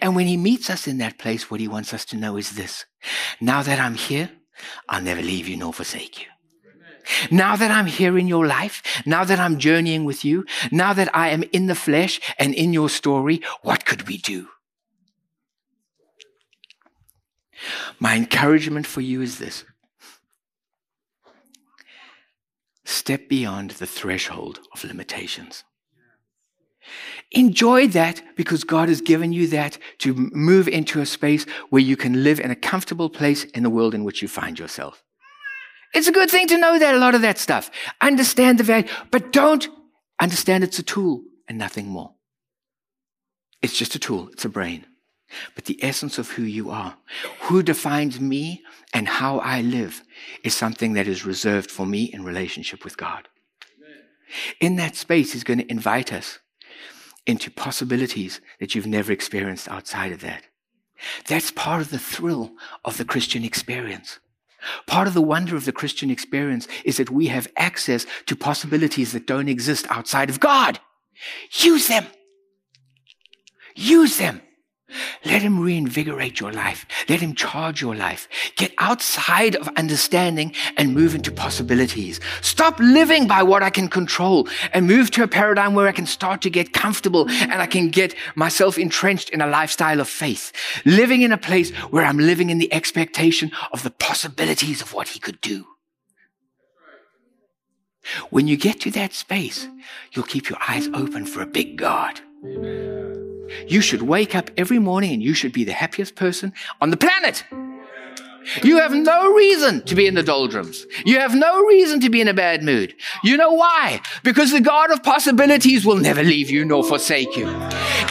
And 0.02 0.16
when 0.16 0.28
he 0.28 0.38
meets 0.38 0.70
us 0.70 0.88
in 0.88 0.98
that 1.00 1.18
place, 1.18 1.50
what 1.50 1.60
he 1.60 1.68
wants 1.68 1.94
us 1.94 2.06
to 2.06 2.18
know 2.18 2.38
is 2.38 2.52
this. 2.52 2.86
Now 3.40 3.62
that 3.64 3.80
I'm 3.80 3.96
here, 3.96 4.30
I'll 4.90 5.02
never 5.02 5.22
leave 5.22 5.48
you 5.48 5.58
nor 5.58 5.74
forsake 5.74 6.20
you. 6.22 6.28
Now 7.32 7.56
that 7.56 7.72
I'm 7.72 7.86
here 7.86 8.18
in 8.18 8.28
your 8.28 8.46
life, 8.46 9.02
now 9.06 9.24
that 9.24 9.40
I'm 9.40 9.60
journeying 9.60 10.04
with 10.04 10.26
you, 10.26 10.46
now 10.72 10.94
that 10.94 11.16
I 11.16 11.30
am 11.30 11.44
in 11.54 11.68
the 11.68 11.76
flesh 11.76 12.20
and 12.38 12.54
in 12.54 12.74
your 12.74 12.90
story, 12.90 13.42
what 13.62 13.86
could 13.86 14.08
we 14.08 14.18
do? 14.18 14.50
My 18.00 18.16
encouragement 18.16 18.86
for 18.86 19.02
you 19.02 19.22
is 19.22 19.40
this. 19.40 19.64
Step 22.84 23.28
beyond 23.28 23.72
the 23.72 23.88
threshold 23.88 24.60
of 24.74 24.84
limitations. 24.84 25.64
Enjoy 27.32 27.88
that 27.90 28.22
because 28.36 28.64
God 28.64 28.88
has 28.88 29.02
given 29.02 29.34
you 29.34 29.48
that 29.48 29.78
to 30.00 30.14
move 30.14 30.68
into 30.68 31.02
a 31.02 31.06
space 31.06 31.46
where 31.70 31.82
you 31.82 31.98
can 31.98 32.24
live 32.24 32.40
in 32.40 32.52
a 32.52 32.56
comfortable 32.56 33.10
place 33.10 33.44
in 33.44 33.64
the 33.64 33.70
world 33.70 33.94
in 33.94 34.06
which 34.06 34.22
you 34.22 34.28
find 34.28 34.58
yourself. 34.58 35.04
It's 35.94 36.08
a 36.08 36.12
good 36.12 36.30
thing 36.30 36.48
to 36.48 36.58
know 36.58 36.80
that 36.80 36.96
a 36.96 37.00
lot 37.00 37.16
of 37.16 37.22
that 37.22 37.38
stuff. 37.38 37.70
Understand 38.02 38.60
the 38.60 38.64
value, 38.64 38.88
but 39.12 39.32
don't 39.34 39.68
understand 40.20 40.64
it's 40.64 40.80
a 40.80 40.84
tool 40.84 41.24
and 41.48 41.58
nothing 41.58 41.88
more. 41.88 42.14
It's 43.62 43.78
just 43.78 43.96
a 43.96 44.00
tool. 44.00 44.30
It's 44.32 44.46
a 44.46 44.50
brain. 44.50 44.86
But 45.56 45.66
the 45.66 45.84
essence 45.84 46.18
of 46.18 46.32
who 46.32 46.44
you 46.44 46.70
are, 46.70 46.98
who 47.42 47.62
defines 47.62 48.20
me 48.20 48.64
and 48.94 49.08
how 49.08 49.40
I 49.40 49.62
live 49.62 50.04
is 50.44 50.54
something 50.54 50.94
that 50.94 51.08
is 51.08 51.26
reserved 51.26 51.70
for 51.70 51.86
me 51.86 52.04
in 52.06 52.24
relationship 52.24 52.84
with 52.84 52.96
God. 52.96 53.28
In 54.62 54.78
that 54.78 54.96
space, 54.96 55.34
He's 55.34 55.44
going 55.44 55.60
to 55.60 55.72
invite 55.72 56.14
us 56.14 56.40
into 57.28 57.52
possibilities 57.52 58.42
that 58.60 58.74
you've 58.74 58.88
never 58.88 59.12
experienced 59.12 59.68
outside 59.70 60.12
of 60.12 60.22
that. 60.22 60.44
That's 61.28 61.52
part 61.52 61.82
of 61.82 61.92
the 61.92 62.00
thrill 62.00 62.54
of 62.84 62.98
the 62.98 63.06
Christian 63.06 63.44
experience. 63.44 64.20
Part 64.88 65.08
of 65.08 65.14
the 65.14 65.22
wonder 65.22 65.56
of 65.56 65.66
the 65.66 65.72
Christian 65.72 66.10
experience 66.10 66.68
is 66.84 66.98
that 66.98 67.12
we 67.12 67.28
have 67.28 67.48
access 67.58 68.06
to 68.26 68.36
possibilities 68.36 69.12
that 69.12 69.28
don't 69.28 69.50
exist 69.50 69.86
outside 69.90 70.30
of 70.30 70.40
God. 70.40 70.80
Use 71.52 71.88
them. 71.88 72.08
Use 73.76 74.18
them. 74.18 74.42
Let 75.26 75.42
him 75.42 75.60
reinvigorate 75.60 76.40
your 76.40 76.54
life. 76.54 76.86
Let 77.10 77.20
him 77.20 77.36
charge 77.36 77.82
your 77.82 77.96
life. 77.96 78.30
Get 78.56 78.74
outside 78.78 79.56
of 79.56 79.68
understanding 79.76 80.54
and 80.78 80.94
move 80.94 81.14
into 81.14 81.32
possibilities. 81.32 82.22
Stop 82.42 82.80
living 82.80 83.28
by 83.28 83.44
what 83.44 83.64
I 83.64 83.70
can 83.70 83.90
control 83.90 84.48
and 84.74 84.88
move 84.88 85.12
to 85.12 85.24
a 85.24 85.28
paradigm 85.28 85.74
where 85.74 85.88
I 85.88 85.92
can 85.92 86.06
start 86.06 86.42
to 86.44 86.50
get 86.50 86.72
comfortable 86.72 87.30
and 87.30 87.56
I 87.56 87.68
can 87.68 87.90
get 87.90 88.16
myself 88.36 88.78
entrenched 88.78 89.30
in 89.32 89.42
a 89.42 89.48
lifestyle 89.48 90.00
of 90.00 90.08
faith. 90.08 90.54
Living 90.86 91.22
in 91.22 91.34
a 91.34 91.38
place 91.38 91.72
where 91.92 92.06
I'm 92.06 92.20
living 92.20 92.50
in 92.50 92.58
the 92.58 92.74
expectation 92.74 93.52
of 93.74 93.84
the 93.84 93.92
possibilities 93.92 94.82
of 94.82 94.94
what 94.94 95.10
he 95.10 95.20
could 95.20 95.42
do. 95.42 95.66
When 98.30 98.48
you 98.48 98.56
get 98.56 98.80
to 98.82 98.92
that 98.92 99.14
space, 99.14 99.68
you'll 100.14 100.26
keep 100.26 100.50
your 100.50 100.60
eyes 100.66 100.88
open 100.94 101.26
for 101.26 101.42
a 101.42 101.46
big 101.46 101.78
God. 101.78 102.22
Amen. 102.46 103.48
You 103.68 103.82
should 103.82 104.02
wake 104.04 104.36
up 104.36 104.52
every 104.58 104.80
morning 104.80 105.14
and 105.14 105.24
you 105.24 105.34
should 105.34 105.54
be 105.54 105.64
the 105.64 105.74
happiest 105.74 106.16
person 106.16 106.54
on 106.82 106.92
the 106.92 106.98
planet. 106.98 107.44
You 108.64 108.78
have 108.78 108.94
no 108.94 109.34
reason 109.34 109.84
to 109.86 109.96
be 109.96 110.08
in 110.08 110.16
the 110.16 110.24
doldrums. 110.24 110.86
You 111.06 111.20
have 111.20 111.36
no 111.36 111.66
reason 111.66 112.00
to 112.02 112.10
be 112.10 112.22
in 112.22 112.30
a 112.30 112.34
bad 112.34 112.64
mood. 112.64 112.96
You 113.24 113.36
know 113.36 113.52
why? 113.52 114.00
Because 114.24 114.52
the 114.52 114.62
God 114.62 114.90
of 114.92 115.04
possibilities 115.04 115.86
will 115.86 115.98
never 115.98 116.24
leave 116.24 116.50
you 116.50 116.64
nor 116.64 116.84
forsake 116.84 117.36
you. 117.36 117.48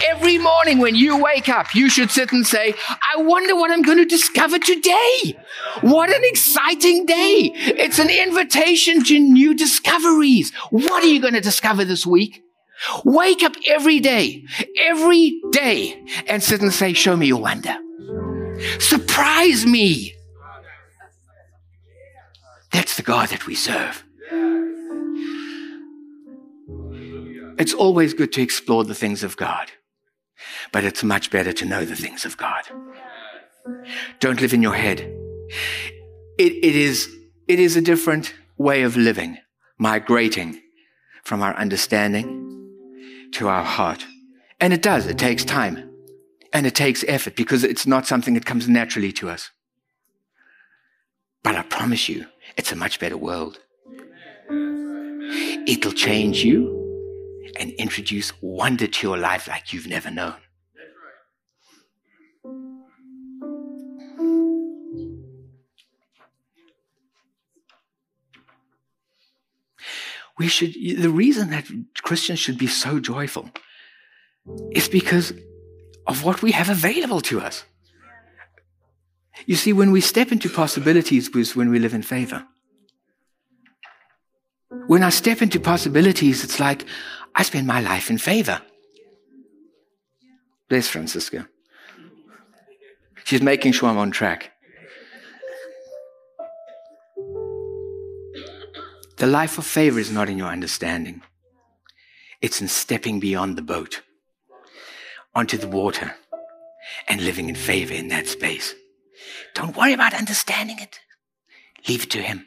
Every 0.07 0.37
morning 0.37 0.79
when 0.79 0.95
you 0.95 1.17
wake 1.17 1.49
up, 1.49 1.75
you 1.75 1.89
should 1.89 2.11
sit 2.11 2.33
and 2.33 2.47
say, 2.47 2.75
I 2.89 3.23
wonder 3.23 3.57
what 3.57 3.71
I'm 3.71 3.83
going 3.83 3.99
to 3.99 4.05
discover 4.05 4.59
today. 4.59 5.39
What 5.81 6.11
an 6.11 6.23
exciting 6.25 7.07
day. 7.07 7.53
It's 7.55 7.99
an 7.99 8.11
invitation 8.11 9.05
to 9.05 9.19
new 9.19 9.55
discoveries. 9.55 10.53
What 10.71 11.03
are 11.03 11.09
you 11.09 11.21
going 11.21 11.35
to 11.35 11.41
discover 11.41 11.85
this 11.85 12.07
week? 12.07 12.46
Wake 13.05 13.43
up 13.43 13.55
every 13.67 14.01
day, 14.01 14.45
every 14.81 15.41
day 15.51 16.05
and 16.27 16.43
sit 16.43 16.61
and 16.61 16.73
say, 16.73 16.93
show 16.93 17.17
me 17.17 17.27
your 17.27 17.41
wonder. 17.41 17.77
Surprise 18.79 19.67
me. 19.67 20.15
That's 22.73 22.97
the 22.97 23.03
God 23.03 23.31
that 23.31 23.47
we 23.47 23.55
serve. 23.55 24.05
It's 27.59 27.73
always 27.73 28.13
good 28.13 28.33
to 28.35 28.43
explore 28.43 28.85
the 28.85 28.95
things 28.95 29.23
of 29.23 29.37
God, 29.37 29.73
but 30.73 30.85
it's 30.85 31.03
much 31.03 31.31
better 31.31 31.53
to 31.55 31.65
know 31.65 31.85
the 31.87 31.97
things 31.97 32.27
of 32.27 32.37
God. 32.37 32.65
Don't 34.21 34.41
live 34.41 34.53
in 34.53 34.63
your 34.63 34.75
head. 34.75 35.01
It, 36.39 36.53
it, 36.53 36.77
is, 36.77 37.09
it 37.49 37.59
is 37.59 37.77
a 37.77 37.81
different 37.81 38.35
way 38.59 38.83
of 38.83 38.97
living, 38.97 39.39
migrating 39.79 40.61
from 41.25 41.43
our 41.43 41.57
understanding 41.57 42.56
to 43.33 43.49
our 43.49 43.65
heart. 43.65 44.05
And 44.61 44.73
it 44.73 44.83
does, 44.83 45.07
it 45.07 45.19
takes 45.19 45.45
time 45.45 45.91
and 46.53 46.67
it 46.67 46.75
takes 46.75 47.05
effort 47.07 47.37
because 47.37 47.65
it's 47.65 47.87
not 47.87 48.07
something 48.07 48.35
that 48.35 48.47
comes 48.47 48.69
naturally 48.69 49.13
to 49.13 49.29
us. 49.29 49.51
But 51.43 51.55
I 51.55 51.63
promise 51.63 52.09
you, 52.09 52.27
it's 52.57 52.73
a 52.73 52.77
much 52.77 52.99
better 52.99 53.17
world. 53.17 53.61
It'll 55.69 55.93
change 55.93 56.45
you 56.45 56.73
and 57.59 57.73
introduce 57.73 58.33
wonder 58.41 58.87
to 58.87 59.07
your 59.07 59.17
life 59.17 59.49
like 59.49 59.73
you've 59.73 59.87
never 59.87 60.11
known. 60.11 60.37
We 70.39 70.49
should, 70.49 70.75
the 70.75 71.11
reason 71.11 71.51
that 71.51 71.67
Christians 72.03 72.39
should 72.39 72.59
be 72.59 72.67
so 72.67 73.01
joyful 73.01 73.51
is 74.73 74.89
because 74.89 75.33
of 76.07 76.25
what 76.25 76.43
we 76.43 76.53
have 76.53 76.69
available 76.69 77.21
to 77.23 77.41
us. 77.41 77.65
You 79.47 79.57
see, 79.57 79.73
when 79.73 79.91
we 79.91 80.01
step 80.01 80.33
into 80.33 80.49
possibilities 80.49 81.29
is 81.29 81.57
when 81.57 81.71
we 81.71 81.79
live 81.79 81.95
in 81.95 82.03
favor. 82.03 82.47
When 84.87 85.03
I 85.03 85.11
step 85.11 85.43
into 85.43 85.61
possibilities, 85.61 86.45
it's 86.45 86.61
like 86.61 86.85
I 87.35 87.43
spend 87.43 87.67
my 87.67 87.81
life 87.81 88.11
in 88.11 88.19
favor. 88.19 88.61
Bless 90.69 90.89
Francisca. 90.89 91.49
She's 93.25 93.43
making 93.43 93.73
sure 93.73 93.89
I'm 93.89 93.99
on 93.99 94.11
track. 94.11 94.53
The 99.17 99.27
life 99.27 99.59
of 99.59 99.65
favor 99.65 99.99
is 99.99 100.11
not 100.11 100.29
in 100.29 100.39
your 100.39 100.49
understanding. 100.49 101.23
It's 102.43 102.61
in 102.61 102.69
stepping 102.69 103.19
beyond 103.19 103.57
the 103.57 103.63
boat 103.63 104.03
onto 105.35 105.57
the 105.57 105.69
water 105.69 106.15
and 107.09 107.21
living 107.21 107.49
in 107.49 107.55
favor 107.55 107.95
in 107.95 108.09
that 108.09 108.27
space. 108.27 108.75
Don't 109.55 109.77
worry 109.77 109.93
about 109.93 110.15
understanding 110.15 110.79
it. 110.79 111.01
Leave 111.89 112.05
it 112.05 112.11
to 112.11 112.23
Him. 112.23 112.47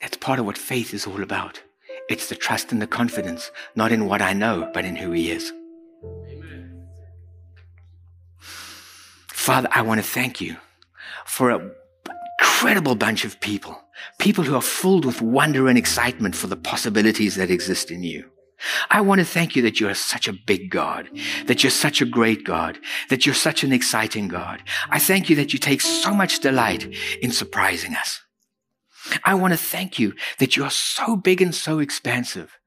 That's 0.00 0.16
part 0.16 0.38
of 0.38 0.46
what 0.46 0.58
faith 0.58 0.94
is 0.94 1.06
all 1.06 1.22
about. 1.22 1.62
It's 2.08 2.28
the 2.28 2.34
trust 2.34 2.70
and 2.70 2.82
the 2.82 2.86
confidence, 2.86 3.50
not 3.74 3.92
in 3.92 4.06
what 4.06 4.20
I 4.20 4.34
know, 4.34 4.70
but 4.74 4.84
in 4.84 4.96
who 4.96 5.12
He 5.12 5.30
is. 5.30 5.52
Amen. 6.04 6.86
Father, 9.26 9.68
I 9.70 9.82
want 9.82 10.00
to 10.00 10.06
thank 10.06 10.40
you 10.40 10.56
for 11.24 11.50
an 11.50 11.72
incredible 12.40 12.94
bunch 12.94 13.24
of 13.24 13.40
people, 13.40 13.80
people 14.18 14.44
who 14.44 14.54
are 14.54 14.62
filled 14.62 15.04
with 15.04 15.22
wonder 15.22 15.68
and 15.68 15.78
excitement 15.78 16.34
for 16.34 16.46
the 16.46 16.56
possibilities 16.56 17.36
that 17.36 17.50
exist 17.50 17.90
in 17.90 18.02
you. 18.02 18.30
I 18.90 19.00
want 19.00 19.18
to 19.18 19.24
thank 19.24 19.56
you 19.56 19.62
that 19.62 19.80
you 19.80 19.88
are 19.88 19.94
such 19.94 20.28
a 20.28 20.32
big 20.32 20.70
God, 20.70 21.08
that 21.46 21.62
you're 21.62 21.70
such 21.70 22.00
a 22.00 22.06
great 22.06 22.44
God, 22.44 22.78
that 23.10 23.26
you're 23.26 23.34
such 23.34 23.64
an 23.64 23.72
exciting 23.72 24.28
God. 24.28 24.62
I 24.90 24.98
thank 24.98 25.28
you 25.28 25.36
that 25.36 25.52
you 25.52 25.58
take 25.58 25.80
so 25.80 26.14
much 26.14 26.40
delight 26.40 26.94
in 27.20 27.30
surprising 27.30 27.94
us. 27.94 28.20
I 29.24 29.34
want 29.34 29.52
to 29.52 29.58
thank 29.58 29.98
you 29.98 30.14
that 30.38 30.56
you 30.56 30.64
are 30.64 30.70
so 30.70 31.16
big 31.16 31.42
and 31.42 31.54
so 31.54 31.78
expansive. 31.78 32.58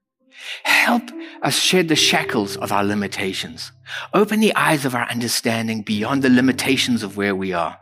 Help 0.64 1.04
us 1.42 1.58
shed 1.58 1.88
the 1.88 1.96
shackles 1.96 2.58
of 2.58 2.72
our 2.72 2.84
limitations. 2.84 3.72
Open 4.14 4.40
the 4.40 4.56
eyes 4.56 4.86
of 4.86 4.94
our 4.94 5.10
understanding 5.10 5.82
beyond 5.82 6.22
the 6.22 6.30
limitations 6.30 7.02
of 7.02 7.18
where 7.18 7.36
we 7.36 7.54
are. 7.54 7.80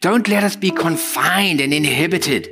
Don't 0.00 0.28
let 0.28 0.44
us 0.44 0.56
be 0.56 0.70
confined 0.70 1.60
and 1.60 1.72
inhibited 1.72 2.50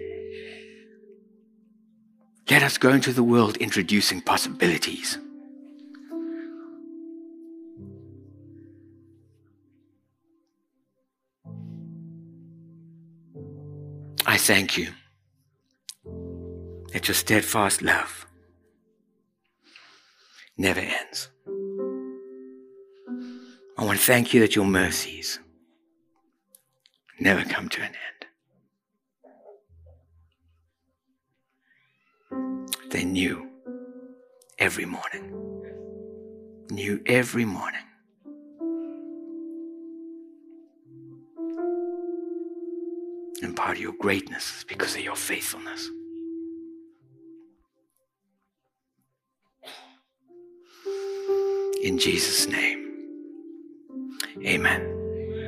let 2.51 2.63
us 2.63 2.77
go 2.77 2.91
into 2.91 3.13
the 3.13 3.23
world 3.23 3.57
introducing 3.57 4.21
possibilities. 4.21 5.19
I 14.27 14.37
thank 14.37 14.77
you 14.77 14.89
that 16.93 17.09
your 17.09 17.15
steadfast 17.15 17.83
love 17.83 18.27
never 20.59 20.81
ends. 20.81 21.31
I 23.77 23.85
want 23.85 23.99
to 23.99 24.05
thank 24.05 24.35
you 24.35 24.41
that 24.41 24.55
your 24.55 24.65
mercies 24.65 25.39
never 27.21 27.45
come 27.45 27.69
to 27.69 27.81
an 27.83 27.93
end. 27.93 28.27
They 32.91 33.05
new 33.05 33.49
every 34.59 34.85
morning. 34.85 35.31
New 36.71 37.03
every 37.07 37.45
morning. 37.45 37.81
And 43.43 43.57
part 43.57 43.77
of 43.77 43.83
your 43.83 43.95
greatness 44.01 44.59
is 44.59 44.65
because 44.65 44.95
of 44.95 45.03
your 45.03 45.17
faithfulness. 45.17 45.91
In 51.83 51.99
Jesus' 51.99 52.47
name, 52.47 53.11
amen. 54.47 54.94